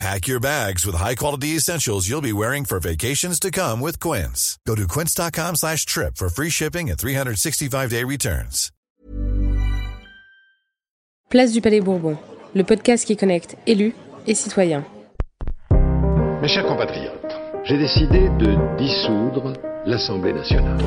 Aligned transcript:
Pack 0.00 0.26
your 0.26 0.40
bags 0.40 0.84
with 0.84 0.96
high-quality 0.96 1.56
essentials 1.56 2.08
you'll 2.08 2.20
be 2.20 2.32
wearing 2.32 2.64
for 2.64 2.78
vacations 2.80 3.38
to 3.40 3.50
come 3.50 3.80
with 3.80 3.98
Quince. 4.00 4.58
Go 4.66 4.74
to 4.74 4.86
quince.com 4.88 5.54
slash 5.56 5.86
trip 5.86 6.16
for 6.16 6.28
free 6.28 6.50
shipping 6.50 6.90
and 6.90 6.98
365-day 6.98 8.04
returns. 8.04 8.70
Place 11.30 11.52
du 11.52 11.60
Palais 11.60 11.80
Bourbon, 11.80 12.18
le 12.54 12.62
podcast 12.64 13.06
qui 13.06 13.16
connecte 13.16 13.56
élus 13.66 13.94
et 14.26 14.34
citoyens. 14.34 14.84
Mes 16.42 16.48
chers 16.48 16.66
compatriotes, 16.66 17.34
j'ai 17.64 17.78
décidé 17.78 18.28
de 18.38 18.76
dissoudre 18.76 19.54
l'Assemblée 19.86 20.32
nationale. 20.32 20.78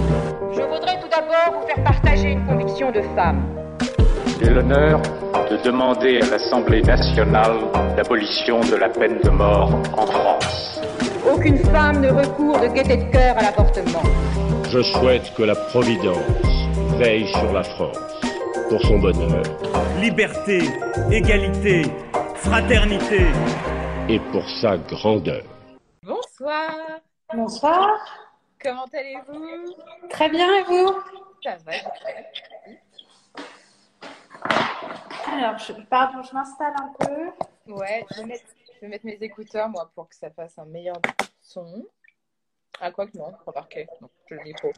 Je 0.54 0.62
voudrais 0.62 1.02
tout 1.02 1.10
d'abord 1.10 1.60
vous 1.60 1.68
faire 1.68 1.84
partager 1.84 2.32
une 2.34 2.46
conviction 2.46 2.92
de 2.92 3.02
femme. 3.16 3.44
J'ai 4.40 4.50
l'honneur 4.50 5.02
de 5.50 5.58
demander 5.64 6.20
à 6.22 6.30
l'Assemblée 6.32 6.82
nationale 6.82 7.58
l'abolition 7.96 8.60
de 8.62 8.76
la 8.76 8.90
peine 8.90 9.20
de 9.24 9.30
mort 9.30 9.72
en 9.98 10.06
France. 10.06 10.82
Aucune 11.32 11.58
femme 11.58 12.02
ne 12.02 12.10
recourt 12.12 12.60
de 12.60 12.68
gaieté 12.68 12.98
de 12.98 13.12
cœur 13.12 13.38
à 13.38 13.42
l'avortement. 13.42 14.04
Je 14.70 14.82
souhaite 14.82 15.34
que 15.36 15.44
la 15.44 15.56
Providence 15.56 16.18
veille 16.98 17.28
sur 17.28 17.52
la 17.54 17.64
France 17.64 17.98
pour 18.70 18.82
son 18.82 19.00
bonheur 19.00 19.44
Liberté, 20.00 20.60
égalité, 21.12 21.84
fraternité. 22.36 23.26
et 24.10 24.20
pour 24.32 24.48
sa 24.62 24.78
grandeur. 24.78 25.44
Bonsoir, 26.04 26.70
Bonsoir. 27.34 27.90
comment 28.64 28.86
allez-vous? 28.94 29.74
Très 30.10 30.30
bien, 30.30 30.48
et 30.60 30.64
vous? 30.64 30.94
Ça 31.44 31.56
va 31.66 31.72
Alors, 35.38 35.60
je, 35.60 35.72
pardon, 35.84 36.24
je 36.24 36.34
m'installe 36.34 36.74
un 36.82 36.94
peu. 37.00 37.72
Ouais, 37.72 38.04
je 38.10 38.22
vais, 38.22 38.26
mettre, 38.26 38.46
je 38.74 38.82
vais 38.82 38.88
mettre 38.88 39.06
mes 39.06 39.18
écouteurs, 39.22 39.70
moi, 39.70 39.92
pour 39.94 40.10
que 40.10 40.16
ça 40.16 40.32
fasse 40.32 40.58
un 40.58 40.66
meilleur 40.66 40.96
son. 41.44 41.86
Ah, 42.82 42.92
quoi 42.92 43.06
que 43.06 43.16
non, 43.16 43.32
remarquez, 43.46 43.88
non, 44.02 44.10
je 44.26 44.34
le 44.34 44.44
micro. 44.44 44.72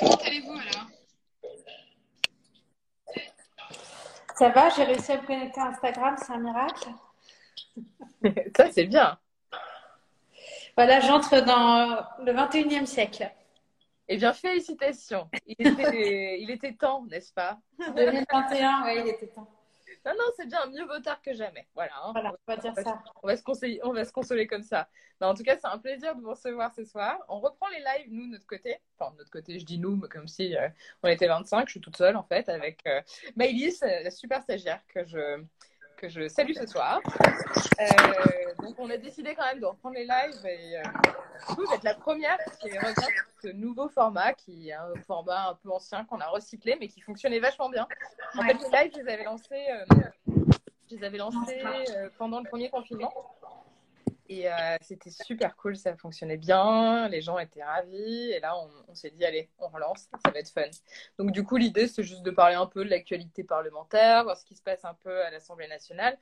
Comment 0.00 0.16
allez-vous 0.16 0.52
alors? 0.52 0.88
Ça 4.34 4.48
va, 4.48 4.70
j'ai 4.70 4.82
réussi 4.82 5.12
à 5.12 5.22
me 5.22 5.26
connecter 5.26 5.60
à 5.60 5.66
Instagram, 5.66 6.16
c'est 6.18 6.32
un 6.32 6.38
miracle. 6.38 6.88
Ça, 8.56 8.72
c'est 8.72 8.86
bien. 8.86 9.18
Voilà, 10.76 10.98
j'entre 10.98 11.40
dans 11.44 12.04
le 12.24 12.32
21e 12.32 12.86
siècle. 12.86 13.30
Eh 14.12 14.18
bien, 14.18 14.34
félicitations. 14.34 15.30
Il 15.46 15.66
était, 15.66 16.38
il 16.38 16.50
était 16.50 16.74
temps, 16.74 17.06
n'est-ce 17.06 17.32
pas? 17.32 17.58
2021, 17.78 18.84
oui, 18.84 19.00
il 19.04 19.08
était 19.08 19.26
temps. 19.28 19.48
Non, 20.04 20.12
non, 20.18 20.24
c'est 20.36 20.46
bien, 20.46 20.66
mieux 20.66 20.84
vaut 20.84 21.00
tard 21.00 21.22
que 21.22 21.32
jamais. 21.32 21.66
Voilà. 21.74 21.92
hein. 22.04 22.10
Voilà, 22.12 22.32
on 22.32 22.52
va 22.52 22.56
dire 22.58 22.74
ça. 22.74 23.02
On 23.22 23.26
va, 23.26 23.36
se 23.38 23.42
conseiller, 23.42 23.80
on 23.84 23.92
va 23.94 24.04
se 24.04 24.12
consoler 24.12 24.46
comme 24.46 24.64
ça. 24.64 24.86
Mais 25.18 25.26
en 25.26 25.32
tout 25.32 25.42
cas, 25.44 25.56
c'est 25.56 25.66
un 25.66 25.78
plaisir 25.78 26.14
de 26.14 26.20
vous 26.20 26.28
recevoir 26.28 26.74
ce 26.74 26.84
soir. 26.84 27.18
On 27.28 27.40
reprend 27.40 27.68
les 27.68 27.78
lives, 27.78 28.12
nous, 28.12 28.26
de 28.26 28.32
notre 28.32 28.46
côté. 28.46 28.76
Enfin, 28.98 29.12
de 29.12 29.16
notre 29.16 29.30
côté, 29.30 29.58
je 29.58 29.64
dis 29.64 29.78
nous, 29.78 29.96
mais 29.96 30.08
comme 30.08 30.28
si 30.28 30.54
euh, 30.58 30.68
on 31.02 31.08
était 31.08 31.28
25. 31.28 31.66
Je 31.68 31.70
suis 31.70 31.80
toute 31.80 31.96
seule, 31.96 32.16
en 32.16 32.24
fait, 32.24 32.50
avec 32.50 32.80
euh, 32.86 33.00
Maëlys, 33.36 33.82
euh, 33.82 34.02
la 34.02 34.10
super 34.10 34.42
stagiaire 34.42 34.82
que 34.88 35.06
je, 35.06 35.42
que 36.02 36.08
je 36.08 36.28
salue 36.28 36.52
ce 36.52 36.66
soir. 36.66 37.00
Euh, 37.80 37.86
donc, 38.60 38.74
on 38.78 38.90
a 38.90 38.96
décidé 38.96 39.34
quand 39.36 39.44
même 39.44 39.60
de 39.60 39.66
reprendre 39.66 39.94
les 39.94 40.04
lives 40.04 40.44
et 40.44 40.78
euh, 40.78 40.82
du 41.48 41.54
coup, 41.54 41.66
d'être 41.70 41.84
la 41.84 41.94
première 41.94 42.38
qui 42.60 42.70
revient 42.70 42.92
sur 42.94 43.08
ce 43.40 43.48
nouveau 43.48 43.88
format, 43.88 44.32
qui 44.32 44.70
est 44.70 44.72
un 44.72 44.92
format 45.06 45.50
un 45.50 45.54
peu 45.54 45.70
ancien 45.70 46.04
qu'on 46.04 46.18
a 46.18 46.26
recyclé, 46.26 46.76
mais 46.80 46.88
qui 46.88 47.00
fonctionnait 47.00 47.38
vachement 47.38 47.70
bien. 47.70 47.86
En 48.36 48.42
fait, 48.42 48.54
les 48.54 48.78
lives, 48.78 48.92
je 48.96 49.00
les 49.00 49.12
avais 49.12 49.24
lancés, 49.24 49.66
euh, 49.70 49.84
je 50.90 50.96
les 50.96 51.04
avais 51.04 51.18
lancés 51.18 51.62
euh, 51.64 52.08
pendant 52.18 52.40
le 52.40 52.48
premier 52.48 52.68
confinement. 52.68 53.12
Et 54.32 54.50
euh, 54.50 54.76
c'était 54.80 55.10
super 55.10 55.54
cool, 55.56 55.76
ça 55.76 55.94
fonctionnait 55.94 56.38
bien, 56.38 57.06
les 57.08 57.20
gens 57.20 57.38
étaient 57.38 57.62
ravis. 57.62 58.30
Et 58.30 58.40
là, 58.40 58.56
on, 58.56 58.70
on 58.88 58.94
s'est 58.94 59.10
dit, 59.10 59.26
allez, 59.26 59.50
on 59.58 59.68
relance, 59.68 60.08
ça 60.24 60.30
va 60.30 60.38
être 60.38 60.48
fun. 60.48 60.62
Donc, 61.18 61.32
du 61.32 61.44
coup, 61.44 61.58
l'idée, 61.58 61.86
c'est 61.86 62.02
juste 62.02 62.22
de 62.22 62.30
parler 62.30 62.54
un 62.54 62.64
peu 62.66 62.82
de 62.82 62.88
l'actualité 62.88 63.44
parlementaire, 63.44 64.24
voir 64.24 64.38
ce 64.38 64.46
qui 64.46 64.56
se 64.56 64.62
passe 64.62 64.86
un 64.86 64.94
peu 64.94 65.22
à 65.22 65.30
l'Assemblée 65.30 65.68
nationale. 65.68 66.18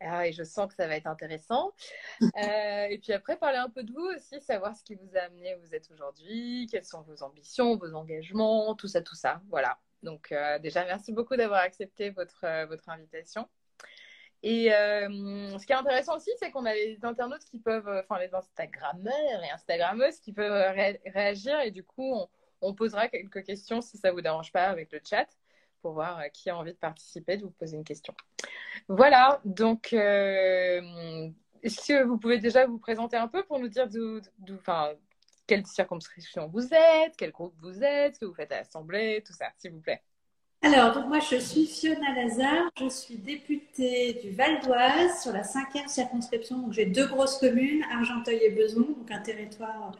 Ah, 0.00 0.26
et 0.26 0.32
je 0.32 0.42
sens 0.42 0.66
que 0.66 0.74
ça 0.74 0.88
va 0.88 0.96
être 0.96 1.06
intéressant. 1.06 1.72
Euh, 2.36 2.86
et 2.90 2.98
puis 2.98 3.12
après, 3.12 3.36
parler 3.36 3.58
un 3.58 3.70
peu 3.70 3.84
de 3.84 3.92
vous 3.92 4.06
aussi, 4.16 4.40
savoir 4.40 4.74
ce 4.74 4.82
qui 4.82 4.96
vous 4.96 5.16
a 5.16 5.20
amené 5.20 5.54
où 5.54 5.60
vous 5.60 5.74
êtes 5.74 5.88
aujourd'hui, 5.92 6.66
quelles 6.70 6.84
sont 6.84 7.02
vos 7.02 7.22
ambitions, 7.22 7.76
vos 7.76 7.94
engagements, 7.94 8.74
tout 8.74 8.88
ça, 8.88 9.00
tout 9.00 9.14
ça. 9.14 9.40
Voilà. 9.48 9.78
Donc, 10.02 10.32
euh, 10.32 10.58
déjà, 10.58 10.84
merci 10.84 11.12
beaucoup 11.12 11.36
d'avoir 11.36 11.60
accepté 11.60 12.10
votre, 12.10 12.66
votre 12.66 12.88
invitation. 12.88 13.48
Et 14.46 14.70
euh, 14.74 15.08
ce 15.58 15.64
qui 15.64 15.72
est 15.72 15.76
intéressant 15.76 16.16
aussi, 16.16 16.30
c'est 16.38 16.50
qu'on 16.50 16.66
a 16.66 16.74
les 16.74 16.98
internautes 17.02 17.46
qui 17.46 17.58
peuvent, 17.58 17.88
euh, 17.88 18.02
enfin 18.02 18.20
les 18.20 18.34
Instagrammeurs 18.34 19.42
et 19.42 19.50
Instagrammeuses 19.50 20.20
qui 20.20 20.34
peuvent 20.34 20.52
euh, 20.52 20.70
ré- 20.70 21.00
réagir 21.06 21.58
et 21.60 21.70
du 21.70 21.82
coup, 21.82 22.14
on, 22.60 22.74
posera 22.74 23.08
quelques 23.08 23.42
questions 23.42 23.80
si 23.80 23.96
ça 23.96 24.12
vous 24.12 24.20
dérange 24.20 24.52
pas 24.52 24.66
avec 24.66 24.92
le 24.92 25.00
chat 25.02 25.26
pour 25.80 25.94
voir 25.94 26.20
qui 26.30 26.50
a 26.50 26.58
envie 26.58 26.74
de 26.74 26.78
participer, 26.78 27.38
de 27.38 27.44
vous 27.44 27.52
poser 27.52 27.78
une 27.78 27.84
question. 27.84 28.12
Voilà, 28.88 29.40
donc 29.46 29.94
euh, 29.94 31.30
est-ce 31.62 31.88
que 31.88 32.02
vous 32.02 32.18
pouvez 32.18 32.38
déjà 32.38 32.66
vous 32.66 32.78
présenter 32.78 33.16
un 33.16 33.28
peu 33.28 33.44
pour 33.44 33.58
nous 33.58 33.68
dire 33.68 33.88
d'où- 33.88 34.20
enfin, 34.56 34.92
quelle 35.46 35.64
circonscription 35.64 36.48
vous 36.48 36.68
êtes, 36.74 37.16
quel 37.16 37.30
groupe 37.30 37.54
vous 37.62 37.82
êtes, 37.82 38.16
ce 38.16 38.20
que 38.20 38.26
vous 38.26 38.34
faites 38.34 38.52
à 38.52 38.58
l'Assemblée, 38.58 39.22
tout 39.26 39.32
ça, 39.32 39.46
s'il 39.56 39.72
vous 39.72 39.80
plaît. 39.80 40.02
Alors, 40.64 41.06
moi, 41.08 41.18
je 41.20 41.36
suis 41.36 41.66
Fiona 41.66 42.14
Lazare, 42.14 42.70
je 42.80 42.88
suis 42.88 43.16
députée 43.16 44.14
du 44.24 44.30
Val 44.30 44.62
d'Oise 44.62 45.22
sur 45.22 45.30
la 45.30 45.44
cinquième 45.44 45.88
circonscription. 45.88 46.58
Donc, 46.58 46.72
j'ai 46.72 46.86
deux 46.86 47.06
grosses 47.06 47.36
communes, 47.36 47.84
Argenteuil 47.92 48.40
et 48.42 48.50
Beson, 48.50 48.80
donc 48.80 49.10
un 49.10 49.18
territoire 49.18 49.92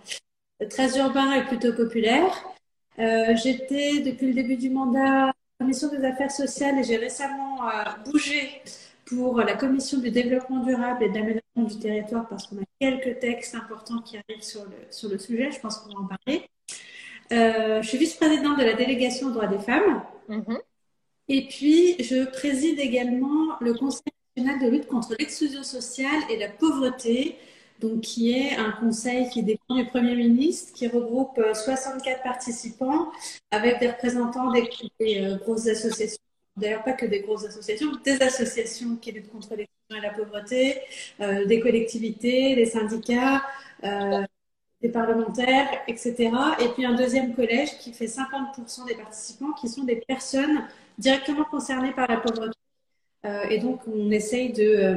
très 0.71 0.97
urbain 0.97 1.33
et 1.33 1.45
plutôt 1.45 1.75
populaire. 1.75 2.33
Euh, 2.99 3.37
j'étais 3.37 4.01
depuis 4.01 4.29
le 4.29 4.33
début 4.33 4.57
du 4.57 4.71
mandat 4.71 5.33
commission 5.59 5.91
des 5.91 6.03
affaires 6.03 6.31
sociales 6.31 6.79
et 6.79 6.83
j'ai 6.83 6.97
récemment 6.97 7.69
euh, 7.69 7.83
bougé 8.07 8.63
pour 9.05 9.43
la 9.43 9.57
commission 9.57 9.99
du 9.99 10.11
développement 10.11 10.65
durable 10.65 11.05
et 11.05 11.11
de 11.11 11.41
du 11.57 11.79
territoire 11.79 12.27
parce 12.27 12.47
qu'on 12.47 12.57
a 12.57 12.65
quelques 12.81 13.21
textes 13.21 13.55
importants 13.55 14.01
qui 14.01 14.17
arrivent 14.17 14.43
sur 14.43 14.65
le 15.11 15.19
sujet. 15.19 15.53
Je 15.53 15.61
pense 15.61 15.77
qu'on 15.77 15.95
va 15.95 16.01
en 16.01 16.07
parler. 16.07 16.49
Euh, 17.33 17.83
je 17.83 17.89
suis 17.89 17.99
vice-présidente 17.99 18.59
de 18.59 18.65
la 18.65 18.75
délégation 18.75 19.29
aux 19.29 19.31
droits 19.31 19.47
des 19.47 19.59
femmes. 19.59 20.03
Mhm. 20.29 20.59
Et 21.29 21.47
puis, 21.49 22.03
je 22.03 22.25
préside 22.25 22.79
également 22.79 23.57
le 23.61 23.75
Conseil 23.75 24.03
national 24.37 24.65
de 24.65 24.71
lutte 24.71 24.87
contre 24.87 25.15
l'exclusion 25.19 25.63
sociale 25.63 26.21
et 26.31 26.37
la 26.37 26.49
pauvreté, 26.49 27.37
donc 27.81 28.03
qui 28.03 28.33
est 28.33 28.57
un 28.57 28.73
conseil 28.73 29.29
qui 29.31 29.43
dépend 29.43 29.75
du 29.75 29.87
Premier 29.87 30.15
ministre, 30.15 30.73
qui 30.75 30.87
regroupe 30.87 31.39
euh, 31.39 31.55
64 31.55 32.23
participants 32.23 33.11
avec 33.51 33.81
des 33.81 33.89
représentants 33.89 34.53
des, 34.53 34.69
des, 35.01 35.23
euh, 35.23 35.37
grosses 35.39 35.67
associations. 35.67 36.19
D'ailleurs, 36.57 36.85
pas 36.85 36.93
que 36.93 37.07
des 37.07 37.21
grosses 37.21 37.45
associations, 37.45 37.91
des 38.05 38.23
associations 38.23 38.97
qui 38.97 39.11
luttent 39.11 39.31
contre 39.31 39.57
l'exclusion 39.57 39.97
et 39.97 40.01
la 40.01 40.11
pauvreté, 40.11 40.81
euh, 41.21 41.47
des 41.47 41.59
collectivités, 41.59 42.55
des 42.55 42.67
syndicats, 42.67 43.43
euh, 43.83 44.23
parlementaires, 44.89 45.69
etc. 45.89 46.31
Et 46.61 46.69
puis 46.69 46.85
un 46.85 46.95
deuxième 46.95 47.35
collège 47.35 47.79
qui 47.79 47.93
fait 47.93 48.07
50% 48.07 48.87
des 48.87 48.95
participants 48.95 49.53
qui 49.53 49.69
sont 49.69 49.85
des 49.85 49.97
personnes 49.97 50.65
directement 50.99 51.45
concernées 51.45 51.93
par 51.93 52.09
la 52.09 52.19
pauvreté. 52.19 52.57
Euh, 53.25 53.45
et 53.51 53.59
donc, 53.59 53.81
on 53.87 54.11
essaye 54.11 54.53
de, 54.53 54.63
euh, 54.63 54.97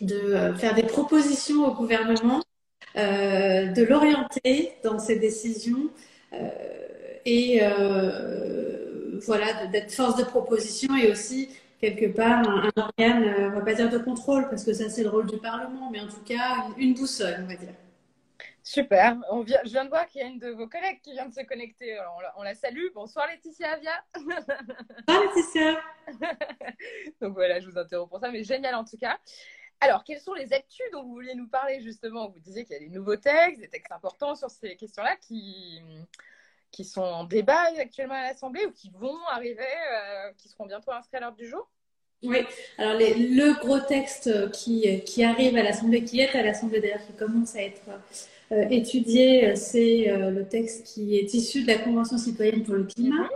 de 0.00 0.54
faire 0.56 0.74
des 0.74 0.84
propositions 0.84 1.66
au 1.66 1.74
gouvernement, 1.74 2.42
euh, 2.96 3.66
de 3.66 3.82
l'orienter 3.82 4.72
dans 4.84 4.98
ses 4.98 5.18
décisions 5.18 5.90
et 7.24 7.60
voilà, 9.24 9.66
d'être 9.66 9.92
force 9.92 10.16
de 10.16 10.24
proposition 10.24 10.96
et 10.96 11.10
aussi 11.10 11.48
quelque 11.80 12.06
part 12.06 12.48
un, 12.48 12.70
organe, 12.76 13.50
on 13.50 13.50
va 13.50 13.60
pas 13.60 13.74
dire 13.74 13.90
de 13.90 13.98
contrôle 13.98 14.48
parce 14.48 14.64
que 14.64 14.72
ça 14.72 14.88
c'est 14.88 15.02
le 15.02 15.10
rôle 15.10 15.26
du 15.26 15.36
Parlement, 15.36 15.90
mais 15.92 16.00
en 16.00 16.08
tout 16.08 16.22
cas 16.24 16.64
une, 16.76 16.88
une 16.88 16.94
boussole, 16.94 17.36
on 17.44 17.46
va 17.46 17.54
dire. 17.54 17.74
Super. 18.64 19.16
On 19.30 19.40
vient, 19.40 19.60
je 19.64 19.70
viens 19.70 19.84
de 19.84 19.90
voir 19.90 20.06
qu'il 20.06 20.20
y 20.20 20.24
a 20.24 20.28
une 20.28 20.38
de 20.38 20.50
vos 20.50 20.68
collègues 20.68 21.00
qui 21.02 21.12
vient 21.12 21.26
de 21.26 21.34
se 21.34 21.40
connecter. 21.42 21.98
On, 22.16 22.20
la, 22.20 22.34
on 22.38 22.42
la 22.42 22.54
salue. 22.54 22.86
Bonsoir 22.94 23.26
Laetitia 23.26 23.72
Avia. 23.72 24.04
Ah, 25.08 25.20
Laetitia 25.20 25.80
Donc 27.20 27.34
voilà, 27.34 27.58
je 27.60 27.68
vous 27.68 27.78
interromps 27.78 28.08
pour 28.08 28.20
ça, 28.20 28.30
mais 28.30 28.44
génial 28.44 28.74
en 28.74 28.84
tout 28.84 28.96
cas. 28.96 29.18
Alors, 29.80 30.04
quelles 30.04 30.20
sont 30.20 30.34
les 30.34 30.52
actus 30.52 30.86
dont 30.92 31.02
vous 31.02 31.14
vouliez 31.14 31.34
nous 31.34 31.48
parler 31.48 31.80
justement? 31.80 32.28
Vous 32.28 32.38
disiez 32.38 32.64
qu'il 32.64 32.74
y 32.74 32.76
a 32.76 32.80
des 32.80 32.88
nouveaux 32.88 33.16
textes, 33.16 33.60
des 33.60 33.68
textes 33.68 33.90
importants 33.90 34.36
sur 34.36 34.48
ces 34.48 34.76
questions-là 34.76 35.16
qui, 35.16 35.82
qui 36.70 36.84
sont 36.84 37.02
en 37.02 37.24
débat 37.24 37.64
actuellement 37.76 38.14
à 38.14 38.22
l'Assemblée 38.22 38.64
ou 38.64 38.70
qui 38.70 38.90
vont 38.90 39.18
arriver, 39.28 39.66
qui 40.38 40.48
seront 40.48 40.66
bientôt 40.66 40.92
inscrits 40.92 41.16
à 41.16 41.20
l'ordre 41.20 41.36
du 41.36 41.48
jour? 41.48 41.68
Oui, 42.22 42.46
alors 42.78 42.94
les, 42.94 43.14
le 43.14 43.54
gros 43.58 43.80
texte 43.80 44.52
qui, 44.52 45.02
qui 45.02 45.24
arrive 45.24 45.56
à 45.56 45.64
l'Assemblée, 45.64 46.04
qui 46.04 46.20
est 46.20 46.32
à 46.36 46.44
l'Assemblée 46.44 46.80
d'ailleurs, 46.80 47.04
qui 47.04 47.14
commence 47.14 47.56
à 47.56 47.62
être 47.62 47.82
euh, 48.52 48.66
étudié, 48.68 49.56
c'est 49.56 50.10
euh, 50.10 50.30
le 50.30 50.44
texte 50.44 50.84
qui 50.86 51.16
est 51.16 51.32
issu 51.32 51.62
de 51.62 51.68
la 51.68 51.78
Convention 51.78 52.18
citoyenne 52.18 52.62
pour 52.62 52.74
le 52.74 52.84
climat, 52.84 53.28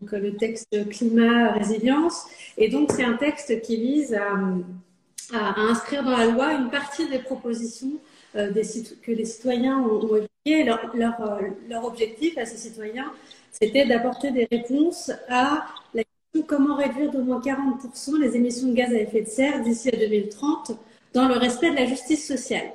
donc 0.00 0.12
euh, 0.12 0.20
le 0.20 0.36
texte 0.36 0.88
climat 0.90 1.50
résilience. 1.52 2.26
Et 2.56 2.68
donc 2.68 2.92
c'est 2.92 3.02
un 3.02 3.14
texte 3.14 3.60
qui 3.62 3.76
vise 3.76 4.14
à, 4.14 5.54
inscrire 5.56 6.04
dans 6.04 6.16
la 6.16 6.26
loi 6.26 6.52
une 6.52 6.70
partie 6.70 7.08
des 7.08 7.18
propositions 7.18 7.92
que 8.34 9.12
les 9.12 9.24
citoyens 9.24 9.78
ont, 9.78 10.00
évoquées. 10.02 10.64
Leur, 10.64 10.94
leur, 10.94 11.84
objectif 11.84 12.36
à 12.36 12.44
ces 12.44 12.58
citoyens, 12.58 13.10
c'était 13.50 13.86
d'apporter 13.86 14.30
des 14.30 14.46
réponses 14.52 15.10
à 15.28 15.64
la 15.94 16.02
comment 16.46 16.76
réduire 16.76 17.10
d'au 17.10 17.22
moins 17.22 17.40
40% 17.40 18.20
les 18.20 18.36
émissions 18.36 18.68
de 18.68 18.74
gaz 18.74 18.92
à 18.92 18.98
effet 18.98 19.22
de 19.22 19.28
serre 19.28 19.62
d'ici 19.62 19.88
à 19.88 19.96
2030 19.96 20.72
dans 21.14 21.28
le 21.28 21.34
respect 21.34 21.70
de 21.70 21.76
la 21.76 21.86
justice 21.86 22.26
sociale? 22.26 22.70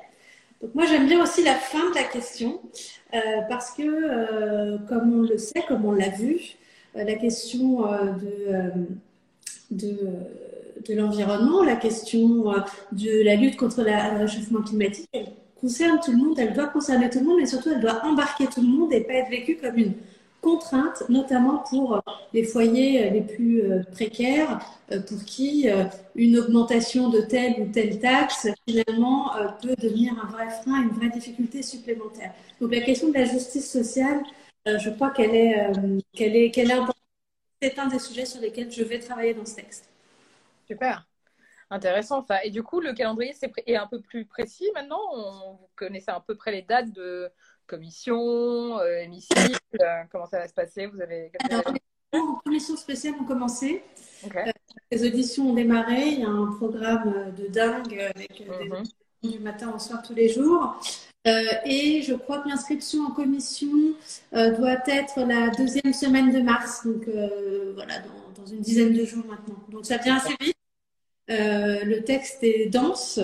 Donc 0.62 0.76
moi 0.76 0.86
j'aime 0.86 1.08
bien 1.08 1.22
aussi 1.24 1.44
la 1.44 1.56
fin 1.56 1.90
de 1.90 1.96
la 1.96 2.04
question 2.04 2.60
euh, 3.14 3.20
parce 3.48 3.72
que 3.72 3.84
euh, 3.84 4.78
comme 4.90 5.20
on 5.20 5.22
le 5.22 5.38
sait, 5.38 5.64
comme 5.68 5.86
on 5.86 5.94
l'a 5.94 6.10
vu, 6.10 6.40
euh, 6.96 7.04
la 7.04 7.16
question 7.16 7.82
de, 7.82 8.72
de, 9.72 9.98
de 10.88 10.94
l'environnement, 10.94 11.64
la 11.64 11.78
question 11.78 12.54
de 12.92 13.24
la 13.24 13.36
lutte 13.36 13.56
contre 13.56 13.84
le 13.84 14.20
réchauffement 14.20 14.62
climatique, 14.62 15.08
elle 15.14 15.28
concerne 15.62 16.00
tout 16.04 16.12
le 16.12 16.18
monde, 16.18 16.38
elle 16.40 16.54
doit 16.54 16.68
concerner 16.68 17.10
tout 17.10 17.20
le 17.20 17.26
monde, 17.26 17.38
mais 17.40 17.46
surtout 17.46 17.70
elle 17.74 17.82
doit 17.82 18.04
embarquer 18.04 18.48
tout 18.48 18.62
le 18.62 18.68
monde 18.68 18.92
et 18.92 19.02
pas 19.02 19.14
être 19.14 19.30
vécue 19.30 19.58
comme 19.58 19.78
une 19.78 19.94
contraintes, 20.42 21.04
notamment 21.10 21.64
pour 21.70 21.96
euh, 21.96 22.00
les 22.34 22.44
foyers 22.44 23.06
euh, 23.06 23.10
les 23.12 23.22
plus 23.22 23.62
euh, 23.62 23.84
précaires, 23.92 24.60
pour 25.08 25.24
qui 25.24 25.68
une 26.16 26.40
augmentation 26.40 27.10
de 27.10 27.22
telle 27.22 27.62
ou 27.62 27.72
telle 27.72 28.00
taxe, 28.00 28.48
finalement, 28.68 29.30
peut 29.62 29.76
devenir 29.76 30.14
un 30.20 30.26
vrai 30.32 30.50
frein, 30.50 30.82
une 30.82 30.90
vraie 30.90 31.12
difficulté 31.12 31.62
supplémentaire. 31.62 32.34
Donc 32.60 32.74
la 32.74 32.82
question 32.82 33.10
de 33.10 33.14
la 33.14 33.26
justice 33.26 33.72
sociale, 33.72 34.24
je 34.66 34.90
crois 34.90 35.12
qu'elle 35.12 35.36
est, 35.36 35.72
qu'elle 36.16 36.36
est, 36.36 36.50
qu'elle 36.50 36.72
est 36.72 36.74
importante. 36.74 36.96
C'est 37.62 37.78
un 37.78 37.86
des 37.86 38.00
sujets 38.00 38.26
sur 38.26 38.42
lesquels 38.42 38.72
je 38.72 38.84
vais 38.84 38.98
travailler 38.98 39.36
dans 39.36 39.46
ce 39.46 39.58
texte. 39.58 39.88
Super. 40.66 41.06
Intéressant 41.70 42.26
ça. 42.26 42.44
Et 42.44 42.50
du 42.50 42.64
coup, 42.64 42.82
le 42.82 42.94
calendrier 42.94 43.36
est 43.68 43.76
un 43.76 43.86
peu 43.86 44.02
plus 44.02 44.26
précis 44.26 44.72
maintenant? 44.74 45.00
Vous 45.52 45.70
connaissez 45.76 46.10
à 46.10 46.20
peu 46.20 46.34
près 46.34 46.52
les 46.52 46.64
dates 46.64 46.92
de, 46.94 47.32
commission, 47.70 48.80
euh, 48.80 49.04
hémicycle 49.04 49.59
Comment 50.12 50.26
ça 50.26 50.40
va 50.40 50.48
se 50.48 50.54
passer? 50.54 50.88
Vous 50.88 51.02
avez 51.02 51.32
Alors, 51.50 51.74
les 52.14 52.20
commissions 52.44 52.78
spéciales 52.78 53.16
ont 53.20 53.26
commencé. 53.26 53.84
Euh, 54.26 54.52
les 54.92 55.06
auditions 55.06 55.50
ont 55.50 55.54
démarré. 55.54 56.08
Il 56.08 56.20
y 56.22 56.24
a 56.24 56.30
un 56.30 56.52
programme 56.54 57.34
de 57.38 57.48
dingue 57.48 58.00
avec 58.00 58.38
des 58.38 58.70
mhm. 58.70 59.32
du 59.32 59.40
matin 59.40 59.72
au 59.76 59.80
soir 59.80 60.02
tous 60.02 60.16
les 60.16 60.30
jours. 60.30 60.80
et 61.26 62.02
je 62.02 62.16
crois 62.16 62.40
que 62.40 62.50
l'inscription 62.50 63.04
en 63.04 63.12
commission 63.12 63.94
doit 64.32 64.80
être 64.88 65.20
la 65.20 65.50
deuxième 65.50 65.94
semaine 65.94 66.32
de 66.34 66.42
mars, 66.42 66.86
donc 66.86 67.08
voilà, 67.76 68.00
dans, 68.00 68.42
dans, 68.42 68.46
une 68.48 68.62
dizaine 68.62 68.94
de 68.94 69.06
jours 69.06 69.26
maintenant. 69.28 69.64
Donc 69.70 69.86
ça 69.86 69.98
vient 69.98 70.18
assez 70.18 70.36
vite. 70.40 70.58
le 71.28 72.00
texte 72.00 72.44
est 72.44 72.68
dense, 72.68 73.20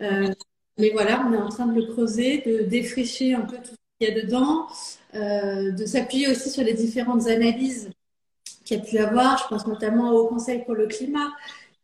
mais 0.00 0.90
voilà, 0.90 1.24
on 1.28 1.32
est 1.32 1.36
en 1.36 1.48
train 1.48 1.66
de 1.66 1.80
le 1.80 1.86
creuser, 1.92 2.38
de 2.38 2.62
défricher 2.62 3.34
un 3.34 3.42
peu 3.42 3.58
tout 3.58 3.76
dedans, 4.12 4.66
euh, 5.14 5.70
de 5.70 5.86
s'appuyer 5.86 6.28
aussi 6.28 6.50
sur 6.50 6.62
les 6.62 6.74
différentes 6.74 7.26
analyses 7.26 7.90
qu'il 8.64 8.78
y 8.78 8.80
a 8.80 8.82
pu 8.84 8.98
avoir. 8.98 9.38
Je 9.38 9.48
pense 9.48 9.66
notamment 9.66 10.12
au 10.12 10.26
Conseil 10.26 10.64
pour 10.64 10.74
le 10.74 10.86
climat, 10.86 11.30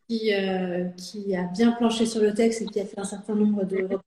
qui, 0.09 0.33
euh, 0.35 0.85
qui 0.97 1.37
a 1.37 1.43
bien 1.45 1.73
planché 1.73 2.07
sur 2.07 2.21
le 2.21 2.35
texte 2.35 2.63
et 2.63 2.67
qui 2.67 2.81
a 2.81 2.85
fait 2.85 2.99
un 2.99 3.05
certain 3.05 3.35
nombre 3.35 3.65
de 3.65 3.77
recommandations. 3.77 4.01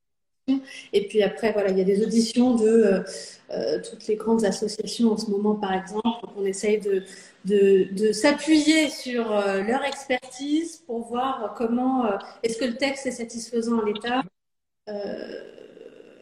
Et 0.91 1.07
puis 1.07 1.23
après, 1.23 1.53
voilà, 1.53 1.69
il 1.69 1.77
y 1.77 1.81
a 1.81 1.85
des 1.85 2.03
auditions 2.03 2.55
de 2.55 3.03
euh, 3.51 3.79
toutes 3.89 4.07
les 4.07 4.15
grandes 4.15 4.43
associations 4.43 5.13
en 5.13 5.17
ce 5.17 5.29
moment, 5.29 5.55
par 5.55 5.73
exemple. 5.73 6.27
on 6.35 6.45
essaye 6.45 6.81
de, 6.81 7.03
de 7.45 8.11
s'appuyer 8.11 8.89
sur 8.89 9.29
leur 9.29 9.85
expertise 9.85 10.83
pour 10.85 11.07
voir 11.07 11.53
comment 11.57 12.05
est-ce 12.41 12.57
que 12.57 12.65
le 12.65 12.75
texte 12.75 13.05
est 13.05 13.11
satisfaisant 13.11 13.79
à 13.79 13.85
l'État 13.85 14.23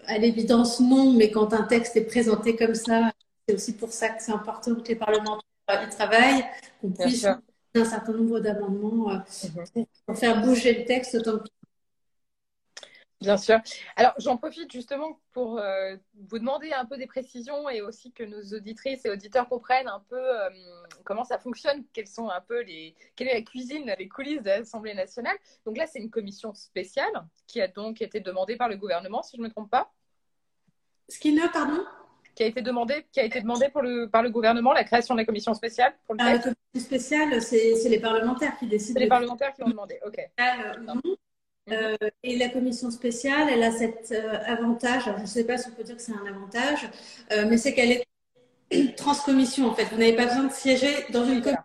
à 0.07 0.17
l'évidence, 0.17 0.79
non, 0.79 1.13
mais 1.13 1.31
quand 1.31 1.53
un 1.53 1.63
texte 1.63 1.95
est 1.95 2.05
présenté 2.05 2.55
comme 2.55 2.75
ça, 2.75 3.11
c'est 3.47 3.55
aussi 3.55 3.73
pour 3.73 3.91
ça 3.91 4.09
que 4.09 4.21
c'est 4.21 4.31
important 4.31 4.75
que 4.75 4.87
les 4.87 4.95
parlementaires 4.95 5.43
y 5.69 5.89
travaillent, 5.89 6.45
qu'on 6.81 6.91
puisse 6.91 7.21
faire 7.21 7.39
un 7.75 7.85
certain 7.85 8.13
nombre 8.13 8.39
d'amendements 8.39 9.11
euh, 9.11 9.17
mhm. 9.75 9.85
pour 10.05 10.17
faire 10.17 10.41
bouger 10.41 10.79
le 10.79 10.85
texte 10.85 11.15
autant 11.15 11.39
que 11.39 11.49
Bien 13.21 13.37
sûr. 13.37 13.59
Alors, 13.95 14.13
j'en 14.17 14.35
profite 14.35 14.71
justement 14.71 15.19
pour 15.31 15.59
euh, 15.59 15.95
vous 16.27 16.39
demander 16.39 16.71
un 16.73 16.85
peu 16.85 16.97
des 16.97 17.05
précisions 17.05 17.69
et 17.69 17.81
aussi 17.81 18.11
que 18.11 18.23
nos 18.23 18.41
auditrices 18.57 19.05
et 19.05 19.11
auditeurs 19.11 19.47
comprennent 19.47 19.87
un 19.87 20.03
peu 20.09 20.17
euh, 20.17 20.49
comment 21.03 21.23
ça 21.23 21.37
fonctionne, 21.37 21.83
quelles 21.93 22.07
sont 22.07 22.29
un 22.29 22.41
peu 22.41 22.61
les, 22.63 22.95
quelle 23.15 23.27
est 23.27 23.35
la 23.35 23.41
cuisine, 23.43 23.93
les 23.97 24.07
coulisses 24.07 24.41
de 24.41 24.49
l'Assemblée 24.49 24.95
nationale. 24.95 25.37
Donc 25.65 25.77
là, 25.77 25.85
c'est 25.85 25.99
une 25.99 26.09
commission 26.09 26.55
spéciale 26.55 27.11
qui 27.45 27.61
a 27.61 27.67
donc 27.67 28.01
été 28.01 28.21
demandée 28.21 28.55
par 28.55 28.69
le 28.69 28.75
gouvernement, 28.75 29.21
si 29.21 29.37
je 29.37 29.41
ne 29.41 29.47
me 29.47 29.51
trompe 29.51 29.69
pas. 29.69 29.91
Ce 31.07 31.19
qui 31.19 31.31
ne, 31.31 31.47
pardon? 31.47 31.83
Qui 32.33 32.43
a 32.43 32.47
été 32.47 32.63
demandé, 32.63 33.05
qui 33.11 33.19
a 33.19 33.23
été 33.23 33.39
demandé 33.39 33.69
pour 33.69 33.83
le, 33.83 34.09
par 34.09 34.23
le 34.23 34.31
gouvernement, 34.31 34.73
la 34.73 34.83
création 34.83 35.13
de 35.13 35.19
la 35.19 35.25
commission 35.25 35.53
spéciale 35.53 35.93
pour 36.05 36.15
le 36.15 36.21
ah, 36.23 36.33
La 36.33 36.39
commission 36.39 36.55
spéciale, 36.79 37.39
c'est 37.39 37.87
les 37.87 37.99
parlementaires 37.99 38.57
qui 38.57 38.65
décident. 38.65 38.97
C'est 38.97 39.03
les 39.03 39.09
parlementaires 39.09 39.53
qui 39.53 39.61
ont 39.61 39.69
demandé, 39.69 39.99
ok. 40.07 40.17
Euh, 40.39 41.11
et 42.23 42.37
la 42.37 42.49
commission 42.49 42.91
spéciale, 42.91 43.49
elle 43.49 43.63
a 43.63 43.71
cet 43.71 44.11
euh, 44.11 44.37
avantage, 44.45 45.03
je 45.17 45.21
ne 45.21 45.27
sais 45.27 45.43
pas 45.43 45.57
si 45.57 45.69
on 45.69 45.71
peut 45.71 45.83
dire 45.83 45.95
que 45.95 46.01
c'est 46.01 46.13
un 46.13 46.25
avantage, 46.27 46.89
euh, 47.31 47.45
mais 47.49 47.57
c'est 47.57 47.73
qu'elle 47.73 48.03
est 48.71 48.95
transcommission 48.95 49.67
en 49.67 49.75
fait. 49.75 49.85
Vous 49.85 49.97
n'avez 49.97 50.15
pas 50.15 50.25
besoin 50.25 50.45
de 50.45 50.51
siéger 50.51 51.05
dans 51.11 51.25
une 51.25 51.41
commission 51.41 51.63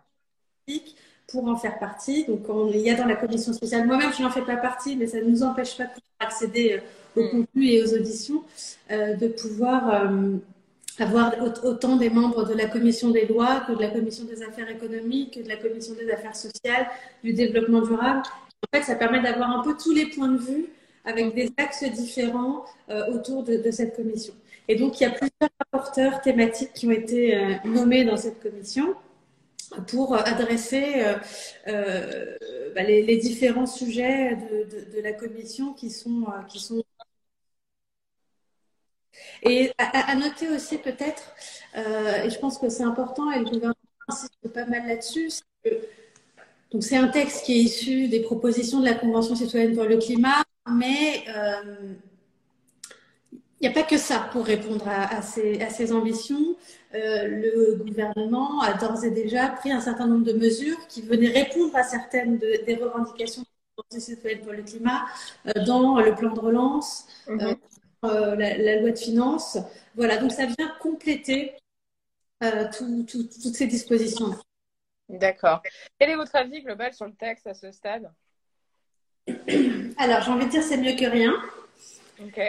pour 1.27 1.47
en 1.47 1.57
faire 1.57 1.79
partie. 1.79 2.25
Donc 2.25 2.45
il 2.73 2.79
y 2.81 2.89
a 2.89 2.95
dans 2.95 3.05
la 3.05 3.15
commission 3.15 3.53
spéciale, 3.53 3.85
moi-même 3.85 4.13
je 4.13 4.21
n'en 4.21 4.29
fais 4.29 4.43
pas 4.43 4.57
partie, 4.57 4.95
mais 4.95 5.07
ça 5.07 5.17
ne 5.17 5.25
nous 5.25 5.43
empêche 5.43 5.77
pas 5.77 5.85
de 5.85 5.89
pouvoir 5.89 6.19
accéder 6.19 6.81
au 7.15 7.23
mm. 7.23 7.29
contenu 7.29 7.65
et 7.65 7.83
aux 7.83 7.93
auditions, 7.93 8.43
de 8.89 9.27
pouvoir 9.27 10.09
avoir 10.99 11.33
autant 11.63 11.95
des 11.95 12.09
membres 12.09 12.45
de 12.45 12.53
la 12.53 12.67
commission 12.67 13.09
des 13.11 13.25
lois 13.25 13.61
que 13.67 13.73
de 13.73 13.81
la 13.81 13.89
commission 13.89 14.25
des 14.25 14.41
affaires 14.41 14.69
économiques, 14.69 15.35
que 15.35 15.43
de 15.43 15.49
la 15.49 15.57
commission 15.57 15.93
des 15.95 16.09
affaires 16.11 16.35
sociales, 16.35 16.87
du 17.23 17.33
développement 17.33 17.81
durable 17.81 18.23
en 18.63 18.77
fait, 18.77 18.83
ça 18.83 18.95
permet 18.95 19.21
d'avoir 19.21 19.51
un 19.51 19.63
peu 19.63 19.75
tous 19.77 19.93
les 19.93 20.07
points 20.07 20.29
de 20.29 20.37
vue 20.37 20.69
avec 21.05 21.33
des 21.33 21.51
axes 21.57 21.83
différents 21.85 22.65
euh, 22.89 23.13
autour 23.13 23.43
de, 23.43 23.71
cette 23.71 23.95
commission. 23.95 24.33
Et 24.67 24.75
donc, 24.75 24.99
il 24.99 25.03
y 25.03 25.05
a 25.05 25.11
plusieurs 25.11 25.49
rapporteurs 25.59 26.21
thématiques 26.21 26.73
qui 26.73 26.85
ont 26.85 26.91
été 26.91 27.35
euh, 27.35 27.53
nommés 27.63 28.03
dans 28.03 28.17
cette 28.17 28.41
commission 28.41 28.93
pour 29.87 30.15
adresser 30.15 31.05
euh, 31.67 32.37
bah, 32.75 32.83
les, 32.83 33.17
différents 33.17 33.65
sujets 33.65 34.35
de, 34.35 34.95
de, 34.95 35.01
la 35.01 35.13
commission 35.13 35.73
qui 35.73 35.89
sont, 35.89 36.25
qui 36.49 36.59
sont 36.59 36.83
et 39.43 39.71
à, 39.77 40.15
noter 40.15 40.49
aussi 40.49 40.77
peut-être, 40.77 41.35
et 41.75 42.29
je 42.29 42.39
pense 42.39 42.57
que 42.57 42.69
c'est 42.69 42.83
important, 42.83 43.31
et 43.31 43.39
le 43.39 43.45
gouvernement 43.45 43.75
insiste 44.07 44.47
pas 44.53 44.65
mal 44.65 44.87
là-dessus, 44.87 45.29
c'est 45.29 45.43
que 45.63 45.75
donc 46.71 46.83
c'est 46.83 46.97
un 46.97 47.07
texte 47.07 47.45
qui 47.45 47.53
est 47.53 47.61
issu 47.63 48.07
des 48.07 48.21
propositions 48.21 48.79
de 48.79 48.85
la 48.85 48.93
Convention 48.93 49.35
citoyenne 49.35 49.73
pour 49.73 49.85
le 49.85 49.97
climat, 49.97 50.43
mais 50.69 51.23
euh, 51.29 51.93
il 53.31 53.39
n'y 53.61 53.67
a 53.67 53.71
pas 53.71 53.83
que 53.83 53.97
ça 53.97 54.27
pour 54.31 54.45
répondre 54.45 54.85
à, 54.87 55.21
ces, 55.21 55.93
ambitions. 55.93 56.55
Euh, 56.93 57.27
le 57.27 57.75
gouvernement 57.75 58.61
a 58.61 58.73
d'ores 58.73 59.03
et 59.03 59.11
déjà 59.11 59.47
pris 59.47 59.71
un 59.71 59.79
certain 59.79 60.07
nombre 60.07 60.25
de 60.25 60.33
mesures 60.33 60.77
qui 60.87 61.01
venaient 61.01 61.31
répondre 61.31 61.75
à 61.75 61.83
certaines 61.83 62.37
des 62.37 62.75
revendications 62.75 63.41
de 63.43 63.47
la 63.47 63.83
Convention 63.83 64.15
citoyenne 64.15 64.41
pour 64.41 64.51
le 64.51 64.63
climat 64.63 65.05
euh, 65.47 65.63
dans 65.65 65.99
le 65.99 66.15
plan 66.15 66.33
de 66.33 66.39
relance, 66.39 67.07
mhm. 67.29 67.55
la, 68.03 68.81
loi 68.81 68.91
de 68.91 68.97
finances. 68.97 69.57
Voilà, 69.95 70.17
donc 70.17 70.33
ça 70.33 70.45
vient 70.45 70.71
compléter 70.81 71.53
toutes 72.77 73.55
ces 73.55 73.67
dispositions-là. 73.67 74.37
D'accord. 75.09 75.61
Quel 75.99 76.09
est 76.09 76.15
votre 76.15 76.35
avis 76.35 76.61
global 76.61 76.93
sur 76.93 77.05
le 77.05 77.13
texte 77.13 77.47
à 77.47 77.53
ce 77.53 77.71
stade 77.71 78.11
Alors, 79.97 80.21
j'ai 80.21 80.31
envie 80.31 80.45
de 80.45 80.51
dire 80.51 80.63
c'est 80.63 80.77
mieux 80.77 80.95
que 80.95 81.05
rien. 81.05 81.33
Ok. 82.21 82.39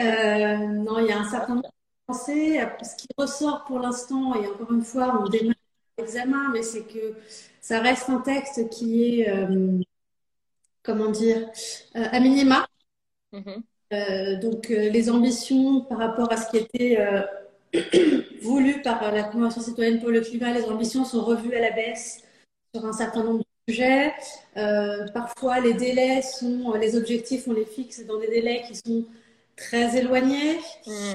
Euh, 0.00 0.56
non, 0.56 0.98
il 0.98 1.06
y 1.06 1.12
a 1.12 1.18
un 1.18 1.28
certain 1.28 1.54
nombre 1.54 1.68
de 1.68 1.72
pensées. 2.06 2.60
Ce 2.82 2.96
qui 2.96 3.08
ressort 3.16 3.64
pour 3.64 3.80
l'instant, 3.80 4.34
et 4.34 4.46
encore 4.46 4.72
une 4.72 4.84
fois, 4.84 5.22
on 5.22 5.28
démarre 5.28 5.54
l'examen, 5.98 6.50
mais 6.52 6.62
c'est 6.62 6.84
que 6.84 7.14
ça 7.60 7.80
reste 7.80 8.08
un 8.08 8.20
texte 8.20 8.68
qui 8.70 9.20
est, 9.20 9.30
euh, 9.30 9.78
comment 10.82 11.10
dire, 11.10 11.48
euh, 11.96 12.04
à 12.10 12.20
minima. 12.20 12.66
Mm-hmm. 13.32 14.40
donc, 14.40 14.68
les 14.68 15.10
ambitions 15.10 15.82
par 15.82 15.98
rapport 15.98 16.32
à 16.32 16.36
ce 16.38 16.48
qui 16.50 16.56
était 16.56 16.98
voulues 18.42 18.82
par 18.82 19.12
la 19.12 19.24
Convention 19.24 19.60
citoyenne 19.60 20.00
pour 20.00 20.10
le 20.10 20.20
climat, 20.20 20.52
les 20.52 20.64
ambitions 20.64 21.04
sont 21.04 21.24
revues 21.24 21.54
à 21.54 21.60
la 21.60 21.70
baisse 21.70 22.22
sur 22.74 22.84
un 22.84 22.92
certain 22.92 23.22
nombre 23.24 23.40
de 23.40 23.72
sujets. 23.72 24.12
Euh, 24.56 25.06
parfois, 25.12 25.60
les 25.60 25.74
délais 25.74 26.22
sont, 26.22 26.74
les 26.74 26.96
objectifs, 26.96 27.44
on 27.46 27.52
les 27.52 27.64
fixe 27.64 28.04
dans 28.06 28.18
des 28.18 28.28
délais 28.28 28.62
qui 28.66 28.76
sont 28.76 29.04
très 29.56 29.96
éloignés. 29.96 30.58
Mm. 30.86 31.12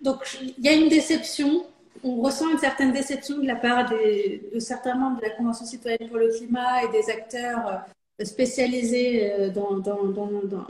Donc, 0.00 0.38
il 0.40 0.64
y 0.64 0.68
a 0.68 0.72
une 0.72 0.88
déception. 0.88 1.66
On 2.04 2.20
ressent 2.20 2.50
une 2.50 2.58
certaine 2.58 2.92
déception 2.92 3.38
de 3.38 3.46
la 3.46 3.56
part 3.56 3.88
des, 3.88 4.48
de 4.52 4.58
certains 4.58 4.94
membres 4.94 5.16
de 5.18 5.22
la 5.22 5.30
Convention 5.30 5.64
citoyenne 5.66 6.08
pour 6.08 6.18
le 6.18 6.28
climat 6.28 6.84
et 6.84 6.88
des 6.88 7.10
acteurs 7.10 7.84
spécialisés 8.22 9.32
euh, 9.32 9.50
dans, 9.50 9.78
dans, 9.78 10.04
dans, 10.04 10.42
dans 10.44 10.66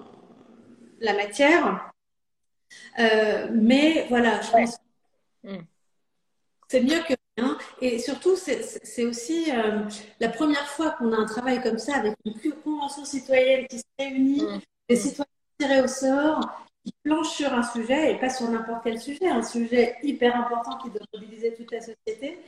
la 1.01 1.15
matière. 1.15 1.93
Euh, 2.99 3.49
mais 3.53 4.07
voilà, 4.09 4.41
je 4.43 4.51
pense 4.51 4.77
Mm. 5.45 5.59
c'est 6.69 6.81
mieux 6.81 7.01
que 7.09 7.15
rien. 7.37 7.57
Et 7.81 7.99
surtout, 8.01 8.35
c'est 8.37 9.05
aussi 9.05 9.51
euh, 9.53 9.83
la 10.19 10.29
première 10.29 10.67
fois 10.67 10.91
qu'on 10.93 11.13
a 11.13 11.17
un 11.17 11.27
travail 11.27 11.61
comme 11.63 11.79
ça 11.79 11.97
avec 11.97 12.15
une 12.25 12.35
convention 12.65 13.05
citoyenne 13.05 13.67
qui 13.69 13.79
se 13.79 13.85
réunit, 13.99 14.43
Mm. 14.43 14.61
des 14.89 14.97
citoyens 14.97 15.27
tirés 15.61 15.83
au 15.83 15.87
sort, 15.87 16.41
qui 16.85 16.93
planchent 17.05 17.35
sur 17.37 17.53
un 17.53 17.63
sujet 17.63 18.13
et 18.13 18.19
pas 18.19 18.31
sur 18.31 18.49
n'importe 18.51 18.81
quel 18.85 19.01
sujet, 19.01 19.29
un 19.29 19.43
sujet 19.43 19.97
hyper 20.03 20.35
important 20.37 20.79
qui 20.79 20.91
doit 20.91 21.01
mobiliser 21.15 21.55
toute 21.55 21.71
la 21.73 21.81
société. 21.81 22.39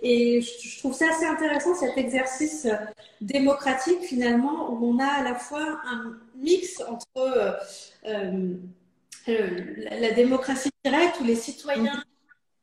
Et 0.00 0.40
je, 0.40 0.68
je 0.68 0.78
trouve 0.78 0.94
ça 0.94 1.06
assez 1.10 1.26
intéressant 1.26 1.74
cet 1.74 1.96
exercice 1.98 2.66
démocratique 3.20 4.00
finalement 4.02 4.70
où 4.72 4.84
on 4.94 4.98
a 5.00 5.06
à 5.06 5.22
la 5.22 5.34
fois 5.34 5.80
un 5.84 6.16
mix 6.36 6.80
entre 6.88 7.62
euh, 8.06 8.54
la, 9.28 10.00
la 10.00 10.10
démocratie 10.12 10.70
directe 10.84 11.20
où 11.20 11.24
les 11.24 11.36
citoyens 11.36 12.02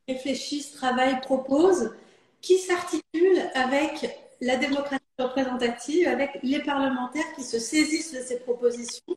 réfléchissent, 0.08 0.72
travaillent, 0.72 1.20
proposent, 1.20 1.94
qui 2.40 2.58
s'articule 2.58 3.40
avec 3.54 4.08
la 4.40 4.56
démocratie 4.56 5.02
représentative, 5.18 6.08
avec 6.08 6.38
les 6.42 6.60
parlementaires 6.60 7.32
qui 7.34 7.42
se 7.42 7.58
saisissent 7.58 8.12
de 8.12 8.20
ces 8.20 8.38
propositions 8.40 9.16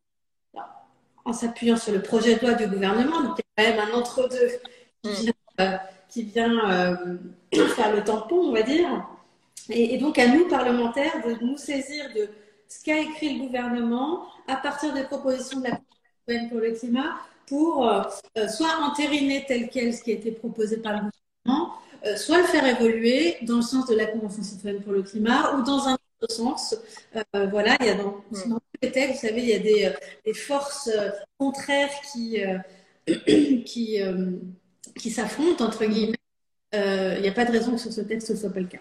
en 1.26 1.34
s'appuyant 1.34 1.78
sur 1.78 1.94
le 1.94 2.02
projet 2.02 2.36
de 2.36 2.42
loi 2.42 2.54
du 2.54 2.68
gouvernement. 2.68 3.22
Donc, 3.22 3.38
il 3.38 3.64
y 3.64 3.68
a 3.68 3.72
quand 3.72 3.78
même 3.78 3.90
un 3.90 3.98
entre-deux 3.98 4.50
qui 5.04 5.12
vient, 5.24 5.34
euh, 5.60 5.78
qui 6.08 6.24
vient 6.24 6.72
euh, 6.72 7.18
faire 7.76 7.96
le 7.96 8.04
tampon, 8.04 8.38
on 8.38 8.54
va 8.54 8.64
dire. 8.64 9.08
Et, 9.70 9.94
et 9.94 9.98
donc, 9.98 10.18
à 10.18 10.28
nous, 10.28 10.48
parlementaires, 10.48 11.22
de 11.24 11.34
nous 11.46 11.58
saisir 11.58 12.06
de 12.16 12.30
ce 12.68 12.84
qu'a 12.84 12.98
écrit 13.00 13.38
le 13.38 13.46
gouvernement 13.46 14.26
à 14.48 14.56
partir 14.56 14.94
des 14.94 15.04
propositions 15.04 15.60
de 15.60 15.66
la 15.66 15.72
Convention 15.72 16.00
citoyenne 16.20 16.50
pour 16.50 16.60
le 16.60 16.72
climat 16.72 17.20
pour 17.50 17.88
euh, 17.90 18.04
euh, 18.38 18.48
soit 18.48 18.78
entériner 18.82 19.46
tel 19.48 19.70
quel 19.70 19.94
ce 19.94 20.04
qui 20.04 20.12
a 20.12 20.14
été 20.16 20.32
proposé 20.32 20.78
par 20.78 20.94
le 20.94 21.00
gouvernement, 21.46 21.74
euh, 22.06 22.16
soit 22.16 22.38
le 22.38 22.46
faire 22.46 22.66
évoluer 22.66 23.38
dans 23.42 23.58
le 23.58 23.62
sens 23.62 23.88
de 23.88 23.96
la 23.96 24.06
Convention 24.06 24.44
citoyenne 24.44 24.82
pour 24.82 24.94
le 24.94 25.04
climat 25.04 25.56
ou 25.56 25.64
dans 25.64 25.88
un 25.88 25.98
autre 26.22 26.34
sens. 26.34 26.76
Euh, 27.36 27.48
voilà, 27.48 27.76
il 27.82 27.88
y 27.88 27.90
a 27.90 27.96
dans, 27.96 28.24
dans 28.32 28.60
tous 28.60 28.80
les 28.82 28.92
textes, 28.92 29.22
vous 29.22 29.28
savez, 29.28 29.42
il 29.42 29.50
y 29.50 29.54
a 29.54 29.60
des, 29.60 29.94
des 30.26 30.34
forces 30.34 30.90
contraires 31.38 31.92
qui, 32.14 32.38
qui, 33.66 33.98
qui 34.98 35.12
s'affrontent, 35.12 35.66
entre 35.66 35.86
guillemets. 35.86 36.16
Il 36.74 37.22
n'y 37.22 37.28
a 37.28 37.34
pas 37.34 37.46
de 37.46 37.52
raison 37.52 37.74
que 37.74 37.78
sur 37.80 37.92
ce 37.92 38.02
texte 38.02 38.28
ce 38.28 38.34
ne 38.34 38.38
soit 38.38 38.54
pas 38.54 38.60
le 38.60 38.68
cas. 38.68 38.80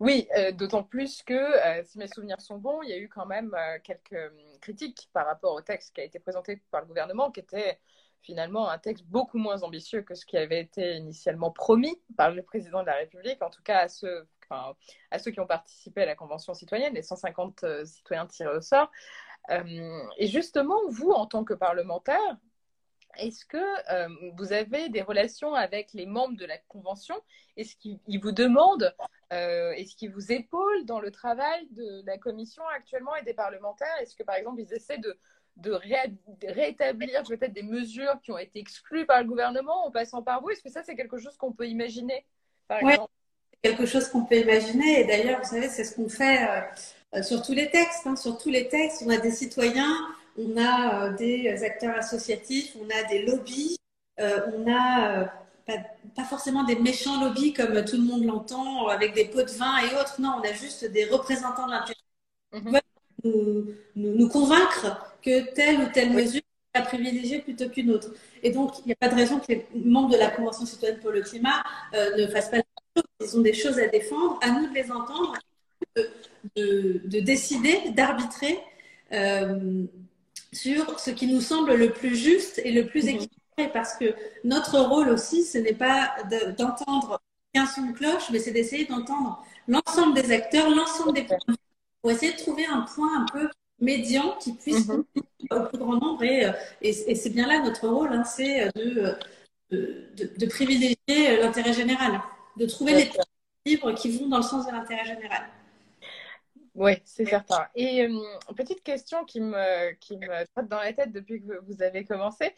Oui, 0.00 0.28
euh, 0.36 0.52
d'autant 0.52 0.82
plus 0.82 1.22
que, 1.22 1.34
euh, 1.34 1.82
si 1.84 1.98
mes 1.98 2.08
souvenirs 2.08 2.40
sont 2.40 2.58
bons, 2.58 2.82
il 2.82 2.90
y 2.90 2.92
a 2.92 2.98
eu 2.98 3.08
quand 3.08 3.26
même 3.26 3.54
euh, 3.54 3.78
quelques 3.82 4.12
euh, 4.12 4.30
critiques 4.60 5.08
par 5.12 5.26
rapport 5.26 5.54
au 5.54 5.60
texte 5.60 5.94
qui 5.94 6.00
a 6.00 6.04
été 6.04 6.18
présenté 6.18 6.62
par 6.70 6.80
le 6.82 6.86
gouvernement, 6.86 7.30
qui 7.30 7.40
était 7.40 7.78
finalement 8.22 8.68
un 8.68 8.78
texte 8.78 9.04
beaucoup 9.06 9.38
moins 9.38 9.62
ambitieux 9.62 10.02
que 10.02 10.14
ce 10.14 10.24
qui 10.24 10.36
avait 10.36 10.60
été 10.60 10.96
initialement 10.96 11.50
promis 11.50 12.00
par 12.16 12.30
le 12.30 12.42
président 12.42 12.82
de 12.82 12.86
la 12.86 12.94
République, 12.94 13.42
en 13.42 13.50
tout 13.50 13.62
cas 13.62 13.78
à 13.80 13.88
ceux, 13.88 14.26
à 15.10 15.18
ceux 15.18 15.30
qui 15.30 15.40
ont 15.40 15.46
participé 15.46 16.02
à 16.02 16.06
la 16.06 16.14
Convention 16.14 16.54
citoyenne, 16.54 16.94
les 16.94 17.02
150 17.02 17.64
euh, 17.64 17.84
citoyens 17.84 18.26
tirés 18.26 18.56
au 18.56 18.60
sort. 18.60 18.90
Et 20.18 20.28
justement, 20.28 20.78
vous, 20.88 21.10
en 21.10 21.26
tant 21.26 21.42
que 21.42 21.52
parlementaire, 21.52 22.36
est-ce 23.18 23.44
que 23.44 23.92
euh, 23.92 24.08
vous 24.36 24.52
avez 24.52 24.88
des 24.88 25.02
relations 25.02 25.54
avec 25.54 25.92
les 25.92 26.06
membres 26.06 26.36
de 26.36 26.44
la 26.46 26.58
Convention? 26.58 27.14
Est-ce 27.56 27.76
qu'ils 27.76 27.98
ils 28.06 28.20
vous 28.20 28.32
demandent, 28.32 28.94
euh, 29.32 29.72
est-ce 29.72 29.94
qu'ils 29.96 30.10
vous 30.12 30.32
épaulent 30.32 30.84
dans 30.84 31.00
le 31.00 31.10
travail 31.10 31.68
de 31.72 32.02
la 32.06 32.18
Commission 32.18 32.62
actuellement 32.74 33.14
et 33.16 33.22
des 33.24 33.34
parlementaires? 33.34 33.94
Est-ce 34.00 34.14
que, 34.16 34.22
par 34.22 34.36
exemple, 34.36 34.60
ils 34.60 34.72
essaient 34.72 34.98
de, 34.98 35.18
de, 35.56 35.72
ré- 35.72 36.14
de 36.26 36.48
rétablir 36.48 37.22
peut-être 37.24 37.52
des 37.52 37.62
mesures 37.62 38.18
qui 38.22 38.32
ont 38.32 38.38
été 38.38 38.58
exclues 38.58 39.06
par 39.06 39.20
le 39.20 39.28
gouvernement 39.28 39.86
en 39.86 39.90
passant 39.90 40.22
par 40.22 40.40
vous? 40.40 40.50
Est-ce 40.50 40.62
que 40.62 40.70
ça, 40.70 40.82
c'est 40.82 40.96
quelque 40.96 41.18
chose 41.18 41.36
qu'on 41.36 41.52
peut 41.52 41.68
imaginer, 41.68 42.24
par 42.68 42.82
Ouais. 42.82 42.98
quelque 43.62 43.86
chose 43.86 44.08
qu'on 44.08 44.24
peut 44.24 44.38
imaginer. 44.38 45.00
Et 45.00 45.04
d'ailleurs, 45.04 45.40
vous 45.40 45.48
savez, 45.50 45.68
c'est 45.68 45.84
ce 45.84 45.94
qu'on 45.94 46.08
fait 46.08 46.48
euh, 47.14 47.22
sur 47.22 47.42
tous 47.42 47.52
les 47.52 47.70
textes. 47.70 48.06
hein. 48.06 48.16
Sur 48.16 48.38
tous 48.38 48.48
les 48.50 48.68
textes, 48.68 49.02
on 49.06 49.10
a 49.10 49.18
des 49.18 49.30
citoyens, 49.30 49.94
on 50.38 50.56
a 50.56 51.06
euh, 51.10 51.16
des 51.16 51.48
acteurs 51.64 51.96
associatifs, 51.96 52.76
on 52.80 52.88
a 52.90 53.08
des 53.08 53.24
lobbies, 53.26 53.78
euh, 54.20 54.40
on 54.56 54.70
a 54.70 55.22
euh, 55.22 55.26
pas, 55.66 55.78
pas 56.16 56.24
forcément 56.24 56.64
des 56.64 56.76
méchants 56.76 57.20
lobbies 57.22 57.52
comme 57.52 57.84
tout 57.84 57.96
le 57.96 58.02
monde 58.02 58.24
l'entend, 58.24 58.88
avec 58.88 59.14
des 59.14 59.26
pots 59.26 59.42
de 59.42 59.50
vin 59.50 59.78
et 59.78 59.94
autres. 60.00 60.20
Non, 60.20 60.36
on 60.38 60.48
a 60.48 60.52
juste 60.52 60.84
des 60.86 61.04
représentants 61.06 61.66
de 61.66 61.72
l'intérêt 61.72 61.94
qui 62.64 62.70
veulent 62.72 62.80
nous, 63.24 63.66
nous, 63.96 64.14
nous 64.16 64.28
convaincre 64.28 65.14
que 65.22 65.52
telle 65.54 65.80
ou 65.80 65.86
telle 65.92 66.10
Oui. 66.10 66.14
mesure 66.14 66.42
est 66.74 66.78
à 66.78 66.82
privilégier 66.82 67.40
plutôt 67.40 67.68
qu'une 67.68 67.90
autre. 67.90 68.12
Et 68.42 68.50
donc, 68.50 68.78
il 68.80 68.86
n'y 68.86 68.92
a 68.92 68.96
pas 68.96 69.08
de 69.08 69.14
raison 69.14 69.38
que 69.40 69.46
les 69.52 69.66
membres 69.74 70.10
de 70.10 70.16
la 70.18 70.30
Convention 70.30 70.66
citoyenne 70.66 70.98
pour 71.00 71.10
le 71.10 71.22
climat 71.22 71.62
euh, 71.94 72.16
ne 72.16 72.26
fassent 72.26 72.50
pas 72.50 72.58
la 72.58 72.62
chose. 72.96 73.04
Ils 73.20 73.38
ont 73.38 73.42
des 73.42 73.52
choses 73.54 73.78
à 73.78 73.86
défendre, 73.88 74.38
à 74.42 74.50
nous 74.50 74.68
de 74.68 74.74
les 74.74 74.90
entendre, 74.90 75.34
de, 75.96 76.10
de, 76.56 77.02
de 77.04 77.20
décider, 77.20 77.90
d'arbitrer 77.90 78.58
euh, 79.12 79.84
sur 80.52 80.98
ce 81.00 81.10
qui 81.10 81.26
nous 81.26 81.40
semble 81.40 81.74
le 81.74 81.92
plus 81.92 82.14
juste 82.16 82.60
et 82.64 82.72
le 82.72 82.86
plus 82.86 83.06
équilibré. 83.06 83.28
Parce 83.72 83.94
que 83.96 84.14
notre 84.44 84.78
rôle 84.80 85.10
aussi, 85.10 85.44
ce 85.44 85.58
n'est 85.58 85.74
pas 85.74 86.14
de- 86.30 86.52
d'entendre 86.52 87.20
qu'un 87.52 87.66
son 87.66 87.82
de 87.88 87.92
cloche, 87.92 88.30
mais 88.30 88.38
c'est 88.38 88.50
d'essayer 88.50 88.86
d'entendre 88.86 89.44
l'ensemble 89.68 90.14
des 90.14 90.32
acteurs, 90.32 90.70
l'ensemble 90.70 91.12
des 91.12 91.22
vue, 91.22 91.54
pour 92.00 92.10
essayer 92.10 92.32
de 92.32 92.38
trouver 92.38 92.64
un 92.66 92.80
point 92.82 93.22
un 93.22 93.26
peu 93.26 93.48
médian 93.80 94.36
qui 94.40 94.52
puisse 94.54 94.88
Mhm. 94.88 95.04
au 95.50 95.60
plus 95.68 95.78
grand 95.78 95.96
nombre. 96.00 96.22
Et, 96.24 96.46
euh, 96.46 96.52
et, 96.80 97.10
et 97.10 97.14
c'est 97.14 97.30
bien 97.30 97.46
là 97.46 97.60
notre 97.62 97.88
rôle, 97.88 98.12
hein, 98.12 98.24
c'est 98.24 98.70
de, 98.74 99.14
de, 99.70 100.08
de, 100.38 100.46
privilégier 100.46 101.36
l'intérêt 101.40 101.72
général, 101.72 102.20
de 102.56 102.66
trouver 102.66 102.94
les 102.94 103.10
livres 103.66 103.92
qui 103.92 104.16
vont 104.18 104.28
dans 104.28 104.38
le 104.38 104.42
sens 104.42 104.66
de 104.66 104.72
l'intérêt 104.72 105.04
général. 105.04 105.42
Oui, 106.74 106.92
c'est 107.04 107.26
certain. 107.26 107.66
Et 107.74 108.06
euh, 108.06 108.54
petite 108.56 108.82
question 108.82 109.24
qui 109.24 109.40
me, 109.40 109.92
qui 109.94 110.16
me 110.16 110.46
trotte 110.54 110.68
dans 110.68 110.80
la 110.80 110.92
tête 110.92 111.12
depuis 111.12 111.42
que 111.42 111.60
vous 111.66 111.82
avez 111.82 112.04
commencé. 112.04 112.54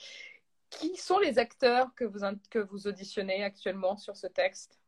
Qui 0.71 0.97
sont 0.97 1.19
les 1.19 1.39
acteurs 1.39 1.89
que 1.95 2.05
vous, 2.05 2.21
que 2.51 2.59
vous 2.59 2.87
auditionnez 2.87 3.45
actuellement 3.45 3.97
sur 3.97 4.17
ce 4.17 4.27
texte? 4.27 4.79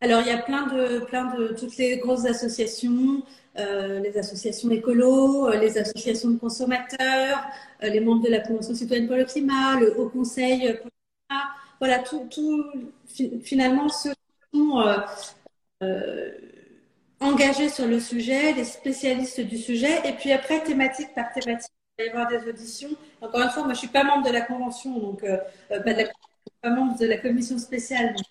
Alors, 0.00 0.20
il 0.20 0.26
y 0.26 0.30
a 0.30 0.38
plein 0.38 0.66
de, 0.66 1.00
plein 1.04 1.34
de 1.34 1.48
toutes 1.48 1.76
les 1.76 1.98
grosses 1.98 2.24
associations, 2.24 3.22
euh, 3.58 4.00
les 4.00 4.16
associations 4.18 4.70
écolos, 4.70 5.48
euh, 5.48 5.56
les 5.56 5.78
associations 5.78 6.30
de 6.30 6.38
consommateurs, 6.38 7.44
euh, 7.82 7.88
les 7.88 8.00
membres 8.00 8.22
de 8.24 8.30
la 8.30 8.40
Convention 8.40 8.74
citoyenne 8.74 9.06
pour 9.06 9.16
le 9.16 9.24
climat, 9.24 9.78
le 9.78 9.98
Haut 9.98 10.08
Conseil 10.08 10.74
pour 10.78 10.86
le 10.86 11.28
climat. 11.28 11.44
Voilà, 11.78 11.98
tout, 12.00 12.26
tout 12.30 12.64
fi- 13.06 13.40
finalement, 13.40 13.88
ceux 13.88 14.12
qui 14.12 14.58
sont 14.58 14.80
euh, 14.80 14.98
euh, 15.82 16.32
engagés 17.24 17.68
sur 17.68 17.86
le 17.86 18.00
sujet, 18.00 18.52
les 18.52 18.64
spécialistes 18.64 19.40
du 19.40 19.58
sujet, 19.58 20.00
et 20.08 20.12
puis 20.12 20.32
après, 20.32 20.62
thématique 20.62 21.14
par 21.14 21.32
thématique, 21.32 21.70
il 21.98 22.04
va 22.04 22.06
y 22.06 22.10
avoir 22.10 22.28
des 22.28 22.48
auditions. 22.48 22.90
Encore 23.20 23.40
une 23.42 23.50
fois, 23.50 23.64
moi, 23.64 23.74
je 23.74 23.78
suis 23.80 23.88
pas 23.88 24.04
membre 24.04 24.26
de 24.26 24.32
la 24.32 24.42
Convention, 24.42 24.98
donc 24.98 25.22
euh, 25.24 25.38
euh, 25.70 25.80
pas, 25.80 25.92
de 25.94 26.02
la, 26.02 26.08
pas 26.62 26.70
membre 26.70 26.98
de 26.98 27.06
la 27.06 27.18
commission 27.18 27.58
spéciale, 27.58 28.14
donc 28.14 28.24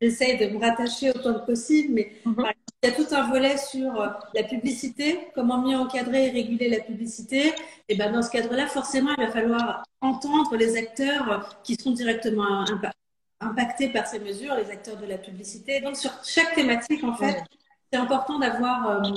j'essaye 0.00 0.38
de 0.38 0.46
me 0.54 0.58
rattacher 0.60 1.10
autant 1.10 1.34
que 1.34 1.46
possible, 1.46 1.92
mais 1.94 2.12
Mhm. 2.24 2.44
il 2.84 2.88
y 2.88 2.92
a 2.92 2.94
tout 2.94 3.12
un 3.12 3.28
volet 3.28 3.56
sur 3.58 4.00
euh, 4.00 4.08
la 4.34 4.44
publicité, 4.44 5.18
comment 5.34 5.58
mieux 5.66 5.76
encadrer 5.76 6.26
et 6.26 6.30
réguler 6.30 6.68
la 6.68 6.80
publicité. 6.80 7.52
Et 7.88 7.96
ben 7.96 8.12
dans 8.12 8.22
ce 8.22 8.30
cadre-là, 8.30 8.66
forcément, 8.68 9.10
il 9.18 9.24
va 9.26 9.30
falloir 9.32 9.82
entendre 10.00 10.54
les 10.56 10.76
acteurs 10.76 11.60
qui 11.64 11.74
sont 11.74 11.90
directement 11.90 12.64
impa- 12.64 12.92
impactés 13.40 13.88
par 13.88 14.06
ces 14.06 14.20
mesures, 14.20 14.54
les 14.54 14.70
acteurs 14.70 14.96
de 14.96 15.06
la 15.06 15.18
publicité. 15.18 15.80
Donc 15.80 15.96
sur 15.96 16.12
chaque 16.24 16.54
thématique, 16.54 17.02
en 17.02 17.14
fait, 17.14 17.42
c'est 17.92 17.98
important 17.98 18.38
d'avoir 18.38 19.04
euh, 19.04 19.10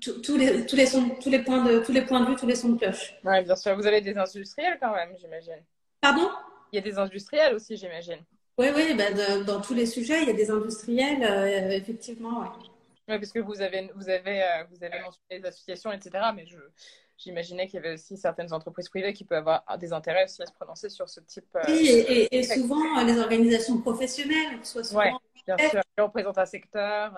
tous- 0.00 0.36
les, 0.36 0.66
tous, 0.66 0.76
les 0.76 0.86
sons- 0.86 1.16
tous, 1.22 1.30
les 1.30 1.40
points 1.40 1.64
de, 1.64 1.80
tous 1.80 1.92
les 1.92 2.02
points 2.02 2.20
de 2.20 2.26
vue, 2.26 2.36
tous 2.36 2.46
les 2.46 2.54
sons 2.56 2.70
de 2.70 2.78
cloche. 2.78 3.14
Oui, 3.24 3.42
bien 3.42 3.56
sûr. 3.56 3.76
Vous 3.76 3.86
avez 3.86 4.00
des 4.00 4.16
industriels 4.16 4.78
quand 4.80 4.94
même, 4.94 5.14
j'imagine. 5.18 5.62
Pardon? 6.00 6.30
Il 6.72 6.76
y 6.76 6.78
a 6.78 6.82
des 6.82 6.98
industriels 6.98 7.54
aussi, 7.54 7.76
j'imagine. 7.76 8.20
Oui, 8.58 8.68
oui, 8.74 8.94
ben, 8.94 9.14
de- 9.14 9.44
dans 9.44 9.60
tous 9.60 9.74
les 9.74 9.86
sujets, 9.86 10.22
il 10.22 10.28
y 10.28 10.30
a 10.30 10.34
des 10.34 10.50
industriels, 10.50 11.22
euh, 11.22 11.70
effectivement. 11.70 12.40
ouais. 12.40 12.48
Oui, 13.08 13.18
parce 13.18 13.32
que 13.32 13.38
vous 13.38 13.60
avez, 13.62 13.90
vous 13.94 14.08
avez, 14.08 14.42
euh, 14.42 14.64
vous 14.70 14.84
avez 14.84 15.00
mentionné 15.00 15.38
les 15.38 15.46
associations, 15.46 15.90
etc. 15.92 16.10
Mais 16.34 16.44
je, 16.44 16.58
j'imaginais 17.16 17.66
qu'il 17.66 17.76
y 17.76 17.78
avait 17.78 17.94
aussi 17.94 18.16
certaines 18.18 18.52
entreprises 18.52 18.88
privées 18.90 19.14
qui 19.14 19.24
peuvent 19.24 19.38
avoir 19.48 19.78
des 19.78 19.92
intérêts 19.92 20.24
aussi 20.24 20.42
à 20.42 20.46
se 20.46 20.52
prononcer 20.52 20.90
sur 20.90 21.08
ce 21.08 21.20
type. 21.20 21.46
oui, 21.68 21.88
et, 21.88 22.38
et, 22.38 22.42
souvent 22.42 23.02
les 23.04 23.18
organisations 23.18 23.80
professionnelles, 23.80 24.58
soit 24.62 24.84
souvent. 24.84 25.00
Ouais, 25.00 25.12
bien 25.56 25.68
sûr, 25.68 25.80
qui 25.96 26.00
représentent 26.02 26.38
un 26.38 26.46
secteur. 26.46 27.14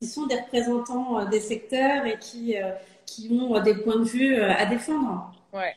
Qui 0.00 0.08
sont 0.08 0.26
des 0.26 0.40
représentants 0.40 1.24
des 1.26 1.40
secteurs 1.40 2.04
et 2.06 2.18
qui, 2.18 2.56
qui 3.06 3.30
ont 3.32 3.60
des 3.60 3.74
points 3.74 3.98
de 3.98 4.04
vue 4.04 4.40
à 4.40 4.66
défendre. 4.66 5.32
Ouais. 5.52 5.74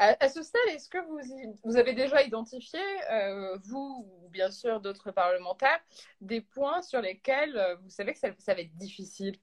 À, 0.00 0.28
ce 0.28 0.44
stade, 0.44 0.62
est-ce 0.68 0.88
que 0.88 0.98
vous, 0.98 1.18
vous, 1.64 1.76
avez 1.76 1.92
déjà 1.92 2.22
identifié, 2.22 2.78
euh, 3.10 3.58
vous 3.64 4.06
ou 4.22 4.28
bien 4.28 4.48
sûr 4.52 4.80
d'autres 4.80 5.10
parlementaires, 5.10 5.80
des 6.20 6.40
points 6.40 6.82
sur 6.82 7.00
lesquels 7.00 7.56
euh, 7.58 7.74
vous 7.82 7.90
savez 7.90 8.12
que 8.12 8.20
ça, 8.20 8.28
ça, 8.38 8.54
va 8.54 8.60
être 8.60 8.76
difficile 8.76 9.36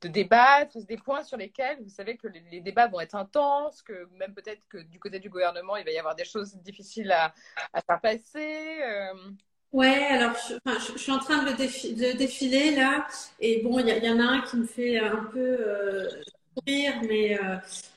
de 0.00 0.06
débattre, 0.06 0.78
des 0.86 0.96
points 0.96 1.24
sur 1.24 1.36
lesquels 1.36 1.82
vous 1.82 1.88
savez 1.88 2.16
que 2.16 2.28
les, 2.28 2.60
débats 2.60 2.86
vont 2.86 3.00
être 3.00 3.16
intenses, 3.16 3.82
que 3.82 4.08
même 4.12 4.32
peut-être 4.32 4.64
que 4.68 4.78
du 4.78 5.00
côté 5.00 5.18
du 5.18 5.28
gouvernement, 5.28 5.74
il 5.74 5.84
va 5.84 5.90
y 5.90 5.98
avoir 5.98 6.14
des 6.14 6.24
choses 6.24 6.54
difficiles 6.58 7.10
à, 7.10 7.34
à 7.72 7.80
faire 7.80 8.00
passer 8.00 8.80
euh... 8.80 9.32
Ouais, 9.74 10.04
alors 10.08 10.36
je, 10.48 10.54
enfin, 10.64 10.78
je, 10.78 10.98
suis 10.98 11.10
en 11.10 11.18
train 11.18 11.42
de, 11.42 11.50
de 11.50 12.16
défiler 12.16 12.76
là, 12.76 13.08
et 13.40 13.60
bon, 13.60 13.80
il 13.80 13.88
y, 13.88 14.06
y, 14.06 14.08
en 14.08 14.20
a 14.20 14.22
un 14.22 14.40
qui 14.42 14.56
me 14.56 14.66
fait 14.66 15.00
un 15.00 15.24
peu 15.32 15.40
euh, 15.40 16.08
rire, 16.64 16.94
mais 17.08 17.36
euh, 17.36 17.56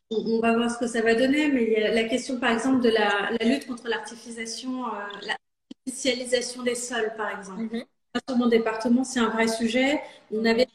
on, 0.09 0.39
va 0.39 0.55
voir 0.55 0.71
ce 0.71 0.79
que 0.79 0.87
ça 0.87 1.03
va 1.03 1.13
donner, 1.13 1.49
mais 1.51 1.65
il 1.65 1.73
y 1.73 1.75
a 1.75 1.93
la 1.93 2.05
question, 2.05 2.39
par 2.39 2.51
exemple, 2.51 2.81
de 2.81 2.89
la, 2.89 3.29
la 3.39 3.45
lutte 3.45 3.67
contre 3.67 3.87
l'artificialisation, 3.87 4.87
euh, 4.87 4.89
l'artificialisation 5.21 6.63
des 6.63 6.73
sols, 6.73 7.13
par 7.15 7.37
exemple. 7.37 7.61
Mm 7.61 7.83
Sur 8.27 8.37
mon 8.37 8.47
département, 8.47 9.03
c'est 9.03 9.19
un 9.19 9.29
vrai 9.29 9.47
sujet. 9.47 10.01
On 10.31 10.45
avait 10.45 10.67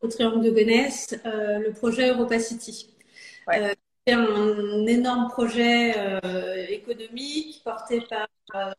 au 0.00 0.08
Triangle 0.08 0.44
de 0.44 0.50
Gonesse 0.50 1.14
euh, 1.24 1.60
le 1.60 1.72
projet 1.72 2.10
Europa 2.10 2.40
City. 2.40 2.96
Ouais. 3.46 3.62
Euh, 3.62 3.74
c'est 4.04 4.14
un 4.14 4.86
énorme 4.86 5.28
projet 5.28 5.94
euh, 5.96 6.66
économique 6.68 7.62
porté 7.62 8.00
par 8.00 8.26
euh, 8.56 8.72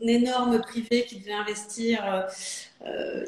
énorme 0.00 0.60
privé 0.60 1.04
qui 1.04 1.16
devait 1.16 1.32
investir 1.32 2.26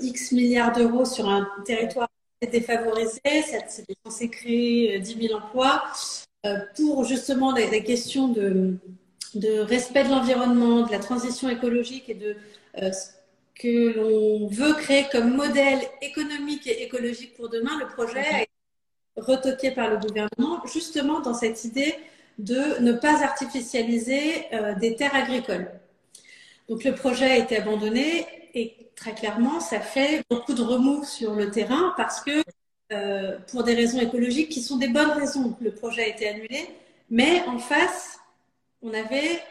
X 0.00 0.32
milliards 0.32 0.72
d'euros 0.72 1.04
sur 1.04 1.28
un 1.28 1.48
territoire 1.64 2.08
défavorisé. 2.46 3.20
C'était 3.68 3.94
censé 4.04 4.28
créer 4.28 4.98
10 4.98 5.14
euh, 5.14 5.28
000 5.28 5.38
emplois 5.38 5.82
euh, 6.46 6.56
pour 6.76 7.04
justement 7.04 7.52
des, 7.52 7.84
questions 7.84 8.28
de, 8.28 8.78
respect 9.60 10.04
de 10.04 10.10
l'environnement, 10.10 10.86
de 10.86 10.92
la 10.92 10.98
transition 10.98 11.48
écologique 11.48 12.08
et 12.08 12.14
de 12.14 12.36
euh, 12.82 12.92
ce 12.92 13.10
que 13.54 13.94
l'on 13.94 14.46
veut 14.48 14.74
créer 14.74 15.06
comme 15.12 15.34
modèle 15.34 15.80
économique 16.00 16.66
et 16.66 16.82
écologique 16.82 17.34
pour 17.34 17.50
demain. 17.50 17.78
Le 17.78 17.86
projet 17.86 18.20
a 18.20 18.42
été 18.42 18.50
retoqué 19.16 19.70
par 19.70 19.90
le 19.90 19.98
gouvernement 19.98 20.64
justement 20.66 21.20
dans 21.20 21.34
cette 21.34 21.64
idée 21.64 21.94
de 22.38 22.80
ne 22.80 22.92
pas 22.92 23.22
artificialiser 23.22 24.46
des 24.80 24.96
terres 24.96 25.14
agricoles. 25.14 25.70
Donc 26.70 26.84
le 26.84 26.94
projet 26.94 27.32
a 27.32 27.36
été 27.36 27.56
abandonné 27.56 28.26
et 28.54 28.76
très 28.94 29.12
clairement, 29.12 29.58
ça 29.58 29.80
fait 29.80 30.22
beaucoup 30.30 30.54
de 30.54 30.62
remous 30.62 31.02
sur 31.02 31.34
le 31.34 31.50
terrain 31.50 31.92
parce 31.96 32.20
que 32.20 32.44
euh, 32.92 33.38
pour 33.50 33.64
des 33.64 33.74
raisons 33.74 33.98
écologiques 33.98 34.50
qui 34.50 34.62
sont 34.62 34.76
des 34.76 34.88
bonnes 34.88 35.10
raisons, 35.10 35.56
le 35.60 35.72
projet 35.72 36.04
a 36.04 36.06
été 36.06 36.28
annulé. 36.28 36.68
Mais 37.10 37.42
en 37.48 37.58
face, 37.58 38.20
on 38.82 38.94
avait 38.94 39.42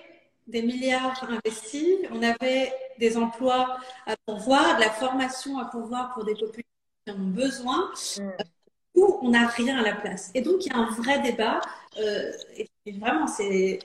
des 0.47 0.61
milliards 0.61 1.29
investis, 1.29 1.97
on 2.09 2.23
avait 2.23 2.71
des 2.99 3.17
emplois 3.17 3.77
à 4.07 4.15
pourvoir, 4.25 4.77
de 4.77 4.81
la 4.81 4.89
formation 4.89 5.59
à 5.59 5.65
pourvoir 5.65 6.13
pour 6.13 6.23
des 6.23 6.35
populations 6.35 6.63
qui 7.05 7.11
en 7.11 7.15
ont 7.15 7.27
besoin, 7.27 7.91
mm. 8.17 8.29
où 8.95 9.19
on 9.23 9.31
n'a 9.31 9.45
rien 9.47 9.77
à 9.77 9.81
la 9.81 9.95
place. 9.95 10.31
Et 10.35 10.41
donc, 10.41 10.65
il 10.65 10.71
y 10.71 10.73
a 10.73 10.77
un 10.77 10.91
vrai 10.91 11.19
débat. 11.19 11.59
Euh, 11.97 12.31
et 12.55 12.91
vraiment, 12.93 13.27
c'est 13.27 13.79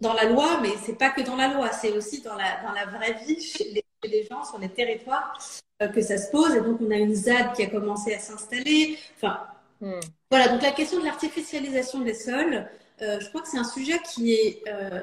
dans 0.00 0.12
la 0.12 0.24
loi, 0.24 0.60
mais 0.60 0.72
c'est 0.84 0.98
pas 0.98 1.10
que 1.10 1.22
dans 1.22 1.36
la 1.36 1.48
loi, 1.48 1.72
c'est 1.72 1.92
aussi 1.92 2.20
dans 2.20 2.34
la, 2.34 2.62
dans 2.62 2.72
la 2.72 2.86
vraie 2.86 3.14
vie 3.24 3.40
chez 3.40 3.64
les, 3.64 3.84
chez 4.02 4.10
les 4.10 4.24
gens 4.24 4.44
sur 4.44 4.58
les 4.58 4.68
territoires 4.68 5.38
euh, 5.82 5.88
que 5.88 6.00
ça 6.02 6.18
se 6.18 6.30
pose. 6.30 6.54
Et 6.54 6.60
donc, 6.60 6.80
on 6.80 6.90
a 6.90 6.96
une 6.96 7.14
ZAD 7.14 7.54
qui 7.54 7.62
a 7.62 7.66
commencé 7.66 8.14
à 8.14 8.18
s'installer. 8.18 8.98
Enfin, 9.16 9.46
hmm. 9.80 10.00
voilà. 10.30 10.48
Donc, 10.48 10.62
la 10.62 10.72
question 10.72 11.00
de 11.00 11.04
l'artificialisation 11.04 12.00
des 12.00 12.14
sols, 12.14 12.68
euh, 13.02 13.20
je 13.20 13.28
crois 13.28 13.42
que 13.42 13.48
c'est 13.48 13.58
un 13.58 13.64
sujet 13.64 13.98
qui 14.14 14.34
est 14.34 14.62
euh, 14.68 15.00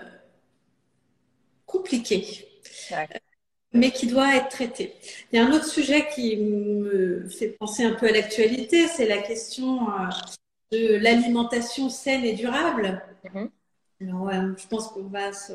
compliqué. 1.65 2.47
Mais 3.75 3.89
qui 3.89 4.05
doit 4.05 4.35
être 4.35 4.49
traité. 4.49 4.93
Il 5.31 5.39
y 5.39 5.41
a 5.41 5.45
un 5.45 5.51
autre 5.51 5.65
sujet 5.65 6.07
qui 6.13 6.37
me 6.37 7.27
fait 7.27 7.47
penser 7.47 7.83
un 7.83 7.93
peu 7.93 8.07
à 8.07 8.11
l'actualité, 8.11 8.87
c'est 8.87 9.07
la 9.07 9.17
question 9.17 9.87
de 10.71 10.97
l'alimentation 10.97 11.89
saine 11.89 12.23
et 12.23 12.33
durable. 12.33 13.01
Mm-hmm. 13.25 13.49
Alors, 14.07 14.21
ouais, 14.23 14.35
je 14.57 14.67
pense 14.67 14.89
qu'on 14.89 15.03
va 15.03 15.33
se 15.33 15.53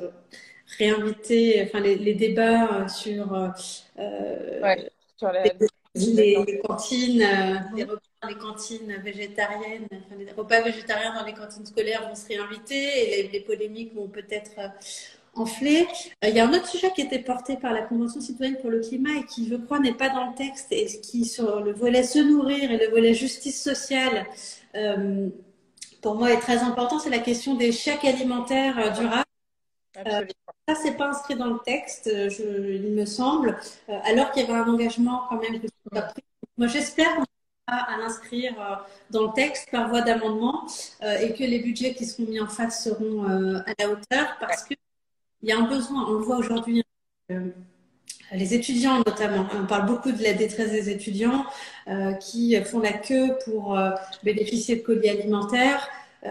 réinviter, 0.78 1.62
enfin, 1.62 1.80
les, 1.80 1.96
les 1.96 2.14
débats 2.14 2.82
euh, 2.82 2.88
sur, 2.88 3.32
euh, 3.34 4.62
ouais, 4.62 4.90
sur 5.16 5.32
les, 5.32 5.52
les, 5.94 6.44
les, 6.46 6.58
cantines, 6.58 7.22
euh, 7.22 7.54
les, 7.74 7.84
repas 7.84 8.00
dans 8.22 8.28
les 8.28 8.34
cantines 8.36 8.96
végétariennes, 9.02 9.86
enfin, 9.92 10.16
les 10.18 10.32
repas 10.32 10.60
végétariens 10.60 11.14
dans 11.14 11.24
les 11.24 11.34
cantines 11.34 11.66
scolaires 11.66 12.08
vont 12.08 12.14
se 12.14 12.26
réinviter 12.28 13.20
et 13.20 13.28
les, 13.28 13.40
polémiques 13.40 13.94
vont 13.94 14.08
peut-être 14.08 14.52
euh, 14.58 14.68
enfler. 15.34 15.86
Il 16.22 16.34
y 16.34 16.40
a 16.40 16.46
un 16.46 16.52
autre 16.52 16.66
sujet 16.66 16.90
qui 16.92 17.02
était 17.02 17.20
porté 17.20 17.56
par 17.56 17.72
la 17.72 17.82
Convention 17.82 18.20
citoyenne 18.20 18.58
pour 18.58 18.70
le 18.70 18.80
climat 18.80 19.16
et 19.18 19.24
qui, 19.24 19.48
je 19.48 19.56
crois, 19.56 19.78
n'est 19.78 19.94
pas 19.94 20.08
dans 20.08 20.30
le 20.30 20.34
texte 20.34 20.68
et 20.72 20.86
qui, 21.00 21.24
sur 21.24 21.60
le 21.60 21.72
volet 21.72 22.02
se 22.02 22.18
nourrir 22.18 22.70
et 22.70 22.78
le 22.78 22.90
volet 22.90 23.14
justice 23.14 23.62
sociale, 23.62 24.26
euh, 24.74 25.28
pour 26.00 26.14
moi 26.14 26.32
est 26.32 26.40
très 26.40 26.58
important, 26.58 26.98
c'est 26.98 27.10
la 27.10 27.18
question 27.18 27.54
des 27.54 27.72
chèques 27.72 28.04
alimentaires 28.04 28.78
euh, 28.78 28.90
durables. 28.90 29.24
Euh, 30.06 30.24
ça, 30.68 30.74
c'est 30.74 30.96
pas 30.96 31.08
inscrit 31.08 31.34
dans 31.34 31.46
le 31.46 31.58
texte, 31.64 32.08
euh, 32.08 32.28
je, 32.28 32.42
il 32.74 32.92
me 32.92 33.04
semble, 33.06 33.58
euh, 33.88 33.98
alors 34.04 34.30
qu'il 34.30 34.42
y 34.42 34.50
avait 34.50 34.58
un 34.58 34.68
engagement 34.68 35.24
quand 35.28 35.40
même. 35.40 35.60
Moi, 36.56 36.66
j'espère 36.66 37.14
qu'on 37.16 37.24
va 37.68 37.76
à 37.76 37.96
l'inscrire 37.98 38.86
dans 39.10 39.26
le 39.28 39.32
texte 39.32 39.70
par 39.70 39.88
voie 39.88 40.02
d'amendement 40.02 40.66
et 41.02 41.32
que 41.34 41.44
les 41.44 41.60
budgets 41.60 41.94
qui 41.94 42.06
seront 42.06 42.28
mis 42.28 42.40
en 42.40 42.48
face 42.48 42.82
seront 42.82 43.24
à 43.26 43.72
la 43.78 43.90
hauteur 43.90 44.36
parce 44.40 44.64
qu'il 44.64 44.76
y 45.42 45.52
a 45.52 45.58
un 45.58 45.68
besoin. 45.68 46.06
On 46.08 46.14
le 46.14 46.18
voit 46.24 46.36
aujourd'hui 46.36 46.82
les 48.32 48.54
étudiants 48.54 48.98
notamment. 48.98 49.46
On 49.54 49.66
parle 49.66 49.86
beaucoup 49.86 50.12
de 50.12 50.22
la 50.22 50.34
détresse 50.34 50.70
des 50.70 50.90
étudiants 50.90 51.44
euh, 51.88 52.12
qui 52.14 52.56
font 52.62 52.80
la 52.80 52.92
queue 52.92 53.36
pour 53.44 53.78
euh, 53.78 53.90
bénéficier 54.22 54.76
de 54.76 54.82
colis 54.82 55.08
alimentaires. 55.08 55.88
Euh, 56.24 56.30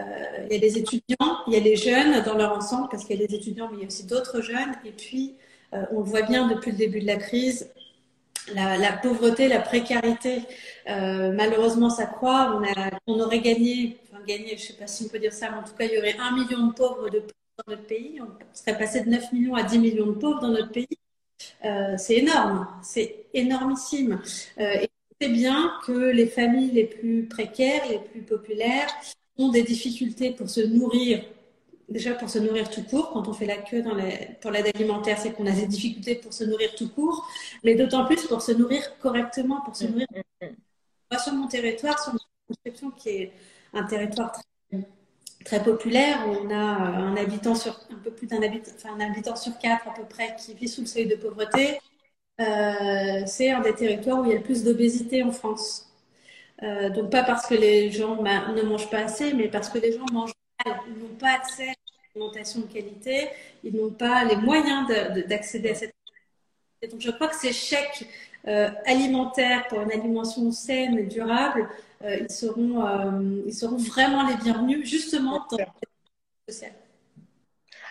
il 0.50 0.52
y 0.52 0.56
a 0.56 0.60
les 0.60 0.78
étudiants, 0.78 1.38
il 1.46 1.54
y 1.54 1.56
a 1.56 1.60
les 1.60 1.76
jeunes 1.76 2.22
dans 2.24 2.34
leur 2.36 2.52
ensemble, 2.52 2.88
parce 2.90 3.04
qu'il 3.04 3.20
y 3.20 3.24
a 3.24 3.26
des 3.26 3.34
étudiants, 3.34 3.68
mais 3.70 3.78
il 3.78 3.80
y 3.80 3.84
a 3.84 3.86
aussi 3.86 4.06
d'autres 4.06 4.40
jeunes. 4.42 4.74
Et 4.84 4.90
puis, 4.92 5.36
euh, 5.74 5.84
on 5.92 6.00
le 6.00 6.04
voit 6.04 6.22
bien 6.22 6.48
depuis 6.48 6.72
le 6.72 6.76
début 6.76 7.00
de 7.00 7.06
la 7.06 7.16
crise, 7.16 7.70
la, 8.54 8.76
la 8.78 8.92
pauvreté, 8.92 9.48
la 9.48 9.60
précarité, 9.60 10.42
euh, 10.88 11.32
malheureusement, 11.32 11.90
ça 11.90 12.06
croît. 12.06 12.56
On, 12.56 12.64
a, 12.64 12.90
on 13.06 13.20
aurait 13.20 13.40
gagné, 13.40 13.98
enfin 14.10 14.22
gagné, 14.26 14.48
je 14.48 14.52
ne 14.54 14.58
sais 14.58 14.72
pas 14.74 14.86
si 14.86 15.04
on 15.04 15.08
peut 15.08 15.18
dire 15.18 15.32
ça, 15.32 15.50
mais 15.50 15.58
en 15.58 15.62
tout 15.62 15.74
cas, 15.74 15.84
il 15.84 15.92
y 15.94 15.98
aurait 15.98 16.16
un 16.18 16.32
million 16.32 16.66
de 16.68 16.72
pauvres 16.72 17.08
de 17.10 17.22
dans 17.58 17.72
notre 17.72 17.86
pays. 17.86 18.20
On 18.20 18.28
serait 18.54 18.78
passé 18.78 19.00
de 19.00 19.10
9 19.10 19.32
millions 19.32 19.54
à 19.54 19.64
10 19.64 19.78
millions 19.80 20.06
de 20.06 20.12
pauvres 20.12 20.40
dans 20.40 20.48
notre 20.50 20.70
pays. 20.70 20.86
Euh, 21.64 21.96
c'est 21.96 22.16
énorme, 22.16 22.66
c'est 22.82 23.26
énormissime. 23.34 24.20
Euh, 24.58 24.80
et 24.82 24.90
c'est 25.20 25.28
bien 25.28 25.72
que 25.86 25.92
les 25.92 26.26
familles 26.26 26.70
les 26.72 26.84
plus 26.84 27.26
précaires, 27.26 27.82
les 27.88 27.98
plus 27.98 28.22
populaires, 28.22 28.88
ont 29.36 29.50
des 29.50 29.62
difficultés 29.62 30.32
pour 30.32 30.48
se 30.48 30.60
nourrir. 30.60 31.24
Déjà 31.88 32.14
pour 32.14 32.28
se 32.28 32.38
nourrir 32.38 32.68
tout 32.68 32.82
court, 32.82 33.10
quand 33.12 33.28
on 33.28 33.32
fait 33.32 33.46
la 33.46 33.56
queue 33.56 33.82
dans 33.82 33.96
pour 34.42 34.50
l'aide 34.50 34.70
alimentaire, 34.74 35.18
c'est 35.18 35.32
qu'on 35.32 35.46
a 35.46 35.52
des 35.52 35.66
difficultés 35.66 36.16
pour 36.16 36.34
se 36.34 36.44
nourrir 36.44 36.74
tout 36.74 36.90
court, 36.90 37.26
mais 37.64 37.74
d'autant 37.74 38.04
plus 38.04 38.26
pour 38.26 38.42
se 38.42 38.52
nourrir 38.52 38.98
correctement, 38.98 39.62
pour 39.62 39.74
se 39.74 39.86
nourrir. 39.86 40.06
Moi, 41.10 41.18
sur 41.18 41.32
mon 41.32 41.48
territoire, 41.48 41.98
sur 41.98 42.12
mon 42.12 42.90
qui 42.90 43.08
est 43.08 43.32
un 43.72 43.84
territoire 43.84 44.32
très 44.32 44.42
très 45.44 45.62
populaire. 45.62 46.24
On 46.26 46.50
a 46.50 46.54
euh, 46.54 47.02
un 47.08 47.16
habitant 47.16 47.54
sur 47.54 47.78
un 47.90 47.98
peu 48.02 48.10
plus 48.10 48.26
d'un 48.26 48.42
habitant, 48.42 48.72
enfin 48.76 48.94
un 48.94 49.00
habitant 49.00 49.36
sur 49.36 49.58
quatre 49.58 49.88
à 49.88 49.94
peu 49.94 50.04
près 50.04 50.36
qui 50.36 50.54
vit 50.54 50.68
sous 50.68 50.82
le 50.82 50.86
seuil 50.86 51.06
de 51.06 51.16
pauvreté. 51.16 51.78
Euh, 52.40 53.22
c'est 53.26 53.50
un 53.50 53.60
des 53.60 53.74
territoires 53.74 54.20
où 54.20 54.24
il 54.24 54.30
y 54.30 54.32
a 54.32 54.36
le 54.36 54.42
plus 54.42 54.64
d'obésité 54.64 55.22
en 55.22 55.32
France. 55.32 55.86
Euh, 56.62 56.90
donc 56.90 57.10
pas 57.10 57.22
parce 57.22 57.46
que 57.46 57.54
les 57.54 57.90
gens 57.90 58.22
ne 58.22 58.62
mangent 58.62 58.90
pas 58.90 59.00
assez, 59.04 59.32
mais 59.34 59.48
parce 59.48 59.68
que 59.68 59.78
les 59.78 59.92
gens 59.92 60.06
mangent 60.12 60.32
mal. 60.64 60.80
Ils 60.88 61.02
n'ont 61.02 61.16
pas 61.18 61.34
accès 61.34 61.68
à 61.68 61.72
une 62.14 62.22
alimentation 62.22 62.60
de 62.60 62.66
qualité, 62.66 63.28
ils 63.64 63.74
n'ont 63.74 63.90
pas 63.92 64.24
les 64.24 64.36
moyens 64.36 64.88
d'accéder 65.28 65.70
à 65.70 65.74
cette 65.74 65.94
et 66.80 66.86
donc 66.86 67.00
je 67.00 67.10
crois 67.10 67.26
que 67.26 67.34
ces 67.34 67.52
chèques 67.52 68.06
alimentaires 68.86 69.66
pour 69.66 69.80
une 69.80 69.90
alimentation 69.90 70.52
saine 70.52 70.96
et 70.96 71.02
durable, 71.02 71.68
ils, 72.02 72.30
seront, 72.30 72.86
euh, 72.86 73.42
ils 73.46 73.54
seront 73.54 73.76
vraiment 73.76 74.26
les 74.26 74.36
bienvenus, 74.36 74.88
justement 74.88 75.46
dans 75.50 75.58
le 75.58 76.52
social. 76.52 76.72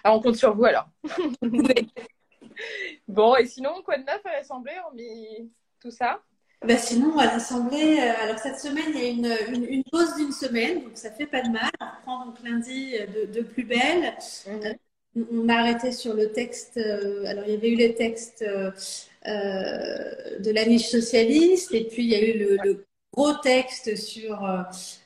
Alors, 0.04 0.18
on 0.18 0.22
compte 0.22 0.36
sur 0.36 0.56
vous 0.56 0.66
alors. 0.66 0.88
bon, 3.08 3.36
et 3.36 3.46
sinon, 3.46 3.82
quoi 3.84 3.98
de 3.98 4.04
neuf 4.04 4.26
à 4.26 4.34
l'Assemblée 4.34 4.74
hormis 4.84 5.52
tout 5.80 5.92
ça? 5.92 6.22
Bah 6.66 6.78
sinon, 6.78 7.20
à 7.20 7.26
l'Assemblée, 7.26 8.00
euh, 8.00 8.24
alors 8.24 8.40
cette 8.40 8.60
semaine, 8.60 8.86
il 8.90 9.00
y 9.00 9.06
a 9.06 9.10
une, 9.10 9.32
une, 9.54 9.66
une 9.66 9.84
pause 9.92 10.16
d'une 10.16 10.32
semaine, 10.32 10.86
donc 10.86 10.98
ça 10.98 11.12
fait 11.12 11.28
pas 11.28 11.42
de 11.42 11.50
mal. 11.50 11.70
On 11.80 11.86
reprend 11.86 12.26
donc 12.26 12.42
lundi 12.44 12.94
de, 12.94 13.32
de 13.32 13.42
plus 13.42 13.64
belle. 13.64 14.16
Mhm. 14.48 14.76
On 15.32 15.50
a 15.50 15.56
arrêté 15.56 15.92
sur 15.92 16.14
le 16.14 16.32
texte, 16.32 16.78
euh, 16.78 17.26
alors 17.26 17.44
il 17.48 17.54
y 17.54 17.58
avait 17.58 17.70
eu 17.70 17.76
les 17.76 17.96
textes 17.96 18.44
euh, 18.44 18.72
euh, 19.26 20.40
de 20.40 20.52
la 20.52 20.66
niche 20.66 20.90
socialiste, 20.90 21.74
et 21.74 21.86
puis 21.86 22.04
il 22.04 22.10
y 22.10 22.16
a 22.16 22.22
eu 22.22 22.38
le, 22.38 22.58
le 22.64 22.86
gros 23.14 23.34
texte 23.34 23.96
sur 23.96 24.44
euh, 24.46 24.62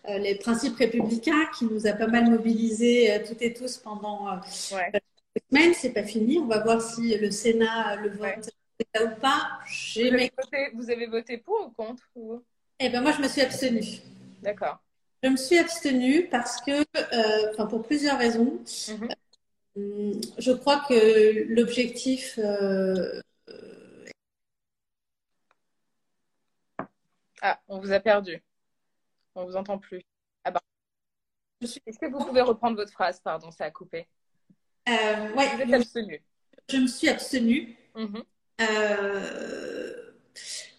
euh, 0.09 0.17
les 0.17 0.35
principes 0.35 0.75
républicains 0.75 1.45
qui 1.57 1.65
nous 1.65 1.87
a 1.87 1.93
pas 1.93 2.07
mal 2.07 2.29
mobilisés 2.29 3.11
euh, 3.13 3.19
toutes 3.25 3.41
et 3.41 3.53
tous 3.53 3.77
pendant 3.77 4.27
euh, 4.29 4.35
Ouais. 4.73 4.91
semaines. 5.49 5.73
C'est 5.73 5.91
pas 5.93 6.03
fini. 6.03 6.39
On 6.39 6.45
va 6.47 6.59
voir 6.63 6.81
si 6.81 7.17
le 7.17 7.31
Sénat 7.31 7.95
le 7.97 8.09
vote 8.09 8.19
Ouais. 8.19 9.03
ou 9.03 9.19
pas. 9.21 9.59
Vous 9.95 10.01
avez, 10.01 10.11
mes... 10.11 10.31
voté, 10.37 10.57
vous 10.73 10.89
avez 10.89 11.07
voté 11.07 11.37
pour 11.37 11.67
ou 11.67 11.69
contre 11.69 12.03
ou... 12.15 12.41
Eh 12.79 12.89
ben 12.89 13.01
moi, 13.01 13.11
je 13.11 13.21
me 13.21 13.27
suis 13.27 13.41
abstenue. 13.41 14.01
D'accord. 14.41 14.79
Je 15.23 15.29
me 15.29 15.37
suis 15.37 15.59
abstenue 15.59 16.27
parce 16.31 16.59
que, 16.61 16.83
enfin 17.53 17.67
pour 17.67 17.83
plusieurs 17.83 18.17
raisons. 18.17 18.59
Mhm. 18.89 19.09
Hum, 19.77 20.21
Je 20.37 20.51
crois 20.51 20.83
que 20.89 21.45
l'objectif 21.53 22.37
Ah, 27.41 27.59
on 27.67 27.79
vous 27.79 27.91
a 27.91 27.99
perdu. 27.99 28.41
On 29.35 29.45
vous 29.45 29.55
entend 29.55 29.77
plus. 29.77 30.01
Ah 30.43 30.51
bah. 30.51 30.61
Est-ce 31.61 31.99
que 31.99 32.05
vous 32.11 32.23
pouvez 32.23 32.41
reprendre 32.41 32.75
votre 32.75 32.91
phrase? 32.91 33.19
Pardon, 33.19 33.51
ça 33.51 33.65
a 33.65 33.71
coupé. 33.71 34.07
euh, 34.89 35.33
ouais, 35.35 35.47
Vous 35.55 35.61
êtes 35.61 35.67
donc, 35.67 35.75
abstenu. 35.75 36.21
je 36.69 36.77
me 36.77 36.87
suis 36.87 37.09
abstenue 37.09 37.75
Mhm. 37.95 38.23
euh, 38.61 39.93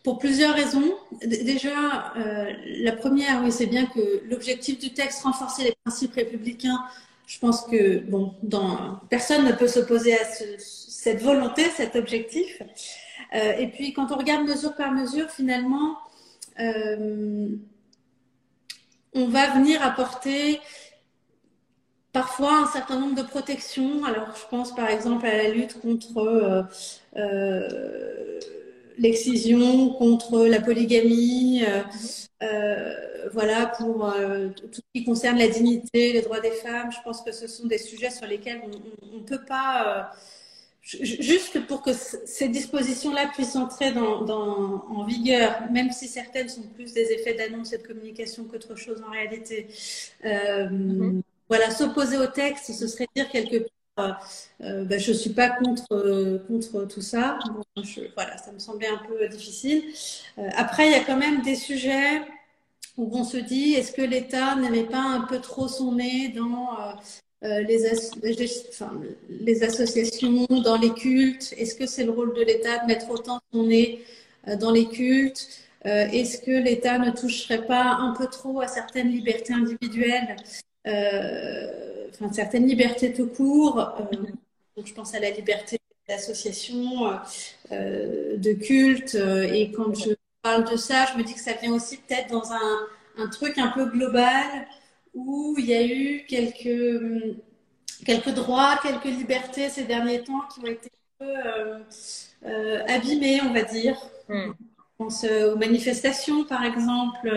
pour 0.02 0.18
plusieurs 0.18 0.54
raisons. 0.54 0.94
D- 1.22 1.44
Déjà, 1.44 2.14
euh, 2.16 2.52
la 2.64 2.92
première, 2.92 3.42
oui, 3.42 3.52
c'est 3.52 3.66
bien 3.66 3.86
que 3.86 4.22
l'objectif 4.28 4.78
du 4.78 4.92
texte, 4.92 5.22
renforcer 5.22 5.64
les 5.64 5.74
principes 5.84 6.14
républicains, 6.14 6.84
je 7.26 7.38
pense 7.38 7.62
que 7.66 7.98
bon, 8.00 8.34
dans, 8.42 8.96
personne 9.08 9.44
ne 9.46 9.52
peut 9.52 9.68
s'opposer 9.68 10.18
à 10.18 10.24
ce- 10.24 10.58
cette 10.58 11.22
volonté, 11.22 11.64
cet 11.70 11.96
objectif. 11.96 12.60
Euh, 13.34 13.52
et 13.56 13.68
puis, 13.68 13.92
quand 13.92 14.10
on 14.12 14.16
regarde 14.16 14.44
mesure 14.46 14.74
par 14.74 14.92
mesure, 14.92 15.30
finalement, 15.30 15.96
on 16.58 17.58
va 19.28 19.54
venir 19.54 19.82
apporter 19.82 20.60
parfois 22.12 22.58
un 22.58 22.66
certain 22.66 23.00
nombre 23.00 23.14
de 23.14 23.22
protections. 23.26 24.04
Alors, 24.04 24.28
je 24.36 24.46
pense 24.50 24.74
par 24.74 24.90
exemple 24.90 25.26
à 25.26 25.36
la 25.36 25.48
lutte 25.48 25.80
contre 25.80 26.18
euh, 26.18 26.62
euh, 27.16 28.38
l'excision, 28.98 29.90
contre 29.90 30.46
la 30.46 30.60
polygamie, 30.60 31.64
euh, 31.66 31.82
euh, 32.42 33.28
voilà, 33.32 33.66
pour 33.66 34.12
euh, 34.12 34.48
tout 34.48 34.68
ce 34.72 34.80
qui 34.94 35.04
concerne 35.04 35.38
la 35.38 35.48
dignité, 35.48 36.12
les 36.12 36.22
droits 36.22 36.40
des 36.40 36.50
femmes. 36.50 36.90
Je 36.92 36.98
pense 37.02 37.22
que 37.22 37.32
ce 37.32 37.46
sont 37.46 37.66
des 37.66 37.78
sujets 37.78 38.10
sur 38.10 38.26
lesquels 38.26 38.60
on 38.64 39.16
ne 39.18 39.22
peut 39.22 39.44
pas, 39.46 39.86
euh, 39.86 40.02
juste 40.82 41.64
pour 41.66 41.82
que 41.82 41.92
ces 41.92 42.48
dispositions-là 42.48 43.28
puissent 43.34 43.54
entrer 43.56 43.92
dans, 43.92 44.22
dans- 44.24 44.84
en 44.90 45.04
vigueur, 45.04 45.70
même 45.70 45.92
si 45.92 46.08
certaines 46.08 46.48
sont 46.48 46.62
plus 46.74 46.92
des 46.92 47.12
effets 47.12 47.34
d'annonce 47.34 47.72
et 47.72 47.78
de 47.78 47.86
communication 47.86 48.44
qu'autre 48.44 48.74
chose 48.76 49.02
en 49.06 49.10
réalité. 49.10 49.68
Euh, 50.24 50.68
Mhm. 50.70 51.22
Voilà, 51.48 51.70
s'opposer 51.70 52.16
au 52.16 52.26
texte, 52.26 52.72
ce 52.72 52.86
serait 52.86 53.06
dire 53.14 53.28
quelque 53.28 53.66
part, 53.94 54.26
euh, 54.62 54.64
euh, 54.82 54.84
ben, 54.84 54.98
je 54.98 55.12
ne 55.12 55.16
suis 55.16 55.30
pas 55.30 55.50
contre, 55.50 55.84
euh, 55.92 56.38
contre 56.48 56.84
tout 56.86 57.02
ça. 57.02 57.38
Bon, 57.52 57.82
je- 57.82 58.00
voilà, 58.14 58.38
ça 58.38 58.50
me 58.52 58.58
semblait 58.58 58.88
un 58.88 59.02
peu 59.06 59.28
difficile. 59.28 59.84
Après, 60.56 60.86
il 60.86 60.92
y 60.92 60.94
a 60.94 61.04
quand 61.04 61.16
même 61.18 61.42
des 61.42 61.56
sujets 61.56 62.22
où 62.96 63.10
on 63.16 63.24
se 63.24 63.36
dit, 63.38 63.74
est-ce 63.74 63.92
que 63.92 64.02
l'État 64.02 64.56
met 64.56 64.84
pas 64.84 64.98
un 65.02 65.22
peu 65.22 65.40
trop 65.40 65.68
son 65.68 65.92
nez 65.92 66.28
dans 66.28 66.68
les, 67.42 67.86
as- 67.86 68.10
les- 69.40 69.62
associations, 69.64 70.46
dans 70.64 70.76
les 70.76 70.90
cultes? 70.92 71.54
Est-ce 71.56 71.74
que 71.74 71.86
c'est 71.86 72.04
le 72.04 72.10
rôle 72.12 72.34
de 72.34 72.42
l'État 72.42 72.78
de 72.78 72.86
mettre 72.86 73.10
autant 73.10 73.40
son 73.52 73.64
nez 73.64 74.02
euh, 74.48 74.56
dans 74.56 74.70
les 74.70 74.86
cultes? 74.86 75.48
Euh, 75.86 76.06
est-ce 76.12 76.38
que 76.38 76.50
l'État 76.50 76.98
ne 76.98 77.10
toucherait 77.10 77.66
pas 77.66 77.82
un 78.00 78.12
peu 78.14 78.26
trop 78.26 78.60
à 78.60 78.68
certaines 78.68 79.08
libertés 79.10 79.52
individuelles? 79.52 80.36
euh, 80.86 82.08
enfin, 82.10 82.32
certaines 82.32 82.66
libertés 82.66 83.12
tout 83.12 83.26
court. 83.28 83.78
Euh, 83.80 84.16
donc, 84.76 84.86
je 84.86 84.94
pense 84.94 85.14
à 85.14 85.20
la 85.20 85.30
liberté 85.30 85.78
d'association, 86.08 87.06
euh, 87.08 87.16
euh, 87.72 88.36
de 88.36 88.52
culte. 88.52 89.14
euh, 89.14 89.42
et 89.52 89.70
quand 89.72 89.94
je 89.94 90.10
parle 90.42 90.68
de 90.70 90.76
ça, 90.76 91.06
je 91.12 91.18
me 91.18 91.24
dis 91.24 91.34
que 91.34 91.40
ça 91.40 91.52
vient 91.54 91.72
aussi 91.74 91.98
peut-être 91.98 92.30
dans 92.30 92.52
un 92.52 93.28
truc 93.30 93.58
un 93.58 93.68
peu 93.68 93.86
global 93.86 94.66
où 95.14 95.54
il 95.58 95.66
y 95.66 95.74
a 95.74 95.84
eu 95.86 96.24
quelques, 96.26 96.66
hum, 97.02 97.36
quelques 98.06 98.30
droits, 98.30 98.78
quelques 98.82 99.04
libertés 99.04 99.68
ces 99.70 99.84
derniers 99.84 100.22
temps 100.24 100.42
qui 100.52 100.60
ont 100.60 100.66
été 100.66 100.90
un 101.20 101.24
peu 101.24 101.34
euh, 101.46 101.78
euh, 102.46 102.84
abîmées, 102.86 103.40
on 103.42 103.52
va 103.52 103.62
dire. 103.62 103.96
Mm. 104.28 104.52
Je 104.78 105.04
pense 105.04 105.24
euh, 105.24 105.54
aux 105.54 105.56
manifestations, 105.56 106.44
par 106.44 106.64
exemple, 106.64 107.28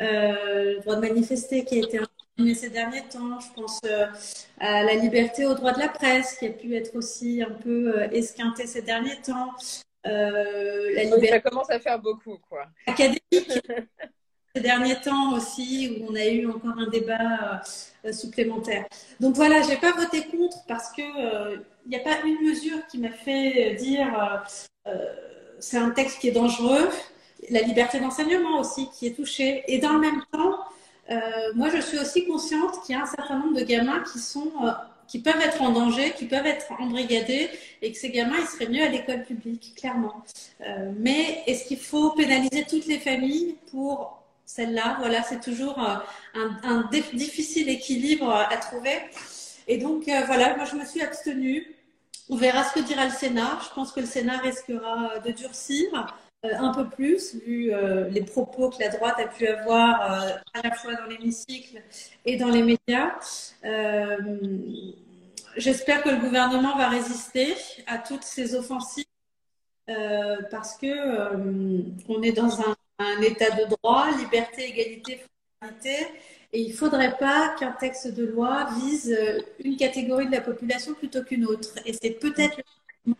euh, 0.00 0.74
le 0.74 0.80
droit 0.80 0.96
de 0.96 1.00
manifester 1.00 1.64
qui 1.64 1.76
a 1.76 1.78
été 1.82 1.98
imprimé 1.98 2.54
ces 2.54 2.70
derniers 2.70 3.06
temps. 3.08 3.38
Je 3.40 3.52
pense 3.54 3.80
euh, 3.86 4.06
à 4.60 4.82
la 4.82 4.94
liberté 4.94 5.46
au 5.46 5.54
droit 5.54 5.72
de 5.72 5.78
la 5.80 5.88
presse 5.88 6.36
qui 6.38 6.46
a 6.46 6.50
pu 6.50 6.74
être 6.76 6.94
aussi 6.96 7.42
un 7.42 7.50
peu 7.52 7.98
euh, 7.98 8.08
esquintée 8.10 8.66
ces 8.66 8.82
derniers 8.82 9.20
temps. 9.22 9.54
Euh, 10.06 10.92
la 10.94 11.04
Oui, 11.10 11.20
liberté 11.20 11.28
ça 11.28 11.40
commence 11.40 11.70
à 11.70 11.80
faire 11.80 11.98
beaucoup, 12.00 12.38
quoi. 12.48 12.66
académique 12.86 13.20
ces 14.56 14.62
derniers 14.62 15.00
temps 15.00 15.34
aussi, 15.34 15.98
où 16.00 16.10
on 16.10 16.14
a 16.14 16.24
eu 16.24 16.46
encore 16.46 16.78
un 16.78 16.88
débat 16.88 17.62
euh, 18.04 18.12
supplémentaire. 18.12 18.86
Donc 19.20 19.34
voilà, 19.34 19.60
je 19.60 19.68
n'ai 19.68 19.76
pas 19.76 19.92
voté 19.92 20.22
contre 20.22 20.58
parce 20.66 20.90
que 20.92 21.02
euh, 21.02 21.56
il 21.84 21.90
n'y 21.90 21.96
a 21.96 22.00
pas 22.00 22.16
une 22.24 22.40
mesure 22.48 22.78
qui 22.90 22.98
m'a 22.98 23.10
fait 23.10 23.74
dire 23.74 24.08
euh, 24.18 24.90
euh, 24.90 24.96
c'est 25.60 25.76
un 25.76 25.90
texte 25.90 26.20
qui 26.20 26.28
est 26.28 26.32
dangereux. 26.42 26.88
La 27.50 27.60
liberté 27.60 28.00
d'enseignement 28.00 28.58
aussi 28.60 28.88
qui 28.94 29.06
est 29.06 29.16
touchée. 29.20 29.62
Et 29.68 29.78
dans 29.78 29.92
le 29.92 30.00
même 30.00 30.22
temps, 30.32 30.56
euh, 31.10 31.18
moi 31.54 31.68
je 31.68 31.80
suis 31.80 31.98
aussi 31.98 32.26
consciente 32.26 32.82
qu'il 32.82 32.94
y 32.94 32.98
a 32.98 33.02
un 33.02 33.06
certain 33.06 33.38
nombre 33.38 33.56
de 33.60 33.64
gamins 33.64 34.02
qui 34.10 34.18
sont 34.18 34.52
euh, 34.64 34.70
qui 35.06 35.20
peuvent 35.20 35.40
être 35.40 35.60
en 35.62 35.70
danger, 35.70 36.12
qui 36.18 36.24
peuvent 36.24 36.46
être 36.46 36.66
embrigadés, 36.80 37.48
et 37.82 37.92
que 37.92 37.98
ces 37.98 38.10
gamins, 38.10 38.38
ils 38.40 38.46
seraient 38.46 38.68
mieux 38.68 38.82
à 38.82 38.88
l'école 38.88 39.22
publique, 39.22 39.74
clairement. 39.76 40.16
Euh, 40.62 40.90
mais 40.98 41.44
est-ce 41.46 41.64
qu'il 41.68 41.78
faut 41.78 42.10
pénaliser 42.10 42.64
toutes 42.68 42.86
les 42.86 42.98
familles 42.98 43.54
pour 43.70 44.25
celle-là 44.46 44.96
Voilà, 45.00 45.22
c'est 45.22 45.40
toujours 45.40 45.78
euh, 45.82 46.48
un, 46.62 46.88
difficile 46.90 47.68
équilibre 47.68 48.30
à 48.30 48.56
trouver. 48.56 48.98
Et 49.68 49.78
donc, 49.78 50.08
euh, 50.08 50.22
voilà, 50.26 50.56
moi, 50.56 50.64
je 50.64 50.76
me 50.76 50.84
suis 50.84 51.02
abstenue. 51.02 51.66
On 52.28 52.36
verra 52.36 52.64
ce 52.64 52.74
que 52.74 52.80
dira 52.80 53.04
le 53.04 53.10
Sénat. 53.10 53.58
Je 53.68 53.74
pense 53.74 53.92
que 53.92 54.00
le 54.00 54.06
Sénat 54.06 54.38
risquera 54.38 55.18
de 55.18 55.30
durcir 55.32 56.06
euh, 56.44 56.50
un 56.58 56.72
peu 56.72 56.88
plus, 56.88 57.34
vu 57.34 57.72
euh, 57.72 58.08
les 58.08 58.22
propos 58.22 58.70
que 58.70 58.80
la 58.80 58.88
droite 58.88 59.16
a 59.18 59.26
pu 59.26 59.46
avoir 59.46 60.12
euh, 60.12 60.30
à 60.54 60.62
la 60.62 60.74
fois 60.74 60.94
dans 60.94 61.06
l'hémicycle 61.06 61.82
et 62.24 62.36
dans 62.36 62.48
les 62.48 62.62
médias. 62.62 63.12
Euh, 63.64 64.16
J'espère 65.56 66.02
que 66.02 66.10
le 66.10 66.18
gouvernement 66.18 66.76
va 66.76 66.88
résister 66.88 67.54
à 67.86 67.96
toutes 67.98 68.24
ces 68.24 68.54
offensives 68.54 69.06
euh, 69.88 70.36
parce 70.50 70.76
que 70.76 70.86
euh, 70.86 71.82
on 72.08 72.22
est 72.22 72.32
dans 72.32 72.60
un, 72.60 72.76
un 72.98 73.20
état 73.22 73.50
de 73.50 73.64
droit, 73.64 74.10
liberté, 74.16 74.68
égalité, 74.68 75.20
fraternité, 75.60 76.06
et 76.52 76.60
il 76.60 76.68
ne 76.70 76.76
faudrait 76.76 77.16
pas 77.18 77.54
qu'un 77.58 77.72
texte 77.72 78.14
de 78.14 78.24
loi 78.24 78.68
vise 78.80 79.12
euh, 79.12 79.40
une 79.64 79.76
catégorie 79.76 80.26
de 80.26 80.32
la 80.32 80.40
population 80.40 80.94
plutôt 80.94 81.22
qu'une 81.22 81.44
autre. 81.44 81.74
Et 81.84 81.92
c'est 81.92 82.12
peut-être 82.12 82.58
le 83.04 83.14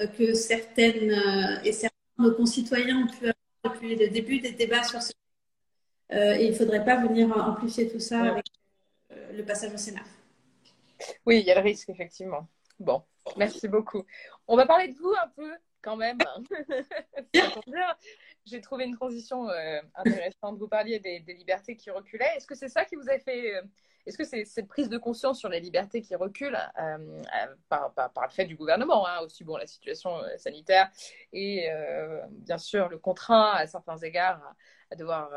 euh, 0.00 0.06
que 0.06 0.34
certaines 0.34 1.10
euh, 1.10 1.62
et 1.64 1.72
certains 1.72 1.96
de 2.18 2.24
nos 2.24 2.34
concitoyens 2.34 3.04
ont 3.04 3.06
pu 3.06 3.24
avoir 3.24 3.74
depuis 3.74 3.96
le 3.96 4.08
début 4.08 4.40
des 4.40 4.52
débats 4.52 4.84
sur 4.84 5.02
ce 5.02 5.12
euh, 6.12 6.34
et 6.34 6.46
il 6.46 6.50
ne 6.50 6.56
faudrait 6.56 6.84
pas 6.84 6.96
venir 6.96 7.36
amplifier 7.36 7.88
tout 7.88 8.00
ça 8.00 8.22
avec 8.22 8.46
euh, 9.12 9.32
le 9.32 9.44
passage 9.44 9.72
au 9.72 9.78
Sénat. 9.78 10.02
Oui, 11.24 11.40
il 11.40 11.46
y 11.46 11.50
a 11.50 11.54
le 11.54 11.60
risque, 11.60 11.88
effectivement. 11.88 12.48
Bon, 12.78 13.02
merci 13.36 13.68
beaucoup. 13.68 14.04
On 14.48 14.56
va 14.56 14.66
parler 14.66 14.88
de 14.88 14.98
vous 14.98 15.12
un 15.22 15.28
peu, 15.28 15.50
quand 15.82 15.96
même. 15.96 16.18
J'ai 18.46 18.60
trouvé 18.60 18.84
une 18.84 18.96
transition 18.96 19.48
euh, 19.48 19.80
intéressante. 19.94 20.58
Vous 20.58 20.68
parliez 20.68 20.98
des, 20.98 21.20
des 21.20 21.34
libertés 21.34 21.76
qui 21.76 21.90
reculaient. 21.90 22.30
Est-ce 22.36 22.46
que 22.46 22.54
c'est 22.54 22.68
ça 22.68 22.84
qui 22.84 22.96
vous 22.96 23.08
a 23.08 23.18
fait. 23.18 23.54
euh, 23.56 23.62
Est-ce 24.06 24.16
que 24.18 24.24
c'est 24.24 24.44
cette 24.44 24.66
prise 24.66 24.88
de 24.88 24.98
conscience 24.98 25.38
sur 25.38 25.48
les 25.48 25.60
libertés 25.60 26.00
qui 26.02 26.14
reculent 26.16 26.58
euh, 26.78 27.22
par, 27.68 27.92
par- 27.94 28.12
par 28.12 28.24
le 28.24 28.30
fait 28.30 28.46
du 28.46 28.56
gouvernement, 28.56 29.06
hein, 29.06 29.20
aussi 29.20 29.44
bon, 29.44 29.56
la 29.56 29.66
situation 29.66 30.10
sanitaire 30.38 30.90
et 31.32 31.68
bien 32.30 32.58
sûr 32.58 32.88
le 32.88 32.98
contraint 32.98 33.52
à 33.52 33.66
certains 33.66 33.98
égards 33.98 34.42
à, 34.42 34.56
à 34.92 34.96
devoir 34.96 35.30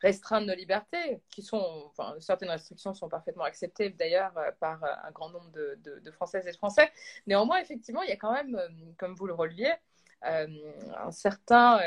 restreindre 0.00 0.46
nos 0.46 0.54
libertés, 0.54 1.20
qui 1.30 1.42
sont, 1.42 1.84
enfin, 1.86 2.14
certaines 2.20 2.50
restrictions 2.50 2.94
sont 2.94 3.08
parfaitement 3.08 3.44
acceptées 3.44 3.90
d'ailleurs 3.90 4.36
euh, 4.36 4.50
par 4.60 4.82
euh, 4.84 4.88
un 5.04 5.10
grand 5.10 5.30
nombre 5.30 5.50
de, 5.50 6.10
Françaises 6.12 6.46
et 6.46 6.52
de 6.52 6.56
Français. 6.56 6.90
Néanmoins, 7.26 7.58
effectivement, 7.58 8.02
il 8.02 8.08
y 8.08 8.12
a 8.12 8.16
quand 8.16 8.32
même, 8.32 8.56
euh, 8.56 8.68
comme 8.96 9.14
vous 9.14 9.26
le 9.26 9.34
releviez, 9.34 9.72
un 10.20 11.12
certain, 11.12 11.78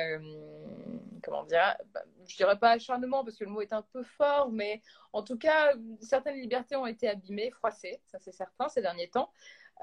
comment 1.22 1.44
dire, 1.44 1.76
bah, 1.94 2.02
je 2.26 2.38
dirais 2.38 2.58
pas 2.58 2.70
acharnement 2.70 3.26
parce 3.26 3.36
que 3.36 3.44
le 3.44 3.50
mot 3.50 3.60
est 3.60 3.74
un 3.74 3.82
peu 3.82 4.04
fort, 4.04 4.50
mais 4.50 4.82
en 5.12 5.22
tout 5.22 5.38
cas, 5.38 5.74
certaines 6.00 6.38
libertés 6.38 6.78
ont 6.78 6.86
été 6.86 7.10
abîmées, 7.10 7.52
froissées, 7.52 8.00
ça 8.06 8.20
c'est 8.22 8.32
certain, 8.32 8.70
ces 8.70 8.82
derniers 8.82 9.10
temps, 9.10 9.34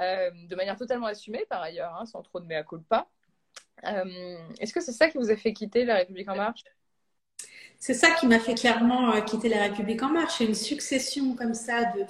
de 0.00 0.54
manière 0.54 0.78
totalement 0.78 1.08
assumée 1.08 1.44
par 1.44 1.60
ailleurs, 1.60 1.94
hein, 2.00 2.06
sans 2.06 2.22
trop 2.22 2.40
de 2.40 2.46
mea 2.46 2.62
culpa. 2.62 3.06
Est-ce 3.82 4.72
que 4.72 4.80
c'est 4.80 4.92
ça 4.92 5.10
qui 5.10 5.18
vous 5.18 5.30
a 5.30 5.36
fait 5.36 5.52
quitter 5.52 5.84
la 5.84 5.96
République 5.96 6.30
en 6.30 6.36
marche? 6.36 6.64
C'est 7.78 7.94
ça 7.94 8.10
qui 8.10 8.26
m'a 8.26 8.40
fait 8.40 8.54
clairement 8.54 9.14
euh, 9.14 9.20
quitter 9.20 9.48
la 9.48 9.62
République 9.62 10.02
en 10.02 10.08
marche. 10.08 10.34
C'est 10.38 10.44
une 10.44 10.54
succession 10.54 11.34
comme 11.34 11.54
ça 11.54 11.84
de, 11.84 12.04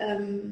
euh, 0.00 0.42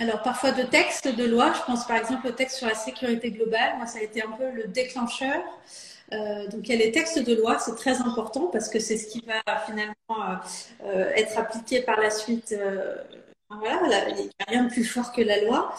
alors 0.00 0.22
parfois 0.22 0.52
de 0.52 0.62
textes 0.62 1.08
de 1.08 1.24
loi. 1.24 1.52
Je 1.56 1.62
pense 1.64 1.86
par 1.86 1.96
exemple 1.96 2.26
au 2.26 2.32
texte 2.32 2.58
sur 2.58 2.66
la 2.66 2.74
sécurité 2.74 3.30
globale. 3.30 3.76
Moi, 3.76 3.86
ça 3.86 4.00
a 4.00 4.02
été 4.02 4.22
un 4.22 4.32
peu 4.32 4.50
le 4.50 4.64
déclencheur. 4.64 5.40
Euh, 6.12 6.46
donc 6.48 6.68
il 6.68 6.70
y 6.70 6.72
a 6.74 6.84
les 6.84 6.92
textes 6.92 7.18
de 7.18 7.34
loi, 7.34 7.58
c'est 7.58 7.74
très 7.74 8.00
important 8.00 8.46
parce 8.46 8.68
que 8.68 8.78
c'est 8.78 8.96
ce 8.96 9.08
qui 9.08 9.24
va 9.26 9.42
finalement 9.66 10.38
être 11.16 11.36
appliqué 11.38 11.82
par 11.82 12.00
la 12.00 12.10
suite. 12.10 12.54
voilà, 13.50 14.08
il 14.10 14.16
n'y 14.16 14.30
a 14.46 14.50
rien 14.50 14.64
de 14.64 14.70
plus 14.70 14.84
fort 14.84 15.12
que 15.12 15.22
la 15.22 15.42
loi. 15.42 15.74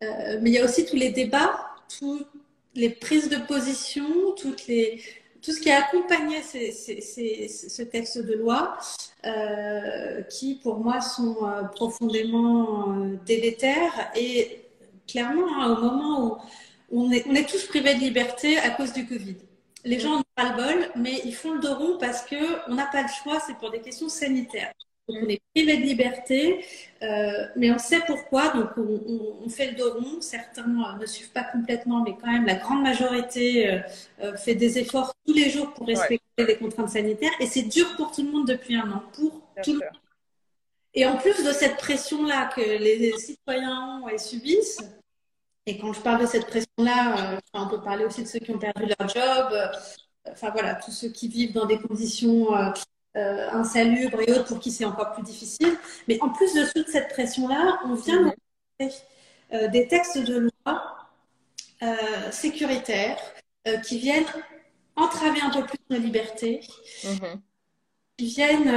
mais 0.00 0.50
il 0.50 0.52
y 0.52 0.58
a 0.58 0.64
aussi 0.64 0.84
tous 0.84 0.96
les 0.96 1.10
débats, 1.10 1.74
toutes 1.98 2.28
les 2.74 2.90
prises 2.90 3.28
de 3.28 3.38
position, 3.38 4.06
toutes 4.36 4.66
les 4.68 5.02
tout 5.42 5.52
ce 5.52 5.60
qui 5.60 5.70
a 5.70 5.84
accompagné 5.84 6.40
ce 6.42 7.82
texte 7.82 8.18
de 8.18 8.34
loi, 8.34 8.78
euh, 9.26 10.22
qui 10.22 10.56
pour 10.56 10.78
moi 10.78 11.00
sont 11.00 11.36
euh, 11.44 11.64
profondément 11.64 12.92
euh, 12.92 13.16
délétères 13.26 14.10
et 14.16 14.62
clairement 15.06 15.46
hein, 15.60 15.76
au 15.76 15.80
moment 15.80 16.38
où 16.90 17.04
on 17.04 17.10
est, 17.10 17.24
on 17.28 17.34
est, 17.34 17.48
tous 17.48 17.66
privés 17.66 17.94
de 17.94 18.00
liberté 18.00 18.58
à 18.58 18.70
cause 18.70 18.92
du 18.92 19.06
Covid. 19.06 19.36
Les 19.84 19.98
gens 19.98 20.18
n'ont 20.18 20.24
pas 20.36 20.50
le 20.50 20.56
bol, 20.56 20.90
mais 20.96 21.20
ils 21.24 21.34
font 21.34 21.54
le 21.54 21.60
dos 21.60 21.74
rond 21.74 21.98
parce 21.98 22.24
qu'on 22.24 22.74
n'a 22.74 22.86
pas 22.86 23.02
le 23.02 23.08
choix, 23.08 23.40
c'est 23.44 23.56
pour 23.58 23.70
des 23.70 23.80
questions 23.80 24.08
sanitaires 24.08 24.72
on 25.08 25.28
est 25.28 25.40
privé 25.54 25.76
de 25.78 25.82
liberté, 25.82 26.64
euh, 27.02 27.46
mais 27.56 27.70
on 27.70 27.78
sait 27.78 28.00
pourquoi. 28.06 28.50
Donc 28.50 28.70
on, 28.76 29.48
fait 29.48 29.70
le 29.70 29.76
dos 29.76 29.94
rond. 29.94 30.20
Certains 30.20 30.64
euh, 30.64 30.98
ne 30.98 31.06
suivent 31.06 31.32
pas 31.32 31.44
complètement, 31.44 32.02
mais 32.02 32.16
quand 32.20 32.30
même 32.30 32.46
la 32.46 32.54
grande 32.54 32.82
majorité 32.82 33.82
euh, 34.22 34.36
fait 34.36 34.54
des 34.54 34.78
efforts 34.78 35.14
tous 35.26 35.34
les 35.34 35.50
jours 35.50 35.72
pour 35.74 35.86
respecter 35.86 36.22
les 36.38 36.56
contraintes 36.56 36.90
sanitaires. 36.90 37.32
Et 37.40 37.46
c'est 37.46 37.62
dur 37.62 37.94
pour 37.96 38.12
tout 38.12 38.22
le 38.22 38.30
monde 38.30 38.46
depuis 38.46 38.76
un 38.76 38.90
an, 38.90 39.02
pour 39.12 39.42
tout 39.62 39.72
le 39.72 39.78
monde. 39.78 39.98
Et 40.94 41.06
en 41.06 41.16
plus 41.16 41.42
de 41.42 41.52
cette 41.52 41.78
pression-là 41.78 42.50
que 42.54 42.60
les 42.60 43.12
citoyens 43.16 44.02
ont 44.02 44.08
et 44.08 44.18
subissent, 44.18 44.82
et 45.64 45.78
quand 45.78 45.92
je 45.92 46.00
parle 46.00 46.20
de 46.20 46.26
cette 46.26 46.46
pression-là, 46.46 47.38
on 47.54 47.68
peut 47.68 47.80
parler 47.80 48.04
aussi 48.04 48.22
de 48.22 48.28
ceux 48.28 48.40
qui 48.40 48.50
ont 48.50 48.58
perdu 48.58 48.84
leur 48.84 49.08
job, 49.08 49.70
enfin 50.28 50.50
voilà, 50.50 50.74
tous 50.74 50.90
ceux 50.90 51.08
qui 51.08 51.28
vivent 51.28 51.54
dans 51.54 51.64
des 51.64 51.78
conditions 51.78 52.48
euh, 53.16 53.50
insalubres 53.50 54.20
et 54.22 54.32
autres 54.32 54.44
pour 54.44 54.58
qui 54.58 54.70
c'est 54.70 54.84
encore 54.84 55.12
plus 55.12 55.22
difficile. 55.22 55.76
Mais 56.08 56.18
en 56.20 56.30
plus 56.30 56.54
de 56.54 56.64
toute 56.72 56.88
cette 56.88 57.08
pression-là, 57.08 57.80
on 57.84 57.94
vient 57.94 58.22
de 58.80 58.88
euh, 59.52 59.68
des 59.68 59.86
textes 59.86 60.18
de 60.18 60.48
loi 60.64 60.96
euh, 61.82 62.30
sécuritaires 62.30 63.18
euh, 63.68 63.76
qui 63.78 63.98
viennent 63.98 64.24
entraver 64.96 65.40
un 65.42 65.50
peu 65.50 65.62
plus 65.64 65.78
nos 65.90 65.98
libertés, 65.98 66.60
mm-hmm. 67.04 67.38
qui 68.16 68.26
viennent 68.26 68.72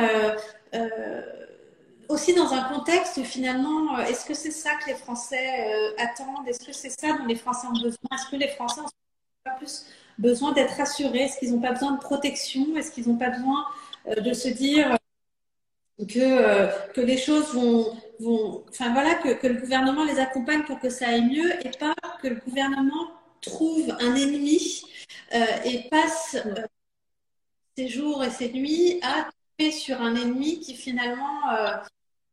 aussi 2.10 2.34
dans 2.34 2.54
un 2.54 2.64
contexte 2.66 3.18
où 3.18 3.24
finalement, 3.24 3.98
est-ce 4.00 4.26
que 4.26 4.34
c'est 4.34 4.52
ça 4.52 4.72
que 4.76 4.90
les 4.90 4.96
Français 4.96 5.94
attendent? 5.98 6.48
Est-ce 6.48 6.66
que 6.66 6.74
c'est 6.74 6.90
ça 6.90 7.14
dont 7.18 7.26
les 7.26 7.36
Français 7.36 7.68
ont 7.68 7.74
besoin? 7.74 8.10
Est-ce 8.14 8.30
que 8.30 8.36
les 8.36 8.50
Français 8.50 8.82
ont 8.82 8.90
pas 9.44 9.52
plus 9.52 9.86
besoin 10.18 10.52
d'être 10.52 10.76
rassurés? 10.76 11.24
Est-ce 11.24 11.40
qu'ils 11.40 11.54
n'ont 11.54 11.62
pas 11.62 11.72
besoin 11.72 11.94
de 11.94 12.00
protection? 12.00 12.76
Est-ce 12.78 12.92
qu'ils 12.92 13.08
n'ont 13.10 13.18
pas 13.18 13.30
besoin 13.30 13.66
euh, 13.66 13.85
de 14.08 14.34
se 14.34 14.50
dire 14.50 14.98
que, 16.00 16.20
euh, 16.20 16.68
que 16.94 17.02
les 17.02 17.18
choses 17.18 17.54
vont, 17.54 17.98
vont 18.20 18.64
enfin 18.70 18.94
voilà, 18.94 19.16
que, 19.16 19.48
le 19.48 19.56
gouvernement 19.56 20.04
les 20.04 20.20
accompagne 20.20 20.64
pour 20.64 20.80
que 20.80 20.90
ça 20.90 21.08
aille 21.08 21.26
mieux 21.26 21.66
et 21.66 21.72
pas 21.72 21.96
que 22.22 22.28
le 22.28 22.36
gouvernement 22.36 23.12
trouve 23.42 23.96
un 24.00 24.16
ennemi 24.16 24.84
euh, 25.34 25.46
et 25.64 25.88
passe 25.90 26.38
ses 27.78 27.88
jours 27.88 28.24
et 28.24 28.30
ses 28.30 28.52
nuits 28.52 29.00
à 29.04 29.30
tomber 29.58 29.72
sur 29.72 30.02
un 30.02 30.16
ennemi 30.16 30.60
qui 30.60 30.76
finalement 30.76 31.42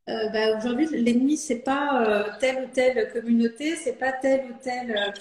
bah, 0.07 0.57
aujourd'hui 0.57 0.87
l'ennemi 0.91 1.37
c'est 1.37 1.61
pas 1.61 2.37
telle 2.41 2.65
ou 2.65 2.69
telle 2.73 3.13
communauté, 3.13 3.77
c'est 3.77 3.99
pas 3.99 4.13
telle 4.13 4.51
ou 4.51 4.55
telle 4.63 5.13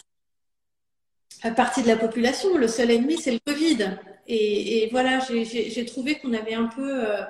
partie 1.55 1.81
de 1.81 1.87
la 1.87 1.97
population. 1.97 2.57
Le 2.57 2.67
seul 2.67 2.91
ennemi 2.91 3.17
c'est 3.17 3.31
le 3.31 3.39
Covid. 3.39 3.97
Et, 4.33 4.87
voilà, 4.91 5.19
j'ai 5.19 5.85
trouvé 5.85 6.15
qu'on 6.15 6.33
avait 6.33 6.53
un 6.53 6.67
peu 6.67 7.05
euh, 7.05 7.21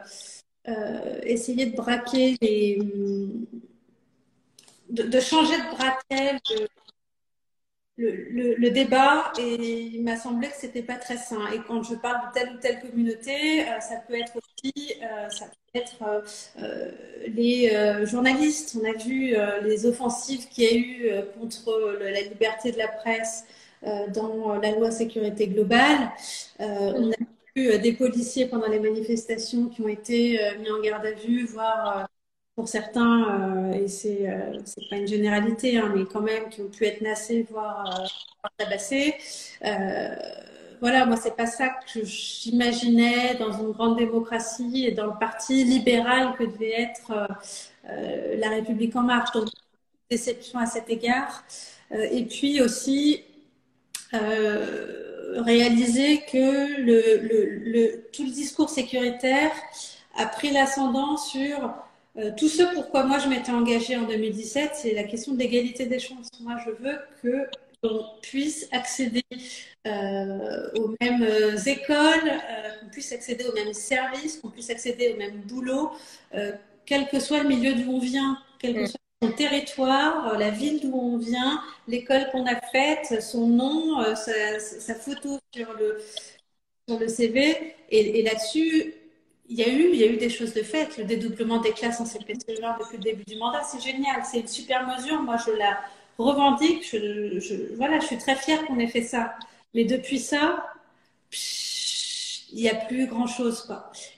euh, 0.67 1.19
essayé 1.23 1.65
de 1.65 1.75
braquer 1.75 2.37
les. 2.41 2.77
de, 4.89 5.19
changer 5.19 5.57
de 5.57 5.75
braquet 5.75 6.37
le, 7.97 8.69
débat 8.69 9.33
et 9.39 9.55
il 9.93 10.03
m'a 10.03 10.15
semblé 10.15 10.49
que 10.49 10.55
c'était 10.55 10.83
pas 10.83 10.97
très 10.97 11.17
sain. 11.17 11.51
Et 11.51 11.59
quand 11.67 11.81
je 11.81 11.95
parle 11.95 12.27
de 12.27 12.33
telle 12.33 12.55
ou 12.55 12.59
telle 12.59 12.79
communauté, 12.79 13.67
euh, 13.67 13.79
ça 13.79 13.95
peut 14.07 14.15
être 14.15 14.37
aussi, 14.37 14.93
ça 15.31 15.45
peut 15.45 15.79
être 15.79 16.23
les 17.27 18.05
journalistes. 18.05 18.77
On 18.79 18.87
a 18.87 18.93
vu 18.93 19.35
les 19.63 19.87
offensives 19.87 20.47
qu'il 20.49 20.63
y 20.63 20.67
a 20.67 20.75
eu 20.75 21.11
contre 21.39 21.97
la 21.99 22.21
liberté 22.21 22.71
de 22.71 22.77
la 22.77 22.89
presse 22.89 23.45
dans 23.83 24.55
la 24.55 24.71
loi 24.71 24.91
sécurité 24.91 25.47
globale. 25.47 26.11
Euh, 26.59 26.93
on 26.95 27.11
a 27.11 27.15
vu 27.55 27.69
euh, 27.69 27.77
des 27.77 27.93
policiers 27.93 28.45
pendant 28.45 28.67
les 28.67 28.79
manifestations 28.79 29.69
qui 29.69 29.81
ont 29.81 29.87
été 29.87 30.39
mis 30.59 30.69
en 30.69 30.79
garde 30.81 31.05
à 31.05 31.11
vue, 31.11 31.45
voire 31.45 32.07
pour 32.55 32.67
certains, 32.67 33.71
et 33.71 33.87
c'est 33.87 34.27
c'est 34.65 34.89
pas 34.89 34.97
une 34.97 35.07
généralité, 35.07 35.77
hein, 35.77 35.91
mais 35.95 36.05
quand 36.05 36.21
même 36.21 36.49
qui 36.49 36.61
ont 36.61 36.67
pu 36.67 36.85
être 36.85 37.01
nassés, 37.01 37.47
voire, 37.49 38.07
tabassés. 38.57 39.15
voilà, 40.81 41.05
moi 41.05 41.15
c'est 41.15 41.35
pas 41.35 41.47
ça 41.47 41.69
que 41.69 42.03
j'imaginais 42.03 43.35
dans 43.35 43.51
une 43.51 43.71
grande 43.71 43.97
démocratie 43.97 44.85
et 44.85 44.91
dans 44.91 45.07
le 45.07 45.17
parti 45.17 45.63
libéral 45.63 46.35
que 46.37 46.43
devait 46.43 46.81
être 46.81 47.13
la 47.85 48.49
République 48.49 48.95
en 48.95 49.03
marche. 49.03 49.31
Donc 49.31 49.47
déception 50.09 50.59
à 50.59 50.65
cet 50.65 50.89
égard. 50.89 51.43
et 51.91 52.25
puis 52.25 52.61
aussi 52.61 53.23
euh, 53.23 53.30
réaliser 54.13 56.21
que 56.31 56.81
le, 56.81 57.71
le, 57.71 58.03
tout 58.11 58.23
le 58.23 58.31
discours 58.31 58.69
sécuritaire 58.69 59.51
a 60.15 60.25
pris 60.25 60.51
l'ascendant 60.51 61.17
sur 61.17 61.73
euh, 62.17 62.31
tout 62.35 62.49
ce 62.49 62.63
pourquoi 62.73 63.05
moi 63.05 63.19
je 63.19 63.29
m'étais 63.29 63.51
engagée 63.51 63.95
en 63.95 64.03
2017, 64.03 64.71
c'est 64.73 64.93
la 64.93 65.03
question 65.03 65.33
de 65.33 65.39
l'égalité 65.39 65.85
des 65.85 65.99
chances. 65.99 66.27
Moi, 66.41 66.57
je 66.65 66.71
veux 66.71 66.99
que 67.23 67.47
l'on 67.83 68.05
puisse 68.21 68.67
accéder 68.71 69.23
euh, 69.87 70.69
aux 70.75 70.93
mêmes 70.99 71.25
écoles, 71.65 72.31
qu'on 72.81 72.89
puisse 72.91 73.13
accéder 73.13 73.45
aux 73.45 73.53
mêmes 73.53 73.73
services, 73.73 74.37
qu'on 74.37 74.49
puisse 74.49 74.69
accéder 74.69 75.13
au 75.13 75.17
même 75.17 75.41
boulot, 75.41 75.91
quel 76.85 77.07
que 77.07 77.19
soit 77.19 77.43
le 77.43 77.47
milieu 77.47 77.73
d'où 77.73 77.93
on 77.93 77.99
vient, 77.99 78.37
quel 78.59 78.75
que 78.75 78.81
mm. 78.81 78.87
soit 78.87 79.00
son 79.21 79.31
territoire, 79.31 80.33
euh, 80.33 80.37
la 80.37 80.49
ville 80.49 80.81
d'où 80.81 80.93
on 80.93 81.17
vient, 81.17 81.61
l'école 81.87 82.29
qu'on 82.31 82.45
a 82.45 82.59
faite, 82.59 83.21
son 83.21 83.47
nom, 83.47 84.01
euh, 84.01 84.15
sa, 84.15 84.95
photo 84.95 85.39
sur 85.53 85.73
le, 85.73 85.99
sur 86.87 86.99
le 86.99 87.07
CV. 87.07 87.75
Et, 87.89 88.23
là-dessus, 88.23 88.93
il 89.49 89.59
y, 89.59 89.63
a 89.63 89.69
eu, 89.69 89.93
y 89.95 90.03
a 90.03 90.07
eu 90.07 90.17
des 90.17 90.29
choses 90.29 90.53
de 90.53 90.63
faites. 90.63 90.97
Le 90.97 91.05
dédoublement 91.05 91.59
des 91.59 91.71
classes 91.71 91.99
en 91.99 92.05
CPC 92.05 92.39
depuis 92.47 92.97
le 92.97 93.03
début 93.03 93.23
du 93.25 93.35
mandat, 93.37 93.63
c'est 93.63 93.81
génial. 93.81 94.23
C'est 94.25 94.39
une 94.39 94.47
super 94.47 94.87
mesure. 94.87 95.21
Moi, 95.21 95.37
je 95.45 95.51
la 95.51 95.79
revendique. 96.17 96.87
Je, 96.89 97.75
voilà, 97.75 97.99
je 97.99 98.05
suis 98.07 98.17
très 98.17 98.35
fière 98.35 98.65
qu'on 98.65 98.79
ait 98.79 98.87
fait 98.87 99.03
ça. 99.03 99.35
Mais 99.73 99.85
depuis 99.85 100.19
ça, 100.19 100.65
il 102.53 102.61
n'y 102.61 102.69
a 102.69 102.75
plus 102.75 103.07
grand-chose. 103.07 103.67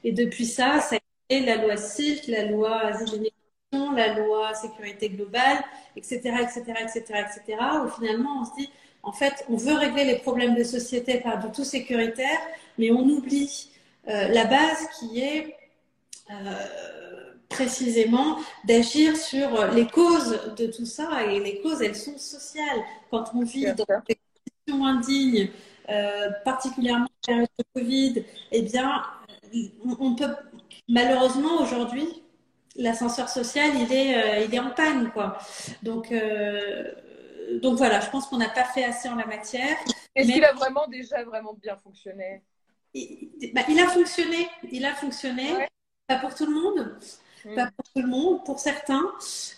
Et 0.03 0.11
depuis 0.11 0.45
ça, 0.45 0.79
ça 0.79 0.95
a 0.95 0.99
été 1.29 1.45
la 1.45 1.57
loi 1.57 1.77
CILT, 1.77 2.27
la 2.27 2.45
loi 2.45 2.91
la 3.95 4.13
loi 4.13 4.53
sécurité 4.53 5.09
globale, 5.09 5.63
etc., 5.95 6.15
etc., 6.41 6.63
etc., 6.81 7.01
etc., 7.01 7.57
où 7.83 7.89
finalement 7.89 8.41
on 8.41 8.45
se 8.45 8.55
dit, 8.57 8.69
en 9.03 9.11
fait, 9.11 9.45
on 9.49 9.57
veut 9.57 9.73
régler 9.73 10.05
les 10.05 10.19
problèmes 10.19 10.55
de 10.55 10.63
société 10.63 11.19
par 11.19 11.39
du 11.39 11.51
tout 11.51 11.63
sécuritaire, 11.63 12.39
mais 12.77 12.91
on 12.91 13.01
oublie 13.01 13.69
euh, 14.07 14.27
la 14.29 14.45
base 14.45 14.87
qui 14.97 15.19
est 15.19 15.55
euh, 16.31 17.33
précisément 17.49 18.37
d'agir 18.63 19.17
sur 19.17 19.67
les 19.73 19.87
causes 19.87 20.55
de 20.57 20.67
tout 20.67 20.85
ça, 20.85 21.23
et 21.25 21.39
les 21.39 21.61
causes, 21.61 21.81
elles 21.81 21.95
sont 21.95 22.17
sociales. 22.17 22.79
Quand 23.11 23.25
on 23.35 23.43
vit 23.43 23.65
dans 23.65 23.85
des 24.07 24.17
conditions 24.65 24.85
indignes, 24.85 25.49
euh, 25.89 26.29
particulièrement 26.45 27.05
en 27.05 27.27
période 27.27 27.49
de 27.59 27.65
Covid, 27.75 28.23
eh 28.51 28.61
bien, 28.61 29.03
on 29.99 30.15
peut 30.15 30.33
malheureusement 30.87 31.61
aujourd'hui 31.61 32.22
l'ascenseur 32.75 33.29
social, 33.29 33.71
il 33.75 33.93
est, 33.93 34.15
euh, 34.15 34.45
il 34.45 34.53
est 34.53 34.59
en 34.59 34.71
panne, 34.71 35.11
quoi. 35.11 35.37
Donc, 35.83 36.11
euh, 36.11 36.91
donc 37.61 37.77
voilà, 37.77 37.99
je 37.99 38.09
pense 38.09 38.27
qu'on 38.27 38.37
n'a 38.37 38.49
pas 38.49 38.63
fait 38.63 38.83
assez 38.83 39.09
en 39.09 39.15
la 39.15 39.25
matière. 39.25 39.77
Est-ce 40.15 40.31
qu'il 40.31 40.45
a 40.45 40.53
vraiment 40.53 40.87
déjà 40.87 41.23
vraiment 41.23 41.53
bien 41.53 41.77
fonctionné? 41.77 42.41
Il, 42.93 43.51
bah, 43.53 43.61
il, 43.69 43.79
a 43.79 43.87
fonctionné, 43.87 44.47
il 44.71 44.85
a 44.85 44.93
fonctionné, 44.93 45.53
ouais. 45.53 45.67
pas 46.07 46.17
pour 46.17 46.35
tout 46.35 46.45
le 46.45 46.53
monde, 46.53 46.95
mmh. 47.45 47.55
pas 47.55 47.69
pour 47.75 47.85
tout 47.85 48.01
le 48.01 48.07
monde, 48.07 48.43
pour 48.45 48.59
certains. 48.59 49.03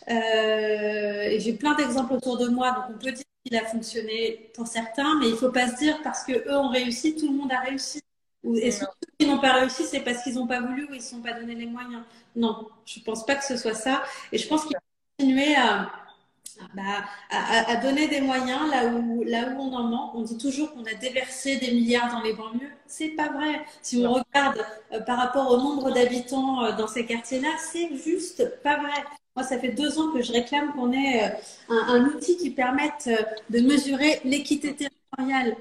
Euh, 0.09 0.13
et 0.13 1.39
j'ai 1.39 1.53
plein 1.53 1.75
d'exemples 1.75 2.13
autour 2.13 2.37
de 2.37 2.47
moi, 2.47 2.71
donc 2.71 2.83
on 2.89 2.93
peut 2.97 3.11
dire 3.11 3.25
qu'il 3.45 3.57
a 3.57 3.65
fonctionné 3.65 4.51
pour 4.53 4.67
certains, 4.67 5.19
mais 5.19 5.29
il 5.29 5.35
faut 5.35 5.51
pas 5.51 5.67
se 5.67 5.75
dire 5.75 5.99
parce 6.01 6.23
que 6.23 6.31
eux 6.31 6.57
ont 6.57 6.69
réussi, 6.69 7.15
tout 7.15 7.29
le 7.29 7.37
monde 7.37 7.51
a 7.51 7.59
réussi. 7.59 8.01
Et 8.55 8.71
ceux 8.71 8.85
qui 9.19 9.27
n'ont 9.27 9.39
pas 9.39 9.53
réussi, 9.53 9.83
c'est 9.83 10.01
parce 10.01 10.23
qu'ils 10.23 10.35
n'ont 10.35 10.47
pas 10.47 10.61
voulu 10.61 10.83
ou 10.85 10.93
ils 10.93 10.97
ne 10.97 11.01
se 11.01 11.11
sont 11.11 11.21
pas 11.21 11.33
donné 11.33 11.55
les 11.55 11.65
moyens? 11.65 12.03
Non, 12.35 12.67
je 12.85 12.99
ne 12.99 13.05
pense 13.05 13.25
pas 13.25 13.35
que 13.35 13.43
ce 13.43 13.57
soit 13.57 13.73
ça. 13.73 14.03
Et 14.31 14.37
je 14.37 14.47
pense 14.47 14.65
qu'il 14.65 14.75
faut 14.75 15.17
continuer 15.17 15.55
à, 15.55 15.89
bah, 16.73 17.03
à, 17.29 17.71
à, 17.71 17.75
donner 17.77 18.07
des 18.07 18.21
moyens 18.21 18.69
là 18.69 18.85
où, 18.87 19.23
là 19.23 19.49
où 19.49 19.61
on 19.61 19.73
en 19.73 19.83
manque. 19.83 20.15
On 20.15 20.21
dit 20.21 20.37
toujours 20.37 20.73
qu'on 20.73 20.85
a 20.85 20.93
déversé 20.93 21.57
des 21.57 21.71
milliards 21.71 22.11
dans 22.11 22.21
les 22.21 22.33
banlieues. 22.33 22.71
C'est 22.87 23.09
pas 23.09 23.29
vrai. 23.29 23.65
Si 23.81 24.05
on 24.05 24.13
regarde 24.13 24.63
euh, 24.93 24.99
par 25.01 25.17
rapport 25.17 25.51
au 25.51 25.57
nombre 25.57 25.91
d'habitants 25.91 26.63
euh, 26.63 26.71
dans 26.73 26.87
ces 26.87 27.05
quartiers-là, 27.05 27.49
c'est 27.59 27.95
juste 27.97 28.61
pas 28.61 28.77
vrai. 28.77 29.03
Moi, 29.35 29.45
ça 29.45 29.59
fait 29.59 29.69
deux 29.69 29.99
ans 29.99 30.11
que 30.13 30.21
je 30.21 30.31
réclame 30.31 30.71
qu'on 30.73 30.93
ait 30.93 31.25
euh, 31.25 31.73
un, 31.73 31.95
un, 31.95 32.05
outil 32.05 32.37
qui 32.37 32.51
permette 32.51 33.09
de 33.49 33.59
mesurer 33.59 34.21
l'équité 34.23 34.75
territoriale. 34.75 35.57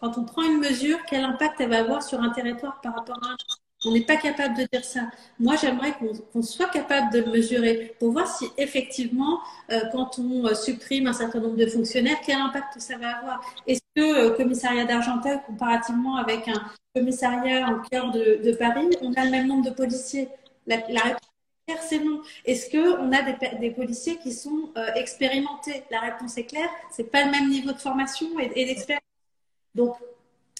Quand 0.00 0.16
on 0.18 0.24
prend 0.24 0.42
une 0.42 0.58
mesure, 0.58 0.98
quel 1.08 1.24
impact 1.24 1.60
elle 1.60 1.70
va 1.70 1.80
avoir 1.80 2.02
sur 2.02 2.20
un 2.20 2.30
territoire 2.30 2.80
par 2.80 2.94
rapport 2.94 3.18
à 3.22 3.32
un 3.32 3.36
on 3.84 3.92
n'est 3.92 4.04
pas 4.04 4.16
capable 4.16 4.56
de 4.56 4.66
dire 4.72 4.84
ça. 4.84 5.02
Moi, 5.38 5.54
j'aimerais 5.54 5.92
qu'on 5.92 6.12
qu 6.12 6.42
soit 6.42 6.68
capable 6.68 7.12
de 7.12 7.30
mesurer 7.30 7.94
pour 8.00 8.10
voir 8.10 8.26
si 8.26 8.46
effectivement, 8.56 9.38
euh, 9.70 9.82
quand 9.92 10.18
on 10.18 10.46
euh, 10.46 10.54
supprime 10.54 11.06
un 11.06 11.12
certain 11.12 11.38
nombre 11.38 11.56
de 11.56 11.66
fonctionnaires, 11.66 12.16
quel 12.26 12.38
impact 12.38 12.80
ça 12.80 12.98
va 12.98 13.18
avoir. 13.18 13.40
Est-ce 13.68 13.80
que 13.94 14.00
euh, 14.02 14.30
commissariat 14.30 14.84
d'Argenteuil, 14.84 15.38
comparativement 15.46 16.16
avec 16.16 16.48
un 16.48 16.60
commissariat 16.92 17.68
en 17.68 17.80
cœur 17.88 18.10
de, 18.10 18.52
Paris, 18.58 18.88
on 19.00 19.12
a 19.12 19.24
le 19.24 19.30
même 19.30 19.46
nombre 19.46 19.70
de 19.70 19.74
policiers? 19.74 20.28
La, 20.66 20.78
la 20.88 21.02
réponse 21.02 21.28
c'est 21.80 21.98
non. 21.98 22.22
Est-ce 22.44 22.70
qu'on 22.70 23.12
a 23.12 23.22
des, 23.60 23.70
policiers 23.70 24.16
qui 24.16 24.32
sont 24.32 24.70
euh, 24.76 24.86
expérimentés? 24.94 25.84
La 25.90 26.00
réponse 26.00 26.36
est 26.38 26.44
claire, 26.44 26.70
c'est 26.90 27.10
pas 27.10 27.24
le 27.24 27.30
même 27.30 27.48
niveau 27.48 27.72
de 27.72 27.78
formation 27.78 28.26
et 28.38 28.64
d'expérience. 28.64 29.02
Donc, 29.78 29.94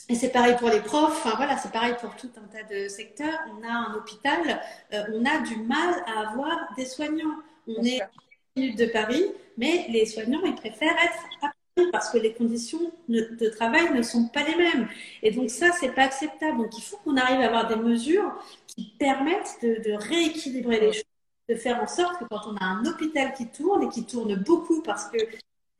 et 0.09 0.14
c'est 0.14 0.31
pareil 0.31 0.54
pour 0.57 0.70
les 0.70 0.81
profs, 0.81 1.24
enfin 1.24 1.35
voilà, 1.37 1.59
c'est 1.59 1.72
pareil 1.72 1.94
pour 2.00 2.14
tout 2.16 2.31
un 2.37 2.46
tas 2.46 2.62
de 2.62 2.88
secteurs. 2.88 3.38
On 3.50 3.62
a 3.66 3.70
un 3.70 3.94
hôpital, 3.94 4.62
euh, 4.94 5.02
on 5.12 5.24
a 5.24 5.38
du 5.40 5.57
mal 5.57 6.02
à 6.07 6.31
avoir 6.31 6.57
des 6.76 6.87
soignants. 6.87 7.37
On 7.66 7.83
est 7.83 8.00
à 8.00 8.09
minutes 8.57 8.78
de 8.78 8.87
Paris, 8.87 9.24
mais 9.59 9.87
les 9.90 10.07
soignants, 10.07 10.40
ils 10.44 10.54
préfèrent 10.54 10.96
être 11.04 11.24
à 11.42 11.50
Paris 11.74 11.90
parce 11.92 12.11
que 12.11 12.18
les 12.18 12.33
conditions 12.33 12.92
de 13.09 13.48
travail 13.50 13.92
ne 13.92 14.02
sont 14.02 14.28
pas 14.28 14.44
les 14.44 14.54
mêmes. 14.54 14.88
Et 15.22 15.33
donc 15.33 15.50
ça, 15.50 15.72
c'est 15.72 15.92
pas 15.94 16.04
acceptable. 16.04 16.59
Donc 16.59 16.78
il 16.78 16.83
faut 16.83 16.96
qu'on 16.98 17.16
arrive 17.16 17.40
à 17.40 17.46
avoir 17.46 17.66
des 17.66 17.76
mesures 17.76 18.33
qui 18.68 18.94
permettent 18.98 19.59
de, 19.62 19.90
de 19.90 19.92
rééquilibrer 19.94 20.81
les 20.81 20.92
choses, 20.92 21.04
de 21.48 21.57
faire 21.57 21.83
en 21.83 21.88
sorte 21.88 22.20
que 22.20 22.24
quand 22.31 22.46
on 22.46 22.57
a 22.57 22.64
un 22.64 22.85
hôpital 22.87 23.35
qui 23.35 23.48
tourne 23.48 23.83
et 23.83 23.88
qui 23.88 24.04
tourne 24.07 24.37
beaucoup 24.37 24.81
parce 24.83 25.07
que 25.11 25.18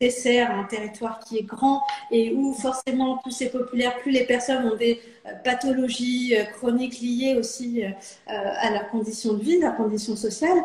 dessert 0.01 0.51
un 0.53 0.65
territoire 0.65 1.19
qui 1.21 1.39
est 1.39 1.43
grand 1.43 1.83
et 2.11 2.33
où 2.33 2.53
forcément 2.55 3.19
plus 3.19 3.33
c'est 3.33 3.51
populaire, 3.51 3.97
plus 3.99 4.13
les 4.13 4.25
personnes 4.25 4.67
ont 4.67 4.77
des 4.77 5.01
euh, 5.27 5.33
pathologies 5.45 6.37
euh, 6.37 6.45
chroniques 6.45 7.01
liées 7.01 7.37
aussi 7.39 7.85
euh, 7.85 7.91
à 8.27 8.71
leurs 8.71 8.89
conditions 8.91 9.35
de 9.35 9.43
vie, 9.43 9.61
leurs 9.61 9.77
conditions 9.77 10.17
sociales. 10.17 10.59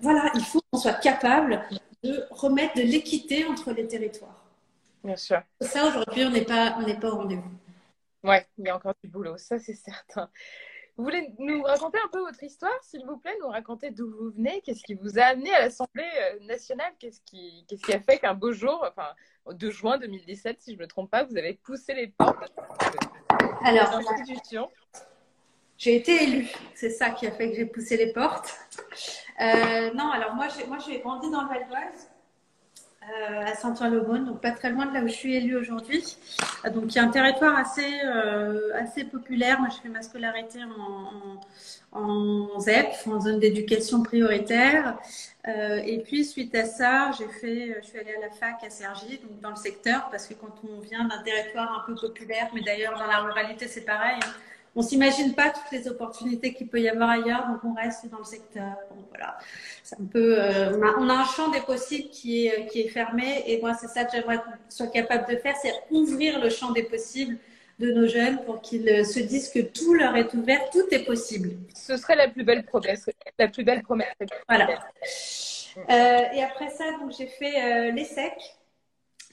Voilà, 0.00 0.30
il 0.34 0.42
faut 0.42 0.60
qu'on 0.70 0.78
soit 0.78 1.00
capable 1.00 1.62
de 2.04 2.24
remettre 2.30 2.76
de 2.76 2.82
l'équité 2.82 3.44
entre 3.46 3.72
les 3.72 3.86
territoires. 3.86 4.44
Bien 5.02 5.16
sûr. 5.16 5.40
Ça, 5.60 5.86
aujourd'hui, 5.86 6.24
on 6.24 6.30
n'est 6.30 6.44
pas, 6.44 6.76
on 6.78 6.82
n'est 6.82 6.98
pas 6.98 7.10
au 7.10 7.16
rendez-vous. 7.16 7.50
Ouais, 8.22 8.46
il 8.58 8.66
y 8.66 8.68
a 8.68 8.76
encore 8.76 8.94
du 9.02 9.08
boulot, 9.08 9.36
ça 9.36 9.58
c'est 9.58 9.74
certain. 9.74 10.28
Vous 10.96 11.04
voulez 11.04 11.30
nous 11.38 11.62
raconter 11.62 11.98
un 12.02 12.08
peu 12.08 12.20
votre 12.20 12.42
histoire, 12.42 12.72
s'il 12.82 13.04
vous 13.04 13.18
plaît, 13.18 13.36
nous 13.42 13.48
raconter 13.48 13.90
d'où 13.90 14.10
vous 14.10 14.30
venez, 14.30 14.62
qu'est-ce 14.62 14.82
qui 14.82 14.94
vous 14.94 15.18
a 15.18 15.24
amené 15.24 15.52
à 15.52 15.60
l'Assemblée 15.60 16.08
nationale, 16.42 16.92
qu'est-ce 16.98 17.20
qui, 17.20 17.66
qu'est-ce 17.68 17.82
qui 17.82 17.92
a 17.92 18.00
fait 18.00 18.18
qu'un 18.18 18.32
beau 18.32 18.52
jour, 18.52 18.82
enfin, 18.88 19.08
au 19.44 19.52
2 19.52 19.70
juin 19.70 19.98
2017, 19.98 20.62
si 20.62 20.72
je 20.72 20.78
ne 20.78 20.82
me 20.82 20.88
trompe 20.88 21.10
pas, 21.10 21.24
vous 21.24 21.36
avez 21.36 21.52
poussé 21.52 21.92
les 21.92 22.08
portes 22.08 22.40
de 22.40 23.46
alors, 23.66 24.00
l'institution 24.00 24.70
J'ai 25.76 25.96
été 25.96 26.22
élue, 26.22 26.48
c'est 26.74 26.90
ça 26.90 27.10
qui 27.10 27.26
a 27.26 27.30
fait 27.30 27.50
que 27.50 27.56
j'ai 27.56 27.66
poussé 27.66 27.98
les 27.98 28.12
portes. 28.12 28.54
Euh, 29.40 29.92
non, 29.92 30.10
alors 30.10 30.34
moi, 30.34 30.48
j'ai, 30.48 30.66
moi, 30.66 30.78
j'ai 30.78 31.00
grandi 31.00 31.30
dans 31.30 31.42
le 31.42 31.48
Val 31.48 31.68
d'Oise. 31.68 32.10
Euh, 33.06 33.44
à 33.44 33.54
Saint-Ouen-l'Aumône, 33.54 34.24
donc 34.24 34.40
pas 34.40 34.50
très 34.50 34.70
loin 34.70 34.86
de 34.86 34.92
là 34.92 35.00
où 35.00 35.06
je 35.06 35.12
suis 35.12 35.36
élue 35.36 35.56
aujourd'hui. 35.56 36.16
Donc 36.74 36.92
il 36.92 36.96
y 36.96 36.98
a 36.98 37.04
un 37.04 37.08
territoire 37.08 37.56
assez, 37.56 38.00
euh, 38.04 38.72
assez 38.74 39.04
populaire. 39.04 39.60
Moi, 39.60 39.68
je 39.70 39.80
fais 39.80 39.88
ma 39.88 40.02
scolarité 40.02 40.58
en, 40.64 41.98
en, 42.00 42.02
en 42.02 42.58
ZEP, 42.58 42.88
en 43.06 43.20
zone 43.20 43.38
d'éducation 43.38 44.02
prioritaire. 44.02 44.98
Euh, 45.46 45.76
et 45.84 46.00
puis 46.00 46.24
suite 46.24 46.52
à 46.56 46.64
ça, 46.64 47.12
j'ai 47.16 47.28
fait, 47.28 47.76
je 47.80 47.86
suis 47.86 47.98
allée 48.00 48.16
à 48.16 48.26
la 48.26 48.30
fac 48.30 48.64
à 48.64 48.70
Cergy, 48.70 49.18
donc 49.18 49.40
dans 49.40 49.50
le 49.50 49.56
secteur, 49.56 50.08
parce 50.10 50.26
que 50.26 50.34
quand 50.34 50.54
on 50.68 50.80
vient 50.80 51.04
d'un 51.04 51.22
territoire 51.22 51.80
un 51.80 51.86
peu 51.86 51.94
populaire, 51.94 52.48
mais 52.54 52.62
d'ailleurs 52.62 52.98
dans 52.98 53.06
la 53.06 53.18
ruralité 53.18 53.68
c'est 53.68 53.84
pareil. 53.84 54.18
Hein, 54.20 54.32
on 54.76 54.82
s'imagine 54.82 55.34
pas 55.34 55.50
toutes 55.50 55.72
les 55.72 55.88
opportunités 55.88 56.52
qu'il 56.54 56.68
peut 56.68 56.80
y 56.80 56.88
avoir 56.88 57.10
ailleurs, 57.10 57.48
donc 57.48 57.64
on 57.64 57.74
reste 57.74 58.08
dans 58.10 58.18
le 58.18 58.24
secteur. 58.24 58.76
Donc 58.90 59.06
voilà, 59.08 59.38
c'est 59.82 59.98
un 59.98 60.04
peu, 60.04 60.38
euh, 60.38 60.78
on, 60.78 60.82
a, 60.82 60.94
on, 60.98 61.08
a, 61.08 61.14
un 61.14 61.24
champ 61.24 61.48
des 61.48 61.60
possibles 61.60 62.10
qui 62.10 62.46
est 62.46 62.66
qui 62.66 62.82
est 62.82 62.88
fermé, 62.88 63.42
et 63.46 63.60
moi 63.60 63.74
c'est 63.74 63.88
ça 63.88 64.04
que 64.04 64.12
j'aimerais 64.12 64.36
qu'on 64.36 64.52
soit 64.68 64.88
capable 64.88 65.32
de 65.32 65.38
faire, 65.38 65.54
c'est 65.60 65.72
ouvrir 65.90 66.38
le 66.38 66.50
champ 66.50 66.70
des 66.72 66.84
possibles 66.84 67.38
de 67.78 67.90
nos 67.92 68.06
jeunes 68.06 68.42
pour 68.44 68.60
qu'ils 68.60 69.04
se 69.04 69.20
disent 69.20 69.50
que 69.50 69.60
tout 69.60 69.94
leur 69.94 70.16
est 70.16 70.32
ouvert, 70.34 70.60
tout 70.70 70.86
est 70.90 71.04
possible. 71.04 71.50
Ce 71.74 71.96
serait 71.96 72.16
la 72.16 72.28
plus 72.28 72.44
belle 72.44 72.64
promesse, 72.64 73.06
la 73.38 73.48
plus 73.48 73.64
belle 73.64 73.82
promesse. 73.82 74.14
Voilà. 74.48 74.68
Euh, 75.76 76.18
et 76.32 76.42
après 76.42 76.70
ça, 76.70 76.84
donc 77.00 77.12
j'ai 77.16 77.26
fait 77.26 77.62
euh, 77.62 77.90
l'ESSEC 77.92 78.32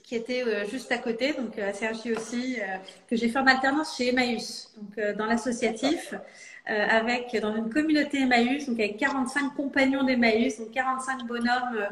qui 0.03 0.15
était 0.15 0.43
euh, 0.43 0.65
juste 0.65 0.91
à 0.91 0.97
côté, 0.97 1.33
donc 1.33 1.57
à 1.57 1.73
Sergi 1.73 2.11
aussi, 2.11 2.57
euh, 2.59 2.65
que 3.09 3.15
j'ai 3.15 3.29
fait 3.29 3.39
en 3.39 3.47
alternance 3.47 3.97
chez 3.97 4.09
Emmaüs, 4.09 4.69
donc 4.77 4.97
euh, 4.97 5.13
dans 5.15 5.25
l'associatif, 5.25 6.13
avec 6.65 7.37
dans 7.41 7.53
une 7.53 7.69
communauté 7.69 8.21
Emmaüs, 8.21 8.67
donc 8.67 8.79
avec 8.79 8.95
45 8.95 9.53
compagnons 9.53 10.05
d'Emmaüs, 10.05 10.59
donc 10.59 10.71
45 10.71 11.27
bonhommes 11.27 11.85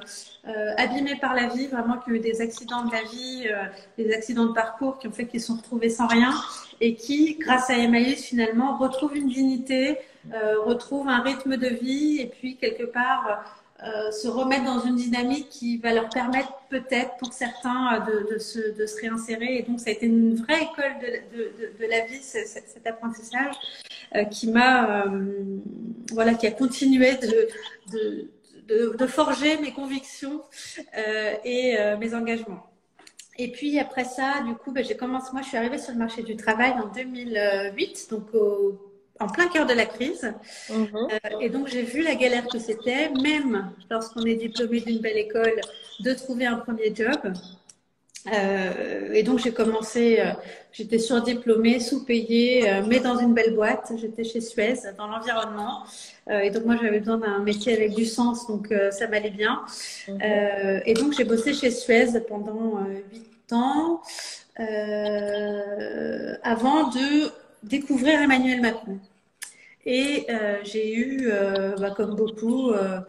abîmés 0.77 1.17
par 1.17 1.35
la 1.35 1.47
vie, 1.47 1.67
vraiment 1.67 1.97
qui 1.97 2.09
ont 2.09 2.13
eu 2.13 2.21
des 2.21 2.39
accidents 2.39 2.85
de 2.85 2.91
la 2.93 3.01
vie, 3.01 3.49
des 3.97 4.13
accidents 4.13 4.45
de 4.45 4.53
parcours 4.53 4.97
qui 4.97 5.09
ont 5.09 5.11
fait 5.11 5.25
qu'ils 5.25 5.41
sont 5.41 5.55
retrouvés 5.55 5.89
sans 5.89 6.07
rien 6.07 6.31
et 6.79 6.95
qui, 6.95 7.35
grâce 7.37 7.69
à 7.69 7.73
Emmaüs, 7.73 8.23
finalement, 8.23 8.77
retrouvent 8.77 9.17
une 9.17 9.27
dignité, 9.27 9.97
retrouvent 10.65 11.09
un 11.09 11.19
rythme 11.19 11.57
de 11.57 11.67
vie 11.67 12.21
et 12.21 12.27
puis 12.27 12.55
quelque 12.55 12.83
part 12.83 13.60
euh, 13.83 14.11
se 14.11 14.27
remettre 14.27 14.65
dans 14.65 14.79
une 14.81 14.95
dynamique 14.95 15.49
qui 15.49 15.77
va 15.77 15.91
leur 15.91 16.07
permettre 16.09 16.53
peut-être 16.69 17.17
pour 17.17 17.33
certains 17.33 17.99
de, 18.01 18.31
de, 18.31 18.37
se, 18.37 19.01
réinsérer. 19.01 19.57
Et 19.57 19.63
donc 19.63 19.79
ça 19.79 19.89
a 19.89 19.93
été 19.93 20.05
une 20.05 20.35
vraie 20.35 20.63
école 20.63 20.93
de, 21.33 21.85
la 21.87 22.05
vie, 22.05 22.21
cet, 22.21 22.85
apprentissage 22.85 23.55
euh, 24.15 24.23
qui 24.25 24.51
m'a, 24.51 25.05
euh, 25.07 25.59
voilà, 26.11 26.35
qui 26.35 26.45
a 26.45 26.51
continué 26.51 27.17
de, 27.17 29.07
forger 29.07 29.57
mes 29.57 29.73
convictions 29.73 30.43
euh, 30.95 31.33
et 31.43 31.77
euh, 31.79 31.97
mes 31.97 32.13
engagements. 32.13 32.67
Et 33.39 33.51
puis 33.51 33.79
après 33.79 34.03
ça, 34.03 34.43
du 34.45 34.53
coup, 34.53 34.71
ben, 34.71 34.85
j'ai. 34.85 34.95
Moi, 35.01 35.41
je 35.41 35.47
suis 35.47 35.57
arrivée 35.57 35.79
sur 35.79 35.91
le 35.91 35.97
marché 35.97 36.21
du 36.21 36.35
travail 36.35 36.73
en 36.73 36.87
2008, 36.87 38.07
donc 38.11 38.31
au 38.35 38.90
en 39.21 39.27
plein 39.27 39.47
cœur 39.47 39.65
de 39.65 39.73
la 39.73 39.85
crise. 39.85 40.33
Mmh. 40.69 40.73
Euh, 40.73 41.39
et 41.39 41.49
donc, 41.49 41.67
j'ai 41.67 41.83
vu 41.83 42.03
la 42.03 42.15
galère 42.15 42.47
que 42.47 42.59
c'était, 42.59 43.09
même 43.09 43.71
lorsqu'on 43.89 44.23
est 44.25 44.35
diplômé 44.35 44.81
d'une 44.81 44.99
belle 44.99 45.17
école, 45.17 45.59
de 45.99 46.13
trouver 46.13 46.45
un 46.45 46.57
premier 46.57 46.93
job. 46.93 47.33
Euh, 48.31 49.13
et 49.13 49.23
donc, 49.23 49.39
j'ai 49.39 49.51
commencé, 49.51 50.19
euh, 50.19 50.31
j'étais 50.71 50.99
surdiplômée, 50.99 51.79
sous-payée, 51.79 52.69
euh, 52.69 52.83
mais 52.87 52.99
dans 52.99 53.17
une 53.17 53.33
belle 53.33 53.55
boîte. 53.55 53.91
J'étais 53.99 54.23
chez 54.23 54.41
Suez, 54.41 54.75
dans 54.97 55.07
l'environnement. 55.07 55.83
Et 56.29 56.51
donc, 56.51 56.65
moi, 56.65 56.77
j'avais 56.81 56.99
besoin 56.99 57.17
d'un 57.17 57.39
métier 57.39 57.73
avec 57.73 57.93
du 57.93 58.05
sens, 58.05 58.47
donc 58.47 58.73
ça 58.91 59.07
m'allait 59.07 59.31
bien. 59.31 59.63
Mmh. 60.07 60.17
et 60.85 60.93
donc, 60.93 61.13
j'ai 61.13 61.23
bossé 61.25 61.53
chez 61.53 61.71
Suez 61.71 62.21
pendant 62.29 62.79
huit 63.11 63.51
ans, 63.51 64.01
avant 66.43 66.89
de 66.89 67.31
découvrir 67.63 68.21
Emmanuel 68.21 68.61
Macron. 68.61 68.99
Et 69.85 70.25
euh, 70.29 70.59
j'ai 70.63 70.93
eu, 70.93 71.27
euh, 71.31 71.75
bah, 71.77 71.91
comme 71.91 72.15
beaucoup, 72.15 72.71
euh, 72.71 72.99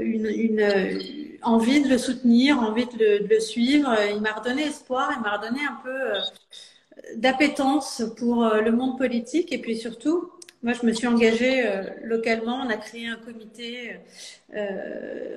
une, 0.00 1.38
envie 1.42 1.82
de 1.82 1.88
le 1.88 1.98
soutenir, 1.98 2.58
envie 2.58 2.86
de 2.86 2.98
le, 2.98 3.20
de 3.20 3.28
le 3.28 3.40
suivre. 3.40 3.94
Il 4.10 4.20
m'a 4.20 4.32
redonné 4.32 4.62
espoir, 4.64 5.12
il 5.16 5.22
m'a 5.22 5.36
redonné 5.36 5.60
un 5.60 5.78
peu 5.84 7.16
d'appétence 7.16 8.02
pour 8.16 8.44
le 8.44 8.70
monde 8.72 8.98
politique 8.98 9.52
et 9.52 9.58
puis 9.58 9.76
surtout 9.76 10.30
Moi, 10.62 10.72
je 10.72 10.84
me 10.84 10.92
suis 10.92 11.06
engagée 11.06 11.64
localement. 12.02 12.56
On 12.56 12.68
a 12.70 12.76
créé 12.76 13.06
un 13.06 13.16
comité 13.16 13.96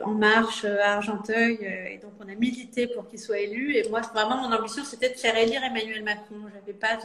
en 0.03 0.11
marche 0.11 0.65
à 0.65 0.95
Argenteuil 0.95 1.59
et 1.61 1.99
donc 2.01 2.13
on 2.19 2.27
a 2.27 2.35
milité 2.35 2.87
pour 2.87 3.07
qu'il 3.07 3.19
soit 3.19 3.39
élu. 3.39 3.75
Et 3.75 3.87
moi, 3.89 4.01
vraiment, 4.01 4.37
mon 4.37 4.55
ambition, 4.55 4.83
c'était 4.83 5.09
de 5.09 5.19
faire 5.19 5.37
élire 5.37 5.63
Emmanuel 5.63 6.03
Macron. 6.03 6.37
J'avais 6.53 6.77
pas 6.77 6.97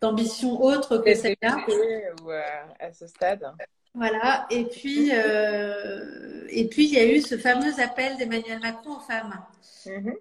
d'ambition 0.00 0.60
autre 0.62 0.98
que 0.98 1.14
celle-là. 1.14 1.56
à 2.78 2.92
ce 2.92 3.06
stade? 3.06 3.44
Voilà. 3.94 4.46
Et 4.50 4.64
puis, 4.64 5.10
et 5.10 6.68
puis, 6.68 6.84
il 6.84 6.92
y 6.92 6.98
a 6.98 7.06
eu 7.06 7.20
ce 7.20 7.36
fameux 7.38 7.80
appel 7.80 8.16
d'Emmanuel 8.16 8.60
Macron 8.60 8.96
aux 8.96 9.00
femmes. 9.00 9.34
Mhm. 9.86 10.14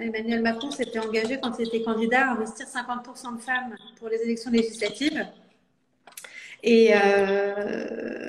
Emmanuel 0.00 0.42
Macron 0.42 0.70
s'était 0.70 0.98
engagé 0.98 1.38
quand 1.40 1.58
il 1.58 1.68
était 1.68 1.82
candidat 1.82 2.28
à 2.28 2.32
investir 2.32 2.66
50% 2.66 3.36
de 3.36 3.40
femmes 3.40 3.76
pour 3.98 4.08
les 4.08 4.22
élections 4.22 4.50
législatives. 4.50 5.26
Et 6.62 6.92
euh, 6.94 8.22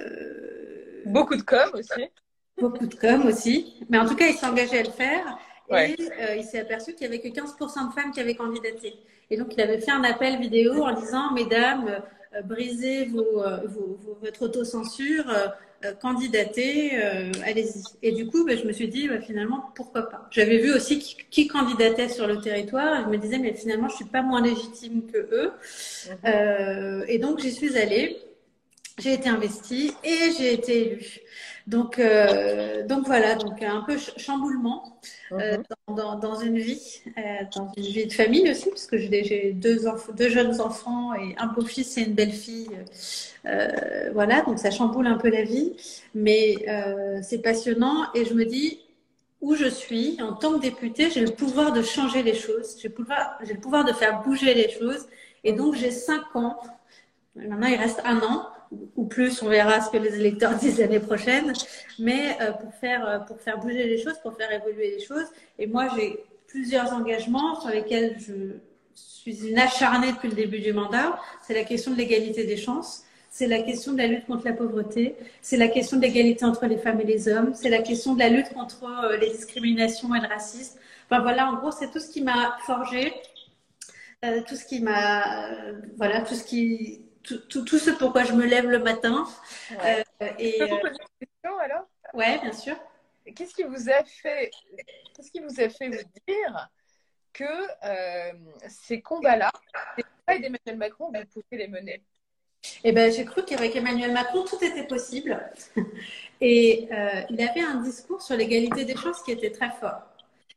beaucoup 1.06 1.36
de 1.36 1.44
com 1.44 1.70
aussi. 1.74 2.10
Beaucoup 2.58 2.88
de 2.88 2.96
com 2.96 3.28
aussi. 3.28 3.86
Mais 3.90 4.00
en 4.00 4.08
tout 4.08 4.16
cas, 4.16 4.28
il 4.28 4.34
s'est 4.36 4.46
engagé 4.46 4.80
à 4.80 4.84
le 4.84 4.92
faire. 4.92 5.38
Et 5.72 5.96
euh, 6.20 6.36
il 6.36 6.44
s'est 6.44 6.60
aperçu 6.60 6.94
qu'il 6.94 7.10
n'y 7.10 7.16
avait 7.16 7.22
que 7.22 7.30
15% 7.30 7.88
de 7.88 7.94
femmes 7.94 8.12
qui 8.12 8.20
avaient 8.20 8.36
candidaté. 8.36 8.96
Et 9.34 9.38
donc, 9.38 9.56
il 9.56 9.62
avait 9.62 9.80
fait 9.80 9.92
un 9.92 10.04
appel 10.04 10.40
vidéo 10.40 10.84
en 10.84 10.94
disant, 10.94 11.32
Mesdames, 11.34 12.02
euh, 12.36 12.42
brisez 12.44 13.06
vos, 13.06 13.42
vos, 13.66 13.98
votre 14.22 14.44
autocensure, 14.44 15.26
candidatez, 16.00 16.92
allez-y. 17.44 17.84
Et 18.04 18.12
du 18.12 18.28
coup, 18.28 18.46
ben, 18.46 18.58
je 18.58 18.66
me 18.66 18.72
suis 18.72 18.88
dit, 18.88 19.08
ben, 19.08 19.22
finalement, 19.22 19.72
pourquoi 19.76 20.10
pas 20.10 20.28
J'avais 20.32 20.60
vu 20.60 20.72
aussi 20.74 21.00
qui, 21.00 21.18
qui, 21.30 21.48
candidatait 21.48 22.10
sur 22.10 22.28
le 22.28 22.40
territoire. 22.40 23.04
je 23.06 23.10
me 23.10 23.18
disais, 23.18 23.40
mais 23.40 23.54
finalement, 23.54 23.90
je 23.90 23.96
suis 23.96 24.06
pas 24.06 24.22
moins 24.22 24.42
légitime 24.42 25.08
que 25.12 25.18
eux. 25.18 25.52
Mhm. 26.24 27.06
et 27.08 27.18
donc, 27.18 27.40
j'y 27.40 27.52
suis 27.52 27.78
allée 27.78 28.18
j'ai 28.98 29.14
été 29.14 29.30
investie 29.30 29.92
et 30.04 30.32
j'ai 30.38 30.54
été 30.54 30.88
élue. 30.88 31.20
Donc, 31.66 31.98
euh, 31.98 32.86
donc 32.86 33.06
voilà, 33.06 33.36
donc 33.36 33.64
un 33.64 33.82
peu 33.82 33.98
chamboulement 34.18 35.00
euh, 35.32 35.58
mhm. 35.58 35.96
dans, 35.96 36.20
dans, 36.20 36.36
une 36.40 36.60
vie, 36.60 37.02
euh, 37.18 37.22
dans 37.56 37.72
une 37.78 37.84
vie 37.84 38.06
de 38.06 38.14
famille 38.14 38.50
aussi, 38.52 38.70
parce 38.70 38.86
que 38.86 38.98
j'ai 38.98 39.54
deux, 39.54 39.80
deux 40.16 40.30
jeunes 40.30 40.60
enfants 40.60 41.14
et 41.14 41.36
un 41.38 41.48
beau-fils 41.48 41.98
et 41.98 42.02
une 42.02 42.14
belle-fille. 42.14 42.70
Euh, 43.46 44.12
voilà, 44.14 44.42
donc 44.42 44.60
ça 44.60 44.72
chamboule 44.72 45.08
un 45.08 45.18
peu 45.18 45.30
la 45.30 45.44
vie, 45.44 45.74
mais 46.14 46.66
c'est 47.22 47.42
passionnant 47.42 48.12
et 48.14 48.26
je 48.26 48.34
me 48.34 48.46
dis 48.46 48.82
où 49.40 49.56
je 49.56 49.68
suis 49.68 50.22
en 50.22 50.34
tant 50.34 50.54
que 50.54 50.60
députée, 50.62 51.10
j'ai 51.10 51.20
le 51.22 51.32
pouvoir 51.32 51.74
de 51.74 51.82
changer 51.82 52.24
les 52.24 52.34
choses, 52.34 52.78
j'ai 52.82 52.88
le 52.88 52.94
pouvoir, 52.94 53.38
j'ai 53.44 53.54
le 53.54 53.60
pouvoir 53.60 53.84
de 53.84 53.92
faire 53.92 54.22
bouger 54.22 54.54
les 54.54 54.70
choses, 54.70 55.08
et 55.44 55.52
donc 55.54 55.76
j'ai 55.76 55.92
cinq 55.92 56.36
ans. 56.36 56.58
Maintenant, 57.36 57.68
il 57.68 57.76
reste 57.76 58.02
un 58.06 58.20
an 58.20 58.48
ou 58.96 59.06
plus, 59.06 59.42
on 59.42 59.50
verra 59.50 59.82
ce 59.82 59.90
que 59.90 59.98
les 59.98 60.16
électeurs 60.16 60.56
disent 60.60 60.80
l'année 60.80 61.00
prochaine, 61.00 61.54
mais 62.00 62.38
euh, 62.42 62.52
pour, 62.52 62.74
faire, 62.76 63.08
euh, 63.08 63.20
pour 63.20 63.40
faire 63.40 63.60
bouger 63.60 63.86
les 63.86 64.02
choses, 64.02 64.18
pour 64.22 64.36
faire 64.36 64.52
évoluer 64.52 64.96
les 64.98 65.04
choses. 65.04 65.26
Et 65.60 65.68
moi, 65.68 65.88
j'ai 65.96 66.24
plusieurs 66.48 66.94
engagements 66.94 67.60
sur 67.60 67.70
lesquels 67.70 68.18
je 68.20 68.58
suis 68.96 69.48
une 69.48 69.58
acharnée 69.58 70.12
depuis 70.12 70.30
le 70.30 70.36
début 70.36 70.60
du 70.60 70.74
mandat. 70.74 71.20
C'est 71.42 71.54
la 71.54 71.64
question 71.64 71.92
de 71.92 71.98
l'égalité 71.98 72.46
des 72.46 72.58
chances, 72.58 73.04
c'est 73.30 73.48
la 73.48 73.64
question 73.64 73.94
de 73.94 73.98
la 73.98 74.08
lutte 74.08 74.28
contre 74.28 74.46
la 74.46 74.54
pauvreté, 74.54 75.16
c'est 75.42 75.58
la 75.58 75.68
question 75.68 75.98
de 75.98 76.04
l'égalité 76.04 76.46
entre 76.46 76.68
les 76.68 76.78
femmes 76.78 77.02
et 77.02 77.06
les 77.06 77.28
hommes, 77.28 77.54
c'est 77.56 77.70
la 77.70 77.82
question 77.82 78.14
de 78.14 78.20
la 78.20 78.30
lutte 78.30 78.54
contre 78.54 78.84
euh, 78.84 79.18
les 79.18 79.32
discriminations 79.32 80.14
et 80.14 80.20
le 80.20 80.28
racisme. 80.28 80.78
Enfin 81.10 81.22
voilà, 81.22 81.50
en 81.50 81.56
gros, 81.56 81.72
c'est 81.72 81.92
tout 81.92 82.00
ce 82.00 82.10
qui 82.10 82.22
m'a 82.22 82.58
forgé, 82.66 83.14
tout 84.48 84.56
ce 84.56 84.64
qui 84.64 84.80
m'a, 84.80 85.58
voilà, 85.98 86.22
tout 86.22 86.34
ce 86.34 86.46
qui 86.46 87.02
tout, 87.24 87.64
tout, 87.64 87.78
ce 87.80 87.92
pourquoi 87.92 88.24
je 88.24 88.34
me 88.34 88.46
lève 88.46 88.68
le 88.68 88.80
matin. 88.80 89.26
Euh, 89.84 90.04
et, 90.40 90.54
je 90.54 90.58
peux 90.60 90.70
vous 90.70 90.80
poser 90.80 90.94
une 90.94 91.28
question 91.28 91.58
alors? 91.60 91.88
Ouais, 92.14 92.40
bien 92.40 92.54
sûr. 92.54 92.76
Qu'est-ce 93.36 93.54
qui 93.54 93.64
vous 93.64 93.90
a 93.90 94.04
fait, 94.04 94.52
qu'est-ce 95.16 95.32
qui 95.32 95.40
vous 95.40 95.62
a 95.62 95.70
fait 95.70 95.88
vous 95.88 96.04
dire 96.28 96.70
que 97.32 97.44
euh, 97.84 98.34
ces 98.68 99.02
combats-là, 99.02 99.52
les 99.98 100.04
combats 100.04 100.40
d'Emmanuel 100.40 100.78
Macron, 100.78 101.12
vous 101.12 101.42
pouvez 101.42 101.64
les 101.64 101.68
mener? 101.68 102.04
Eh 102.84 102.92
ben, 102.92 103.12
j'ai 103.12 103.26
cru 103.26 103.44
qu'avec 103.44 103.76
Emmanuel 103.76 104.12
Macron, 104.12 104.44
tout 104.44 104.64
était 104.64 104.86
possible. 104.86 105.40
Et 106.42 106.88
euh, 106.92 107.24
il 107.30 107.42
avait 107.42 107.62
un 107.62 107.82
discours 107.82 108.22
sur 108.22 108.36
l'égalité 108.36 108.86
des 108.86 108.96
chances 108.96 109.22
qui 109.24 109.32
était 109.32 109.52
très 109.52 109.72
fort. 109.72 110.02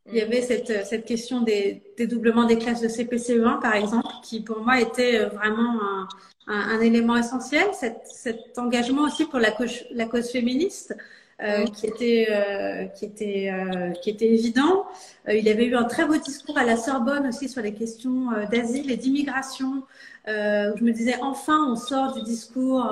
Il 0.08 0.14
y 0.14 0.20
avait 0.20 0.42
cette, 0.42 0.86
cette 0.86 1.04
question 1.04 1.40
des 1.40 1.82
dédoublements 1.96 2.44
des 2.44 2.58
classes 2.58 2.80
de 2.80 2.88
CPCE1, 2.88 3.60
par 3.60 3.74
exemple, 3.74 4.06
qui 4.22 4.40
pour 4.40 4.60
moi 4.60 4.80
était 4.80 5.24
vraiment 5.24 5.80
un, 5.82 6.08
un, 6.46 6.80
élément 6.80 7.16
essentiel, 7.16 7.66
cet, 7.72 8.02
cet, 8.06 8.56
engagement 8.56 9.02
aussi 9.02 9.24
pour 9.24 9.40
la 9.40 9.50
cause, 9.50 9.84
la 9.90 10.06
cause 10.06 10.30
féministe. 10.30 10.94
Euh, 11.42 11.66
qui 11.66 11.86
était 11.86 12.28
euh, 12.30 12.86
qui 12.86 13.04
était 13.04 13.50
euh, 13.52 13.90
qui 13.90 14.08
était 14.08 14.28
évident. 14.32 14.86
Euh, 15.28 15.34
il 15.34 15.46
avait 15.50 15.66
eu 15.66 15.76
un 15.76 15.84
très 15.84 16.06
beau 16.06 16.16
discours 16.16 16.56
à 16.56 16.64
la 16.64 16.78
Sorbonne 16.78 17.26
aussi 17.26 17.50
sur 17.50 17.60
les 17.60 17.74
questions 17.74 18.32
euh, 18.32 18.46
d'asile 18.46 18.90
et 18.90 18.96
d'immigration. 18.96 19.82
où 20.26 20.78
je 20.78 20.82
me 20.82 20.92
disais 20.92 21.16
enfin 21.20 21.58
on 21.70 21.76
sort 21.76 22.14
du 22.14 22.22
discours 22.22 22.90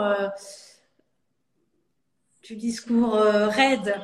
du 2.45 2.57
discours 2.57 3.15
raide 3.15 3.95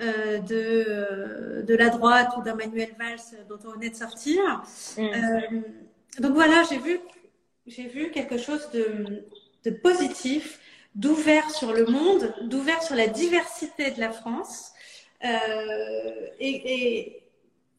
de 0.00 1.62
de 1.62 1.74
la 1.74 1.88
droite 1.90 2.30
ou 2.38 2.42
d'un 2.42 2.54
Manuel 2.54 2.94
Valls 2.98 3.46
dont 3.48 3.58
on 3.66 3.72
venait 3.72 3.90
de 3.90 3.96
sortir. 3.96 4.62
Mm. 4.96 5.62
donc 6.20 6.32
voilà, 6.34 6.62
j'ai 6.68 6.78
vu 6.78 7.00
j'ai 7.66 7.86
vu 7.86 8.10
quelque 8.10 8.36
chose 8.36 8.68
de, 8.72 9.24
de 9.64 9.70
positif, 9.70 10.58
d'ouvert 10.94 11.50
sur 11.50 11.72
le 11.72 11.86
monde, 11.86 12.34
d'ouvert 12.42 12.82
sur 12.82 12.96
la 12.96 13.06
diversité 13.06 13.90
de 13.92 14.00
la 14.00 14.10
France. 14.10 14.72
Euh, 15.24 15.28
et, 16.40 16.48
et, 16.48 17.22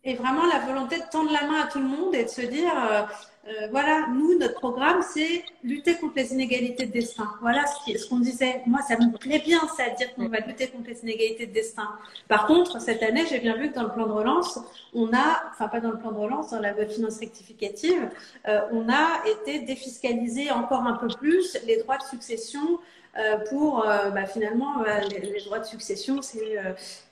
et, 0.04 0.16
vraiment 0.16 0.46
la 0.46 0.60
volonté 0.60 0.98
de 0.98 1.10
tendre 1.12 1.32
la 1.32 1.48
main 1.48 1.62
à 1.62 1.68
tout 1.68 1.80
le 1.80 1.88
monde 1.88 2.14
et 2.14 2.24
de 2.24 2.30
se 2.30 2.42
dire, 2.42 2.72
euh, 2.72 3.02
euh, 3.48 3.68
voilà, 3.72 4.06
nous, 4.14 4.38
notre 4.38 4.60
programme, 4.60 5.02
c'est 5.02 5.44
lutter 5.64 5.96
contre 5.96 6.14
les 6.18 6.32
inégalités 6.32 6.86
de 6.86 6.92
destin. 6.92 7.28
Voilà 7.42 7.66
ce, 7.66 8.08
qu'on 8.08 8.20
disait. 8.20 8.62
Moi, 8.68 8.82
ça 8.88 8.98
me 8.98 9.18
plaît 9.18 9.42
bien, 9.44 9.60
ça, 9.76 9.90
de 9.90 9.96
dire 9.96 10.14
qu'on 10.14 10.28
va 10.28 10.42
lutter 10.42 10.68
contre 10.68 10.90
les 10.90 11.02
inégalités 11.02 11.48
de 11.48 11.54
destin. 11.54 11.90
Par 12.28 12.46
contre, 12.46 12.80
cette 12.80 13.02
année, 13.02 13.26
j'ai 13.28 13.40
bien 13.40 13.58
vu 13.58 13.72
que 13.72 13.76
dans 13.76 13.84
le 13.84 13.92
plan 13.92 14.06
de 14.06 14.12
relance, 14.12 14.60
on 14.94 15.12
a, 15.12 15.42
enfin 15.50 15.68
pas 15.70 15.80
dans 15.80 15.90
le 15.90 15.98
plan 15.98 16.12
de 16.12 16.20
relance, 16.20 16.52
dans 16.52 16.60
la 16.60 16.72
loi 16.72 16.86
de 16.86 16.92
finances 16.92 17.20
rectificative, 17.20 18.10
euh, 18.48 18.62
on 18.72 18.88
a 18.90 19.24
été 19.26 19.60
défiscalisé 19.60 20.52
encore 20.52 20.86
un 20.86 20.94
peu 20.94 21.08
plus 21.08 21.58
les 21.66 21.78
droits 21.78 21.98
de 21.98 22.04
succession 22.04 22.80
pour, 23.50 23.88
euh, 23.88 24.10
bah, 24.10 24.26
finalement, 24.26 24.84
euh, 24.84 25.00
les, 25.10 25.20
les, 25.20 25.42
droits 25.42 25.60
de 25.60 25.66
succession, 25.66 26.22
c'est 26.22 26.58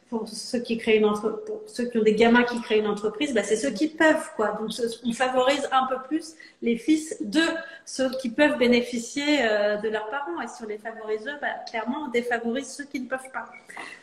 pour 0.10 0.28
ceux 0.28 0.60
qui 0.60 0.78
créent 0.78 0.98
une 0.98 1.06
entre... 1.06 1.44
pour 1.46 1.62
ceux 1.68 1.86
qui 1.86 1.98
ont 2.00 2.04
des 2.04 2.16
gamins 2.16 2.44
qui 2.44 2.60
créent 2.62 2.80
une 2.80 2.88
entreprise, 2.88 3.34
bah, 3.34 3.44
c'est 3.44 3.56
ceux 3.56 3.70
qui 3.70 3.88
peuvent 3.88 4.32
quoi. 4.36 4.58
Donc 4.60 4.72
on 5.06 5.14
favorise 5.14 5.68
un 5.72 5.86
peu 5.86 5.98
plus 6.08 6.34
les 6.62 6.78
fils 6.78 7.18
de 7.22 7.44
ceux 7.86 8.10
qui 8.18 8.30
peuvent 8.30 8.58
bénéficier 8.58 9.44
euh, 9.44 9.78
de 9.78 9.88
leurs 9.88 10.10
parents 10.10 10.42
et 10.42 10.48
si 10.48 10.64
on 10.64 10.68
les 10.68 10.80
favorise 10.80 11.28
eux, 11.28 11.38
bah, 11.42 11.54
clairement 11.70 12.06
on 12.08 12.08
défavorise 12.10 12.68
ceux 12.68 12.86
qui 12.86 13.00
ne 13.00 13.08
peuvent 13.08 13.32
pas. 13.32 13.50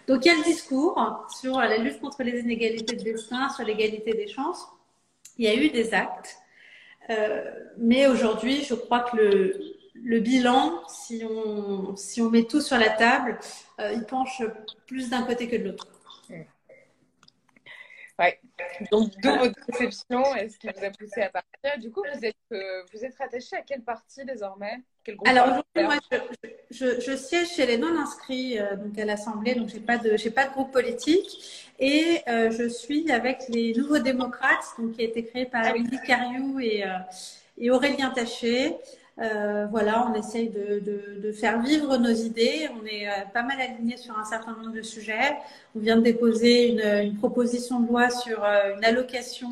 Donc 0.07 0.24
il 0.24 0.28
y 0.28 0.30
a 0.30 0.38
le 0.38 0.44
discours 0.44 1.26
sur 1.40 1.59
la 1.59 1.76
lutte 1.76 2.01
contre 2.01 2.22
les 2.22 2.38
inégalités 2.38 2.94
de 2.94 3.03
destin, 3.03 3.49
sur 3.49 3.64
l'égalité 3.64 4.12
des 4.12 4.28
chances. 4.28 4.64
Il 5.38 5.44
y 5.44 5.49
a 5.49 5.55
eu 5.55 5.70
des 5.70 5.92
actes, 5.92 6.36
euh, 7.11 7.51
mais 7.78 8.07
aujourd'hui 8.07 8.62
je 8.62 8.74
crois 8.74 9.01
que 9.01 9.16
le 9.16 9.75
le 10.05 10.20
bilan, 10.20 10.86
si 10.88 11.24
on, 11.24 11.97
si 11.97 12.20
on 12.20 12.30
met 12.30 12.44
tout 12.44 12.61
sur 12.61 12.78
la 12.78 12.90
table, 12.90 13.38
euh, 13.80 13.92
il 13.92 14.05
penche 14.05 14.42
plus 14.86 15.11
d'un 15.11 15.22
côté 15.22 15.49
que 15.49 15.57
de 15.57 15.64
l'autre. 15.64 15.88
Ouais. 18.18 18.40
Donc, 18.90 19.12
d'où 19.22 19.30
votre 19.36 19.61
déception 19.66 20.34
et 20.36 20.49
ce 20.49 20.59
qui 20.59 20.68
vous 20.68 20.84
a 20.84 20.90
poussé 20.90 21.20
à 21.20 21.28
partir. 21.28 21.78
Du 21.78 21.90
coup, 21.90 22.03
vous 22.14 22.24
êtes, 22.24 22.34
euh, 22.53 22.82
vous 22.92 23.05
êtes 23.05 23.14
rattaché 23.16 23.57
à 23.57 23.62
quelle 23.62 23.82
partie 23.82 24.24
désormais? 24.24 24.82
Quel 25.05 25.16
groupe 25.16 25.28
Alors, 25.28 25.44
aujourd'hui, 25.49 25.82
moi, 25.82 25.97
je, 26.70 27.01
je, 27.01 27.16
siège 27.16 27.49
chez 27.49 27.66
les 27.66 27.76
non-inscrits 27.76 28.59
euh, 28.59 28.76
donc 28.76 28.99
à 28.99 29.05
l'Assemblée, 29.05 29.55
donc 29.55 29.68
je 29.68 29.74
n'ai 29.74 29.80
pas, 29.80 29.99
de, 29.99 30.30
pas 30.30 30.47
de 30.47 30.53
groupe 30.53 30.72
politique. 30.72 31.70
Et 31.78 32.22
euh, 32.26 32.51
je 32.51 32.68
suis 32.68 33.11
avec 33.12 33.42
les 33.51 33.74
Nouveaux 33.74 33.99
Démocrates, 33.99 34.64
donc, 34.78 34.92
qui 34.92 35.03
a 35.03 35.05
été 35.05 35.24
créé 35.24 35.44
par 35.44 35.62
ah 35.64 35.68
Amélie 35.68 36.01
Cariou 36.07 36.59
et, 36.59 36.84
et 37.59 37.70
Aurélien 37.70 38.11
Taché. 38.11 38.76
Euh, 39.18 39.66
voilà, 39.70 40.06
on 40.08 40.14
essaye 40.14 40.50
de, 40.50 41.32
faire 41.32 41.60
vivre 41.60 41.96
nos 41.96 42.12
idées. 42.12 42.68
On 42.80 42.84
est 42.86 43.08
euh, 43.08 43.12
pas 43.32 43.42
mal 43.42 43.60
aligné 43.60 43.96
sur 43.96 44.18
un 44.18 44.24
certain 44.24 44.52
nombre 44.52 44.72
de 44.72 44.82
sujets. 44.82 45.36
On 45.74 45.80
vient 45.80 45.96
de 45.96 46.02
déposer 46.02 46.68
une, 47.06 47.16
proposition 47.16 47.80
de 47.80 47.88
loi 47.88 48.10
sur 48.10 48.44
euh, 48.44 48.76
une 48.76 48.84
allocation 48.84 49.50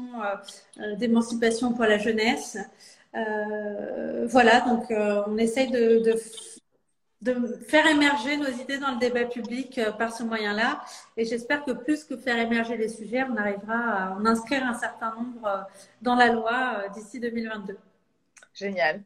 d'émancipation 0.99 1.73
pour 1.73 1.85
la 1.85 1.99
jeunesse. 1.99 2.59
voilà, 4.29 4.61
donc 4.61 4.85
on 4.91 5.39
essaye 5.39 5.71
de, 5.71 6.01
de, 6.01 6.21
de, 7.23 7.57
faire 7.69 7.87
émerger 7.87 8.37
nos 8.37 8.49
idées 8.49 8.79
dans 8.79 8.93
le 8.93 8.99
débat 8.99 9.25
public 9.25 9.81
par 9.99 10.15
ce 10.15 10.23
moyen-là. 10.25 10.81
Et 11.17 11.25
j'espère 11.25 11.65
que 11.65 11.73
plus 11.73 12.05
que 12.05 12.17
faire 12.17 12.39
émerger 12.39 12.77
les 12.77 12.89
sujets, 12.89 13.25
on 13.25 13.37
arrivera 13.37 13.75
à 13.75 14.11
en 14.15 14.27
inscrire 14.27 14.65
un 14.67 14.75
certain 14.75 15.15
nombre 15.15 15.67
dans 16.03 16.17
la 16.17 16.29
loi 16.33 16.89
d'ici 16.95 17.21
2022. 17.21 17.79
Génial. 18.55 19.03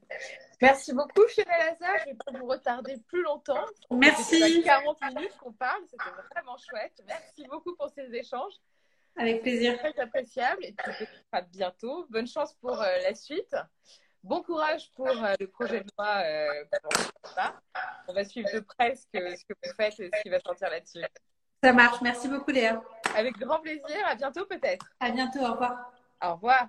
Merci 0.60 0.92
beaucoup, 0.92 1.26
Chanel 1.28 1.60
Hazard. 1.60 1.98
Je 2.00 2.08
ne 2.08 2.12
vais 2.12 2.18
pas 2.24 2.38
vous 2.38 2.46
retarder 2.46 2.96
plus 3.06 3.22
longtemps. 3.22 3.64
Merci. 3.90 4.40
C'était 4.40 4.62
40 4.62 5.00
minutes 5.14 5.36
qu'on 5.38 5.52
parle. 5.52 5.82
C'était 5.88 6.10
vraiment 6.34 6.56
chouette. 6.58 7.00
Merci 7.06 7.44
beaucoup 7.48 7.76
pour 7.76 7.88
ces 7.90 8.12
échanges. 8.14 8.54
Avec 9.16 9.42
plaisir. 9.42 9.78
Très 9.78 9.98
appréciable. 9.98 10.64
Et 10.64 10.72
puis 10.72 11.06
à 11.32 11.42
bientôt. 11.42 12.06
Bonne 12.10 12.26
chance 12.26 12.54
pour 12.54 12.80
euh, 12.80 12.98
la 13.02 13.14
suite. 13.14 13.54
Bon 14.24 14.42
courage 14.42 14.90
pour 14.94 15.08
euh, 15.08 15.34
le 15.38 15.46
projet 15.48 15.80
de 15.80 15.90
loi. 15.96 16.22
euh. 16.24 16.64
On 18.08 18.12
va 18.12 18.24
suivre 18.24 18.48
de 18.52 18.60
près 18.60 18.94
ce 18.96 19.06
que, 19.12 19.36
ce 19.36 19.44
que 19.44 19.54
vous 19.64 19.72
faites 19.76 19.98
et 20.00 20.10
ce 20.12 20.22
qui 20.22 20.28
va 20.28 20.40
sortir 20.40 20.70
là-dessus. 20.70 21.04
Ça 21.62 21.72
marche. 21.72 22.00
Merci 22.02 22.28
beaucoup, 22.28 22.50
Léa. 22.50 22.82
Avec 23.14 23.36
grand 23.38 23.60
plaisir. 23.60 24.06
À 24.06 24.14
bientôt 24.16 24.44
peut-être. 24.46 24.86
À 25.00 25.10
bientôt. 25.10 25.40
Au 25.40 25.52
revoir. 25.52 25.92
Au 26.22 26.34
revoir. 26.34 26.68